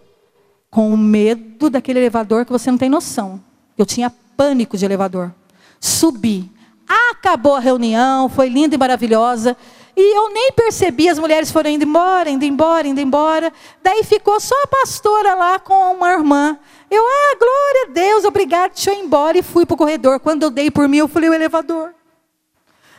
com 0.69 0.95
medo 0.97 1.69
daquele 1.69 1.99
elevador 1.99 2.45
que 2.45 2.51
você 2.51 2.69
não 2.69 2.77
tem 2.77 2.89
noção. 2.89 3.41
Eu 3.77 3.85
tinha 3.85 4.09
pânico 4.09 4.77
de 4.77 4.83
elevador. 4.83 5.31
Subi. 5.79 6.51
Acabou 6.87 7.55
a 7.55 7.59
reunião, 7.59 8.29
foi 8.29 8.49
linda 8.49 8.75
e 8.75 8.77
maravilhosa. 8.77 9.57
E 9.97 10.17
eu 10.17 10.29
nem 10.31 10.51
percebi, 10.51 11.07
as 11.07 11.17
mulheres 11.17 11.49
foram 11.51 11.69
indo 11.69 11.85
embora, 11.85 12.29
indo 12.29 12.43
embora, 12.43 12.87
indo 12.87 12.99
embora. 12.99 13.51
Daí 13.81 14.03
ficou 14.03 14.39
só 14.39 14.55
a 14.63 14.67
pastora 14.67 15.35
lá 15.35 15.57
com 15.57 15.93
uma 15.93 16.11
irmã. 16.11 16.59
Eu, 16.91 17.01
ah, 17.01 17.37
glória 17.39 17.85
a 17.87 17.93
Deus, 17.93 18.25
obrigado, 18.25 18.73
deixa 18.73 18.91
eu 18.91 18.95
ir 18.95 18.99
embora. 18.99 19.37
E 19.37 19.41
fui 19.41 19.65
para 19.65 19.73
o 19.73 19.77
corredor. 19.77 20.19
Quando 20.19 20.43
eu 20.43 20.51
dei 20.51 20.69
por 20.69 20.87
mim, 20.89 20.97
eu 20.97 21.07
falei, 21.07 21.29
o 21.29 21.33
elevador. 21.33 21.93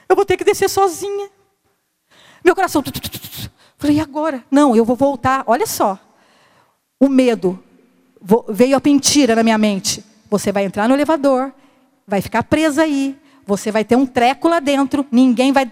Eu 0.09 0.17
vou 0.17 0.25
ter 0.25 0.37
que 0.39 0.45
descer 0.45 0.71
sozinha. 0.71 1.29
Meu 2.43 2.55
coração. 2.55 2.83
Falei, 3.77 3.97
e 3.97 4.01
agora? 4.01 4.43
Não, 4.51 4.75
eu 4.75 4.85
vou 4.85 4.97
voltar. 4.97 5.45
Olha 5.47 5.67
só. 5.67 5.99
O 6.99 7.09
medo 7.09 7.63
veio 8.49 8.77
a 8.77 8.81
mentira 8.83 9.37
na 9.37 9.43
minha 9.43 9.59
mente. 9.59 10.03
Você 10.31 10.51
vai 10.51 10.65
entrar 10.65 10.89
no 10.89 10.95
elevador, 10.95 11.53
vai 12.07 12.21
ficar 12.23 12.43
presa 12.43 12.83
aí. 12.83 13.17
Você 13.47 13.71
vai 13.71 13.85
ter 13.85 13.97
um 13.97 14.05
treco 14.05 14.49
lá 14.49 14.59
dentro. 14.61 15.07
Ninguém 15.11 15.53
vai 15.53 15.71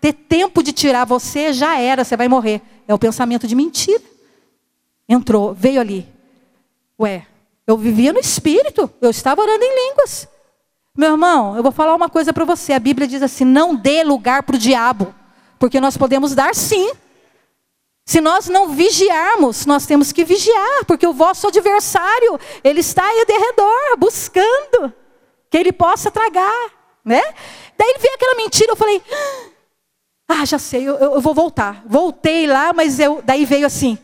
ter 0.00 0.12
tempo 0.12 0.62
de 0.62 0.72
tirar 0.72 1.04
você. 1.04 1.52
Já 1.52 1.78
era, 1.78 2.04
você 2.04 2.16
vai 2.16 2.28
morrer. 2.28 2.60
É 2.86 2.92
o 2.92 2.98
pensamento 2.98 3.46
de 3.46 3.54
mentira. 3.54 4.02
Entrou, 5.08 5.54
veio 5.54 5.80
ali. 5.80 6.06
Ué, 7.00 7.26
eu 7.66 7.76
vivia 7.76 8.12
no 8.12 8.18
espírito. 8.18 8.90
Eu 9.00 9.10
estava 9.10 9.40
orando 9.40 9.62
em 9.62 9.88
línguas. 9.88 10.28
Meu 10.96 11.12
irmão, 11.12 11.56
eu 11.56 11.62
vou 11.62 11.72
falar 11.72 11.94
uma 11.94 12.08
coisa 12.08 12.32
para 12.32 12.44
você. 12.44 12.72
A 12.72 12.80
Bíblia 12.80 13.06
diz 13.06 13.22
assim: 13.22 13.44
não 13.44 13.74
dê 13.74 14.02
lugar 14.02 14.42
para 14.42 14.56
o 14.56 14.58
diabo. 14.58 15.14
Porque 15.58 15.80
nós 15.80 15.96
podemos 15.96 16.34
dar 16.34 16.54
sim. 16.54 16.92
Se 18.04 18.20
nós 18.20 18.48
não 18.48 18.70
vigiarmos, 18.70 19.64
nós 19.64 19.86
temos 19.86 20.10
que 20.10 20.24
vigiar, 20.24 20.84
porque 20.86 21.06
o 21.06 21.12
vosso 21.12 21.46
adversário, 21.46 22.38
ele 22.64 22.80
está 22.80 23.04
aí 23.04 23.24
de 23.24 23.32
redor, 23.32 23.96
buscando 23.96 24.92
que 25.48 25.56
ele 25.56 25.72
possa 25.72 26.10
tragar, 26.10 26.70
né? 27.04 27.20
Daí 27.76 27.96
veio 28.00 28.14
aquela 28.14 28.36
mentira, 28.36 28.72
eu 28.72 28.76
falei, 28.76 29.02
ah, 30.28 30.44
já 30.44 30.58
sei, 30.58 30.88
eu, 30.88 30.96
eu 30.96 31.20
vou 31.20 31.34
voltar. 31.34 31.82
Voltei 31.86 32.46
lá, 32.46 32.72
mas 32.72 32.98
eu, 32.98 33.20
daí 33.22 33.44
veio 33.44 33.66
assim, 33.66 33.98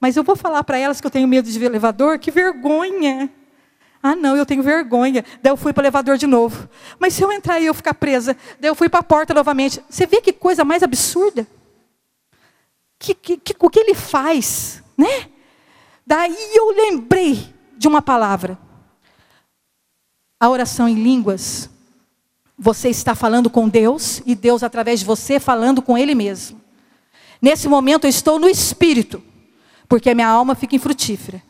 mas 0.00 0.16
eu 0.16 0.24
vou 0.24 0.34
falar 0.34 0.64
para 0.64 0.78
elas 0.78 1.00
que 1.00 1.06
eu 1.06 1.10
tenho 1.10 1.28
medo 1.28 1.50
de 1.50 1.62
elevador, 1.62 2.18
que 2.18 2.30
vergonha. 2.30 3.30
Ah, 4.02 4.16
não, 4.16 4.34
eu 4.34 4.46
tenho 4.46 4.62
vergonha. 4.62 5.22
Daí 5.42 5.52
eu 5.52 5.56
fui 5.56 5.74
para 5.74 5.82
o 5.82 5.84
elevador 5.84 6.16
de 6.16 6.26
novo. 6.26 6.68
Mas 6.98 7.12
se 7.12 7.22
eu 7.22 7.30
entrar 7.30 7.60
e 7.60 7.66
eu 7.66 7.74
ficar 7.74 7.92
presa, 7.92 8.34
daí 8.58 8.70
eu 8.70 8.74
fui 8.74 8.88
para 8.88 9.00
a 9.00 9.02
porta 9.02 9.34
novamente. 9.34 9.82
Você 9.90 10.06
vê 10.06 10.22
que 10.22 10.32
coisa 10.32 10.64
mais 10.64 10.82
absurda? 10.82 11.46
Que, 12.98 13.14
que, 13.14 13.36
que, 13.36 13.54
o 13.58 13.68
que 13.68 13.78
ele 13.78 13.94
faz, 13.94 14.82
né? 14.96 15.28
Daí 16.06 16.34
eu 16.54 16.70
lembrei 16.70 17.54
de 17.76 17.86
uma 17.88 18.00
palavra. 18.00 18.58
A 20.38 20.48
oração 20.48 20.88
em 20.88 20.94
línguas. 20.94 21.68
Você 22.62 22.90
está 22.90 23.14
falando 23.14 23.48
com 23.48 23.66
Deus 23.66 24.20
e 24.26 24.34
Deus, 24.34 24.62
através 24.62 25.00
de 25.00 25.06
você, 25.06 25.40
falando 25.40 25.80
com 25.80 25.96
Ele 25.96 26.14
mesmo. 26.14 26.60
Nesse 27.40 27.66
momento 27.66 28.04
eu 28.04 28.10
estou 28.10 28.38
no 28.38 28.50
espírito, 28.50 29.22
porque 29.88 30.10
a 30.10 30.14
minha 30.14 30.28
alma 30.28 30.54
fica 30.54 30.76
infrutífera. 30.76 31.42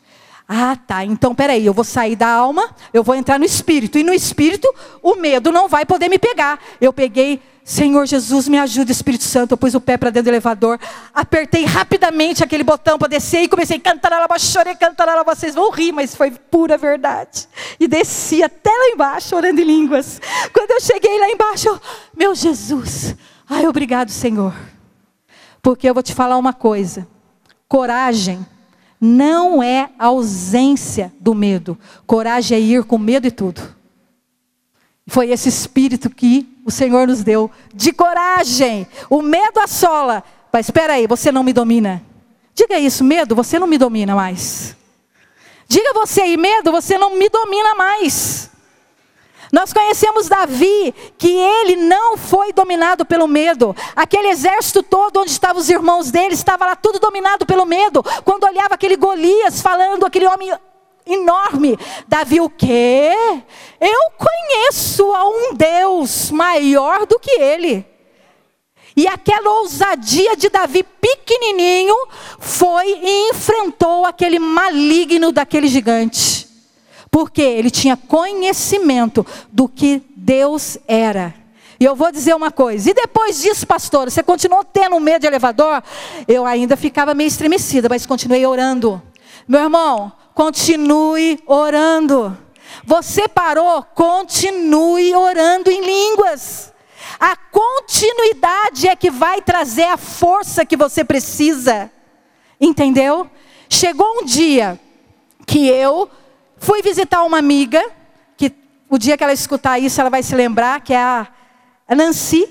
Ah, 0.47 0.77
tá. 0.77 1.03
Então, 1.03 1.35
peraí, 1.35 1.65
eu 1.65 1.73
vou 1.73 1.83
sair 1.83 2.15
da 2.15 2.29
alma, 2.29 2.73
eu 2.93 3.03
vou 3.03 3.13
entrar 3.13 3.37
no 3.37 3.43
espírito. 3.43 3.97
E 3.97 4.03
no 4.03 4.13
espírito, 4.13 4.73
o 5.03 5.15
medo 5.15 5.51
não 5.51 5.67
vai 5.67 5.85
poder 5.85 6.07
me 6.07 6.17
pegar. 6.17 6.57
Eu 6.79 6.93
peguei, 6.93 7.41
Senhor 7.63 8.05
Jesus, 8.05 8.47
me 8.47 8.57
ajuda, 8.57 8.91
Espírito 8.91 9.23
Santo. 9.23 9.51
Eu 9.51 9.57
pus 9.57 9.73
o 9.75 9.81
pé 9.81 9.97
para 9.97 10.09
dentro 10.09 10.25
do 10.25 10.29
elevador, 10.29 10.79
apertei 11.13 11.63
rapidamente 11.65 12.43
aquele 12.43 12.63
botão 12.63 12.97
para 12.97 13.07
descer 13.07 13.43
e 13.43 13.47
comecei 13.47 13.77
a 13.77 13.79
cantar, 13.79 14.39
chorei, 14.39 14.75
cantar, 14.75 15.23
vocês 15.23 15.55
vão 15.55 15.71
rir, 15.71 15.91
mas 15.91 16.15
foi 16.15 16.31
pura 16.31 16.77
verdade. 16.77 17.47
E 17.79 17.87
desci 17.87 18.43
até 18.43 18.69
lá 18.69 18.89
embaixo, 18.93 19.35
orando 19.35 19.61
em 19.61 19.63
línguas. 19.63 20.19
Quando 20.51 20.71
eu 20.71 20.81
cheguei 20.81 21.19
lá 21.19 21.29
embaixo, 21.29 21.67
eu, 21.69 21.81
meu 22.17 22.33
Jesus, 22.33 23.15
ai, 23.47 23.67
obrigado, 23.67 24.09
Senhor. 24.09 24.53
Porque 25.61 25.87
eu 25.87 25.93
vou 25.93 26.03
te 26.03 26.13
falar 26.13 26.37
uma 26.37 26.53
coisa: 26.53 27.07
coragem 27.67 28.45
não 28.99 29.61
é 29.63 29.89
ausência 29.97 31.13
do 31.19 31.33
medo. 31.33 31.77
Coragem 32.05 32.57
é 32.57 32.61
ir 32.61 32.83
com 32.83 32.97
medo 32.97 33.27
e 33.27 33.31
tudo. 33.31 33.61
Foi 35.07 35.29
esse 35.29 35.49
espírito 35.49 36.09
que 36.09 36.50
o 36.65 36.71
Senhor 36.71 37.07
nos 37.07 37.23
deu 37.23 37.49
de 37.73 37.91
coragem. 37.91 38.87
O 39.09 39.21
medo 39.21 39.59
assola. 39.59 40.23
Mas 40.51 40.67
espera 40.67 40.93
aí, 40.93 41.07
você 41.07 41.31
não 41.31 41.43
me 41.43 41.53
domina. 41.53 42.03
Diga 42.53 42.77
isso, 42.77 43.03
medo, 43.03 43.35
você 43.35 43.57
não 43.57 43.67
me 43.67 43.77
domina 43.77 44.15
mais. 44.15 44.75
Diga 45.67 45.93
você 45.93 46.21
aí, 46.21 46.37
medo, 46.37 46.71
você 46.71 46.97
não 46.97 47.15
me 47.15 47.29
domina 47.29 47.73
mais. 47.75 48.49
Nós 49.51 49.73
conhecemos 49.73 50.29
Davi, 50.29 50.93
que 51.17 51.29
ele 51.29 51.75
não 51.75 52.17
foi 52.17 52.53
dominado 52.53 53.05
pelo 53.05 53.27
medo. 53.27 53.75
Aquele 53.95 54.29
exército 54.29 54.81
todo 54.81 55.19
onde 55.19 55.31
estavam 55.31 55.61
os 55.61 55.69
irmãos 55.69 56.09
dele, 56.09 56.33
estava 56.33 56.65
lá 56.65 56.75
tudo 56.75 56.99
dominado 56.99 57.45
pelo 57.45 57.65
medo. 57.65 58.03
Quando 58.23 58.45
olhava 58.45 58.75
aquele 58.75 58.95
Golias 58.95 59.61
falando, 59.61 60.05
aquele 60.05 60.27
homem 60.27 60.53
enorme, 61.13 61.77
Davi 62.07 62.39
o 62.39 62.49
quê? 62.49 63.11
Eu 63.79 64.11
conheço 64.17 65.13
a 65.13 65.27
um 65.27 65.53
Deus 65.53 66.31
maior 66.31 67.05
do 67.05 67.19
que 67.19 67.31
ele. 67.31 67.85
E 68.95 69.07
aquela 69.07 69.59
ousadia 69.59 70.35
de 70.35 70.49
Davi 70.49 70.83
pequenininho 70.83 71.95
foi 72.39 72.99
e 73.01 73.29
enfrentou 73.29 74.05
aquele 74.05 74.37
maligno 74.37 75.31
daquele 75.31 75.67
gigante. 75.67 76.47
Porque 77.09 77.41
ele 77.41 77.69
tinha 77.69 77.95
conhecimento 77.95 79.25
do 79.51 79.67
que 79.67 80.01
Deus 80.15 80.77
era. 80.87 81.33
E 81.79 81.85
eu 81.85 81.95
vou 81.95 82.11
dizer 82.11 82.35
uma 82.35 82.51
coisa, 82.51 82.91
e 82.91 82.93
depois 82.93 83.41
disso, 83.41 83.65
pastor, 83.65 84.09
você 84.11 84.21
continuou 84.21 84.63
tendo 84.63 84.99
medo 84.99 85.21
de 85.21 85.27
elevador? 85.27 85.81
Eu 86.27 86.45
ainda 86.45 86.77
ficava 86.77 87.15
meio 87.15 87.27
estremecida, 87.27 87.89
mas 87.89 88.05
continuei 88.05 88.45
orando. 88.45 89.01
Meu 89.47 89.61
irmão, 89.61 90.11
continue 90.33 91.39
orando. 91.45 92.37
Você 92.83 93.27
parou, 93.27 93.83
continue 93.83 95.15
orando 95.15 95.69
em 95.69 95.81
línguas. 95.81 96.73
A 97.19 97.35
continuidade 97.35 98.87
é 98.87 98.95
que 98.95 99.11
vai 99.11 99.41
trazer 99.41 99.83
a 99.85 99.97
força 99.97 100.65
que 100.65 100.77
você 100.77 101.03
precisa. 101.03 101.91
Entendeu? 102.59 103.29
Chegou 103.69 104.21
um 104.21 104.25
dia 104.25 104.79
que 105.45 105.67
eu 105.67 106.09
Fui 106.63 106.79
visitar 106.83 107.23
uma 107.23 107.39
amiga, 107.39 107.83
que 108.37 108.53
o 108.87 108.95
dia 108.95 109.17
que 109.17 109.23
ela 109.23 109.33
escutar 109.33 109.79
isso, 109.79 109.99
ela 109.99 110.11
vai 110.11 110.21
se 110.21 110.35
lembrar, 110.35 110.79
que 110.81 110.93
é 110.93 111.01
a 111.01 111.27
Nancy. 111.89 112.47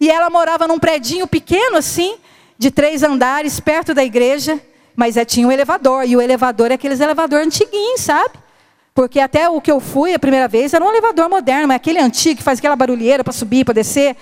E 0.00 0.10
ela 0.10 0.30
morava 0.30 0.66
num 0.66 0.78
predinho 0.78 1.26
pequeno 1.26 1.76
assim, 1.76 2.16
de 2.56 2.70
três 2.70 3.02
andares, 3.02 3.60
perto 3.60 3.92
da 3.92 4.02
igreja. 4.02 4.58
Mas 4.96 5.16
é, 5.16 5.24
tinha 5.24 5.46
um 5.46 5.52
elevador, 5.52 6.04
e 6.06 6.16
o 6.16 6.22
elevador 6.22 6.70
é 6.70 6.74
aqueles 6.74 7.00
elevador 7.00 7.40
antiguinhos, 7.40 8.00
sabe? 8.00 8.34
Porque 8.94 9.18
até 9.18 9.48
o 9.48 9.60
que 9.60 9.70
eu 9.70 9.80
fui 9.80 10.14
a 10.14 10.18
primeira 10.18 10.46
vez 10.46 10.72
era 10.72 10.84
um 10.84 10.88
elevador 10.88 11.28
moderno, 11.28 11.66
mas 11.66 11.76
aquele 11.76 11.98
antigo 11.98 12.36
que 12.36 12.42
faz 12.42 12.60
aquela 12.60 12.76
barulheira 12.76 13.24
para 13.24 13.32
subir, 13.32 13.64
para 13.64 13.74
descer. 13.74 14.16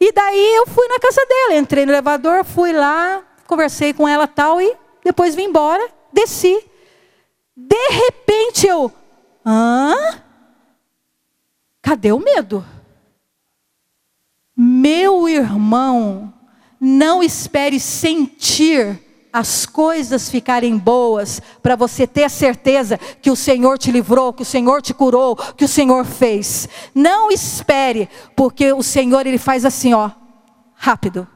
E 0.00 0.12
daí 0.12 0.54
eu 0.56 0.66
fui 0.66 0.86
na 0.86 1.00
casa 1.00 1.20
dela, 1.26 1.58
entrei 1.58 1.84
no 1.84 1.92
elevador, 1.92 2.44
fui 2.44 2.72
lá, 2.72 3.22
conversei 3.46 3.92
com 3.92 4.06
ela 4.06 4.28
tal 4.28 4.60
e 4.60 4.76
depois 5.02 5.34
vim 5.34 5.44
embora, 5.44 5.88
desci. 6.12 6.64
De 7.56 7.88
repente 7.90 8.66
eu, 8.66 8.92
hã? 9.44 9.94
Cadê 11.82 12.12
o 12.12 12.20
medo? 12.20 12.64
Meu 14.56 15.28
irmão, 15.28 16.32
não 16.80 17.22
espere 17.22 17.80
sentir 17.80 19.03
as 19.34 19.66
coisas 19.66 20.30
ficarem 20.30 20.78
boas, 20.78 21.42
para 21.60 21.74
você 21.74 22.06
ter 22.06 22.30
certeza 22.30 22.96
que 23.20 23.32
o 23.32 23.34
Senhor 23.34 23.76
te 23.76 23.90
livrou, 23.90 24.32
que 24.32 24.42
o 24.42 24.46
Senhor 24.46 24.80
te 24.80 24.94
curou, 24.94 25.34
que 25.34 25.64
o 25.64 25.68
Senhor 25.68 26.04
fez. 26.04 26.68
Não 26.94 27.32
espere, 27.32 28.08
porque 28.36 28.72
o 28.72 28.80
Senhor 28.80 29.26
ele 29.26 29.36
faz 29.36 29.64
assim, 29.64 29.92
ó, 29.92 30.08
rápido. 30.76 31.26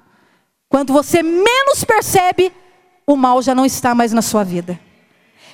Quando 0.68 0.92
você 0.92 1.24
menos 1.24 1.82
percebe, 1.82 2.53
o 3.05 3.16
mal 3.16 3.42
já 3.42 3.53
não 3.53 3.66
está 3.66 3.96
mais 3.96 4.12
na 4.12 4.22
sua 4.22 4.44
vida. 4.44 4.78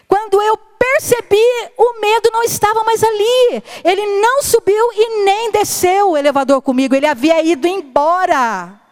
Quando 0.07 0.43
eu 0.43 0.59
percebi, 0.79 1.49
o 1.79 1.99
medo 1.99 2.29
não 2.31 2.43
estava 2.43 2.85
mais 2.85 3.03
ali. 3.03 3.63
Ele 3.83 4.21
não 4.21 4.43
subiu 4.43 4.93
e 4.93 5.25
nem 5.25 5.51
desceu 5.51 6.11
o 6.11 6.17
elevador 6.19 6.61
comigo, 6.61 6.95
ele 6.95 7.07
havia 7.07 7.43
ido 7.43 7.67
embora. 7.67 8.84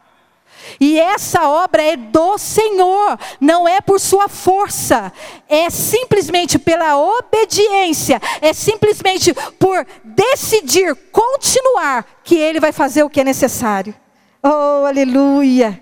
E 0.81 0.99
essa 0.99 1.49
obra 1.49 1.83
é 1.83 1.97
do 1.97 2.39
Senhor, 2.39 3.19
não 3.41 3.67
é 3.67 3.81
por 3.81 4.01
sua 4.01 4.29
força, 4.29 5.13
é 5.49 5.71
simplesmente 5.71 6.59
pela 6.59 6.97
obediência, 6.97 8.21
é 8.41 8.53
simplesmente 8.53 9.35
por 9.59 9.87
decidir 10.05 10.95
continuar 11.11 12.05
que 12.25 12.37
Ele 12.37 12.61
vai 12.61 12.73
fazer 12.73 13.03
o 13.03 13.11
que 13.11 13.21
é 13.21 13.25
necessário. 13.25 13.95
Oh, 14.43 14.87
aleluia, 14.87 15.81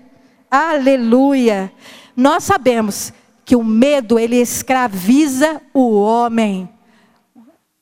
aleluia. 0.49 1.71
Nós 2.15 2.43
sabemos 2.43 3.13
que 3.43 3.55
o 3.55 3.63
medo 3.63 4.19
ele 4.19 4.37
escraviza 4.37 5.61
o 5.73 5.99
homem, 5.99 6.69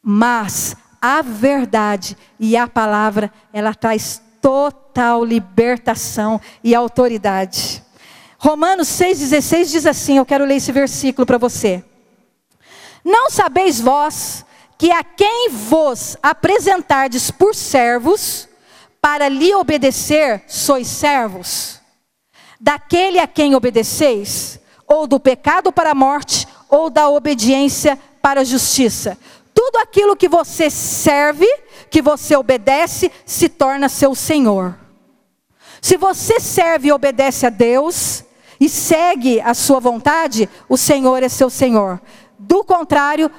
mas 0.02 0.76
a 1.02 1.22
verdade 1.22 2.18
e 2.40 2.56
a 2.58 2.68
palavra 2.68 3.32
ela 3.54 3.74
traz 3.74 4.22
total 4.42 5.24
libertação 5.24 6.40
e 6.64 6.74
autoridade. 6.74 7.84
Romanos 8.38 8.88
6,16 8.88 9.66
diz 9.72 9.86
assim: 9.86 10.18
eu 10.18 10.26
quero 10.26 10.46
ler 10.46 10.56
esse 10.56 10.72
versículo 10.72 11.26
para 11.26 11.38
você. 11.38 11.84
Não 13.04 13.30
sabeis 13.30 13.80
vós 13.80 14.46
que 14.78 14.92
a 14.92 15.04
quem 15.04 15.50
vos 15.50 16.16
apresentardes 16.24 17.30
por 17.30 17.54
servos, 17.54 18.48
para 19.02 19.28
lhe 19.28 19.54
obedecer, 19.54 20.44
sois 20.48 20.88
servos? 20.88 21.80
Daquele 22.60 23.20
a 23.20 23.28
quem 23.28 23.56
obedeceis, 23.56 24.60
ou 24.88 25.06
do 25.06 25.20
pecado 25.20 25.72
para 25.72 25.92
a 25.92 25.96
morte, 25.96 26.48
ou 26.70 26.90
da 26.90 27.10
obediência 27.10 28.00
para 28.22 28.42
a 28.42 28.46
justiça. 28.46 29.18
Tudo 29.54 29.78
aquilo 29.78 30.16
que 30.16 30.30
você 30.30 30.70
serve, 30.70 31.48
que 31.90 32.02
você 32.02 32.36
obedece, 32.36 33.12
se 33.26 33.50
torna 33.50 33.90
seu 33.90 34.14
Senhor. 34.14 34.78
Se 35.82 35.98
você 35.98 36.40
serve 36.40 36.90
e 36.90 36.92
obedece 36.92 37.46
a 37.46 37.50
Deus 37.50 38.24
e 38.60 38.68
segue 38.68 39.40
a 39.42 39.54
sua 39.54 39.80
vontade, 39.80 40.50
o 40.68 40.78
Senhor 40.78 41.24
é 41.24 41.30
seu 41.30 41.50
Senhor. 41.50 42.02
Do 42.38 42.64
contrário, 42.64 43.32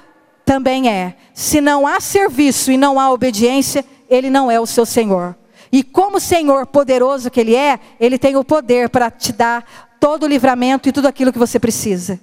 também 0.44 0.88
é. 0.88 1.16
Se 1.34 1.60
não 1.60 1.86
há 1.86 2.00
serviço 2.00 2.72
e 2.72 2.76
não 2.76 2.98
há 2.98 3.12
obediência, 3.12 3.84
ele 4.08 4.30
não 4.30 4.50
é 4.50 4.58
o 4.58 4.66
seu 4.66 4.84
Senhor. 4.84 5.36
E 5.70 5.84
como 5.84 6.18
Senhor 6.18 6.66
poderoso 6.66 7.30
que 7.30 7.38
ele 7.38 7.54
é, 7.54 7.78
ele 8.00 8.18
tem 8.18 8.36
o 8.36 8.44
poder 8.44 8.88
para 8.88 9.10
te 9.10 9.32
dar 9.32 9.64
todo 10.00 10.24
o 10.24 10.26
livramento 10.26 10.88
e 10.88 10.92
tudo 10.92 11.06
aquilo 11.06 11.32
que 11.32 11.38
você 11.38 11.60
precisa. 11.60 12.18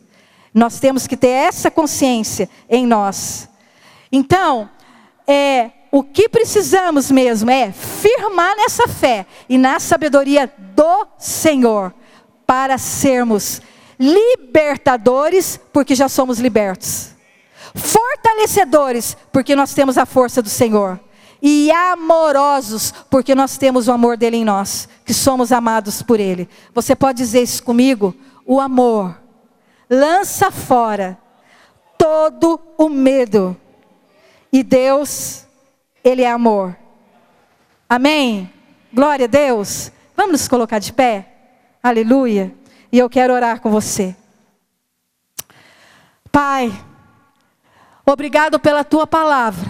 Nós 0.54 0.80
temos 0.80 1.08
que 1.08 1.16
ter 1.16 1.30
essa 1.30 1.70
consciência 1.70 2.50
em 2.70 2.86
nós. 2.86 3.48
Então, 4.12 4.70
é, 5.26 5.72
o 5.92 6.04
que 6.04 6.28
precisamos 6.28 7.10
mesmo 7.12 7.50
é 7.50 7.72
firmar 7.72 8.56
nessa 8.56 8.88
fé 8.88 9.26
e 9.48 9.58
na 9.58 9.80
sabedoria 9.80 10.52
do 10.76 11.08
Senhor 11.18 11.94
para 12.46 12.78
sermos 12.78 13.62
libertadores, 14.00 15.60
porque 15.74 15.96
já 15.96 16.08
somos 16.08 16.40
libertos, 16.40 17.10
fortalecedores, 17.76 19.18
porque 19.32 19.56
nós 19.56 19.74
temos 19.74 19.98
a 19.98 20.06
força 20.06 20.42
do 20.42 20.50
Senhor, 20.50 21.00
e 21.42 21.72
amorosos, 21.72 22.94
porque 23.10 23.36
nós 23.36 23.58
temos 23.58 23.88
o 23.88 23.92
amor 23.92 24.18
dele 24.18 24.38
em 24.38 24.46
nós, 24.46 24.88
que 25.06 25.14
somos 25.14 25.52
amados 25.52 26.02
por 26.02 26.20
ele. 26.20 26.50
Você 26.74 26.96
pode 26.96 27.18
dizer 27.18 27.42
isso 27.44 27.64
comigo? 27.64 28.16
O 28.46 28.60
amor 28.60 29.20
lança 29.90 30.52
fora 30.52 31.18
todo 31.98 32.60
o 32.78 32.90
medo. 32.90 33.56
E 34.52 34.64
Deus, 34.64 35.47
Ele 36.08 36.22
é 36.22 36.32
amor. 36.32 36.74
Amém? 37.90 38.50
Glória 38.94 39.26
a 39.26 39.28
Deus. 39.28 39.92
Vamos 40.16 40.32
nos 40.32 40.48
colocar 40.48 40.80
de 40.80 40.94
pé? 40.94 41.28
Aleluia. 41.84 42.56
E 42.90 42.98
eu 42.98 43.10
quero 43.10 43.34
orar 43.34 43.60
com 43.60 43.70
você. 43.70 44.16
Pai, 46.32 46.72
obrigado 48.06 48.58
pela 48.58 48.86
tua 48.86 49.06
palavra. 49.06 49.70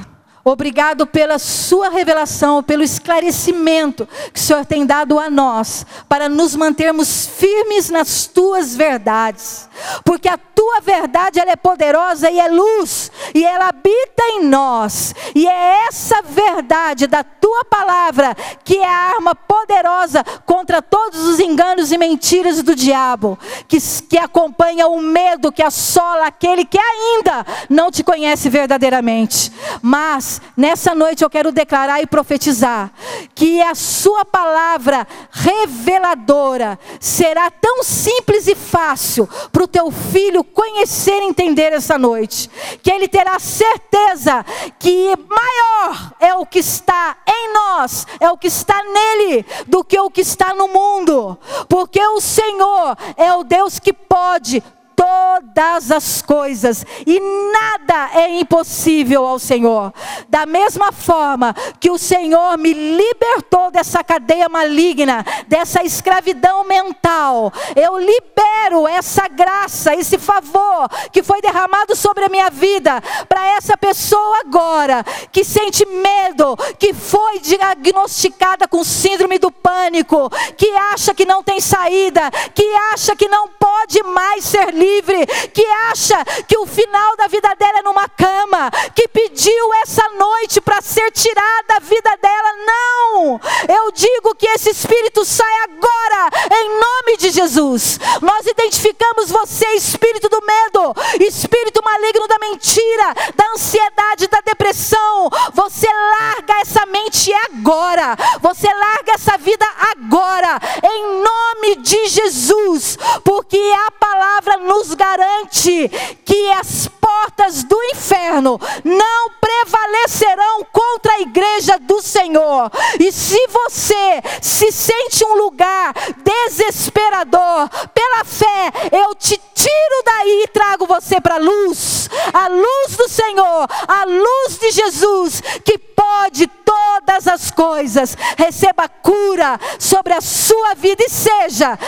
Obrigado 0.49 1.05
pela 1.05 1.37
sua 1.37 1.89
revelação, 1.89 2.63
pelo 2.63 2.81
esclarecimento 2.81 4.07
que 4.31 4.39
o 4.39 4.41
Senhor 4.41 4.65
tem 4.65 4.85
dado 4.85 5.19
a 5.19 5.29
nós, 5.29 5.85
para 6.07 6.29
nos 6.29 6.55
mantermos 6.55 7.27
firmes 7.27 7.89
nas 7.89 8.27
tuas 8.27 8.73
verdades. 8.73 9.67
Porque 10.05 10.29
a 10.29 10.37
tua 10.37 10.79
verdade 10.79 11.37
ela 11.37 11.51
é 11.51 11.55
poderosa 11.57 12.31
e 12.31 12.39
é 12.39 12.47
luz, 12.47 13.11
e 13.35 13.43
ela 13.45 13.67
habita 13.67 14.23
em 14.35 14.45
nós. 14.45 15.13
E 15.35 15.45
é 15.45 15.85
essa 15.87 16.21
verdade 16.21 17.07
da 17.07 17.25
tua 17.25 17.65
palavra 17.65 18.33
que 18.63 18.77
é 18.77 18.87
a 18.87 19.15
arma 19.15 19.35
poderosa 19.35 20.23
contra 20.45 20.81
todos 20.81 21.27
os 21.27 21.39
enganos 21.39 21.91
e 21.91 21.97
mentiras 21.97 22.63
do 22.63 22.73
diabo, 22.73 23.37
que, 23.67 23.77
que 24.09 24.17
acompanha 24.17 24.87
o 24.87 25.01
medo 25.01 25.51
que 25.51 25.61
assola 25.61 26.27
aquele 26.27 26.63
que 26.63 26.79
ainda 26.79 27.45
não 27.69 27.91
te 27.91 28.01
conhece 28.01 28.49
verdadeiramente. 28.49 29.51
Mas 29.81 30.36
nessa 30.55 30.93
noite 30.95 31.23
eu 31.23 31.29
quero 31.29 31.51
declarar 31.51 32.01
e 32.01 32.07
profetizar 32.07 32.91
que 33.35 33.61
a 33.61 33.75
sua 33.75 34.25
palavra 34.25 35.07
reveladora 35.31 36.79
será 36.99 37.51
tão 37.51 37.83
simples 37.83 38.47
e 38.47 38.55
fácil 38.55 39.27
para 39.51 39.63
o 39.63 39.67
teu 39.67 39.91
filho 39.91 40.43
conhecer 40.43 41.21
e 41.21 41.27
entender 41.27 41.73
essa 41.73 41.97
noite, 41.97 42.49
que 42.81 42.91
ele 42.91 43.07
terá 43.07 43.39
certeza 43.39 44.45
que 44.79 45.15
maior 45.27 46.13
é 46.19 46.33
o 46.35 46.45
que 46.45 46.59
está 46.59 47.17
em 47.27 47.53
nós, 47.53 48.05
é 48.19 48.29
o 48.29 48.37
que 48.37 48.47
está 48.47 48.81
nele, 48.83 49.45
do 49.67 49.83
que 49.83 49.99
o 49.99 50.09
que 50.09 50.21
está 50.21 50.53
no 50.53 50.67
mundo, 50.67 51.37
porque 51.67 52.01
o 52.01 52.21
Senhor 52.21 52.97
é 53.15 53.33
o 53.33 53.43
Deus 53.43 53.79
que 53.79 53.93
pode 53.93 54.63
todas 54.97 55.91
as 55.91 56.23
coisas 56.23 56.83
e 57.05 57.19
nada 57.19 58.09
é 58.19 58.39
impossível 58.39 59.27
ao 59.27 59.37
Senhor. 59.37 59.93
Da 60.27 60.47
mesma 60.47 60.91
forma 60.91 61.53
que 61.79 61.91
o 61.91 61.99
Senhor 61.99 62.57
me 62.57 62.73
libertou 62.73 63.69
dessa 63.69 64.03
cadeia 64.03 64.49
maligna, 64.49 65.23
dessa 65.47 65.83
escravidão 65.83 66.63
mental, 66.63 67.53
eu 67.75 67.99
libero 67.99 68.87
essa 68.87 69.27
graça, 69.27 69.93
esse 69.93 70.17
favor 70.17 70.89
que 71.11 71.21
foi 71.21 71.41
derramado 71.41 71.95
sobre 71.95 72.25
a 72.25 72.29
minha 72.29 72.49
vida 72.49 72.99
para 73.29 73.45
essa 73.51 73.77
pessoa 73.77 74.39
agora 74.39 75.03
que 75.31 75.43
sente 75.43 75.85
medo, 75.85 76.57
que 76.79 76.91
foi 76.91 77.39
diagnosticada 77.39 78.67
com 78.67 78.83
síndrome 78.83 79.37
do 79.37 79.51
pânico, 79.51 80.29
que 80.57 80.69
acha 80.91 81.13
que 81.13 81.25
não 81.25 81.43
tem 81.43 81.61
saída, 81.61 82.31
que 82.55 82.65
acha 82.91 83.15
que 83.15 83.27
não 83.27 83.47
pode 83.49 84.01
mais 84.01 84.43
ser 84.43 84.73
livre 84.73 84.86
livre, 84.87 85.25
que 85.53 85.65
acha 85.89 86.23
que 86.47 86.57
o 86.57 86.65
final 86.65 87.15
da 87.17 87.27
vida 87.27 87.53
dela 87.55 87.79
é 87.79 87.83
numa 87.83 88.07
cama, 88.09 88.71
que 88.95 89.07
pediu 89.07 89.73
essa 89.83 90.07
noite 90.09 90.61
para 90.61 90.81
ser 90.81 91.11
tirada 91.11 91.67
da 91.67 91.79
vida 91.79 92.17
dela. 92.21 92.53
Não! 92.65 93.39
Eu 93.67 93.91
digo 93.91 94.35
que 94.35 94.47
esse 94.47 94.69
espírito 94.69 95.25
sai 95.25 95.55
agora, 95.63 96.29
em 96.51 96.69
nome 96.69 97.17
de 97.17 97.29
Jesus. 97.29 97.99
Nós 98.21 98.45
identificamos 98.45 99.29
você, 99.29 99.65
espírito 99.75 100.29
do 100.29 100.39
medo, 100.45 100.93
espírito 101.21 101.83
maligno 101.83 102.27
da 102.27 102.39
mentira, 102.39 103.13
da 103.35 103.51
ansiedade, 103.53 104.27
da 104.27 104.41
depressão. 104.41 105.29
Você 105.53 105.87
larga 105.87 106.61
essa 106.61 106.85
mente 106.85 107.33
agora. 107.33 108.15
Você 108.41 108.67
larga 108.67 109.13
essa 109.13 109.37
vida 109.37 109.65
agora, 109.91 110.59
em 110.83 111.03
nome 111.21 111.75
de 111.81 112.07
Jesus, 112.07 112.97
porque 113.23 113.57
a 113.87 113.91
palavra 113.91 114.57
nos 114.57 114.76
nos 114.77 114.93
garante 114.93 115.89
que 116.23 116.51
as 116.51 116.87
portas 116.87 117.63
do 117.63 117.81
inferno 117.85 118.59
não 118.83 119.29
prevalecerão 119.41 120.63
contra 120.71 121.13
a 121.13 121.21
igreja 121.21 121.79
do 121.79 121.99
Senhor. 121.99 122.71
E 122.99 123.11
se 123.11 123.39
você 123.47 124.21
se 124.39 124.71
sente 124.71 125.25
um 125.25 125.35
lugar 125.35 125.93
desesperador, 126.17 127.69
pela 127.91 128.23
fé, 128.23 128.71
eu 128.91 129.15
te 129.15 129.39
tiro 129.55 130.03
daí 130.05 130.43
e 130.43 130.47
trago 130.49 130.85
você 130.85 131.19
para 131.19 131.35
a 131.35 131.39
luz, 131.39 132.07
a 132.31 132.47
luz 132.47 132.95
do 132.95 133.09
Senhor, 133.09 133.67
a 133.87 134.05
luz 134.05 134.59
de 134.59 134.71
Jesus, 134.71 135.41
que 135.65 135.77
pode 135.77 136.45
todas 136.45 137.27
as 137.27 137.49
coisas. 137.49 138.15
Receba 138.37 138.87
cura 138.87 139.59
sobre 139.79 140.13
a 140.13 140.21
sua 140.21 140.75
vida 140.75 141.03
e 141.03 141.09
seja 141.09 141.79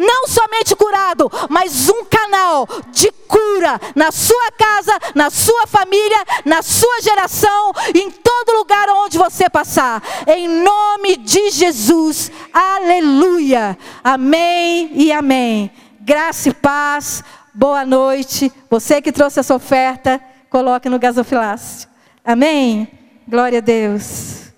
não 0.00 0.26
somente 0.26 0.74
curado, 0.74 1.30
mas 1.50 1.90
um 1.90 2.04
canal 2.06 2.66
de 2.90 3.12
cura 3.28 3.78
na 3.94 4.10
sua 4.10 4.50
casa, 4.52 4.98
na 5.14 5.28
sua 5.28 5.66
família, 5.66 6.24
na 6.44 6.62
sua 6.62 7.02
geração, 7.02 7.72
em 7.94 8.10
todo 8.10 8.56
lugar 8.56 8.88
onde 8.88 9.18
você 9.18 9.48
passar. 9.50 10.02
Em 10.26 10.48
nome 10.48 11.18
de 11.18 11.50
Jesus. 11.50 12.32
Aleluia. 12.52 13.78
Amém 14.02 14.90
e 14.94 15.12
amém. 15.12 15.70
Graça 16.00 16.48
e 16.48 16.54
paz. 16.54 17.22
Boa 17.52 17.84
noite. 17.84 18.50
Você 18.70 19.02
que 19.02 19.12
trouxe 19.12 19.38
essa 19.40 19.54
oferta, 19.54 20.20
coloque 20.48 20.88
no 20.88 20.98
gasofilácio. 20.98 21.88
Amém. 22.24 22.88
Glória 23.28 23.58
a 23.58 23.62
Deus. 23.62 24.49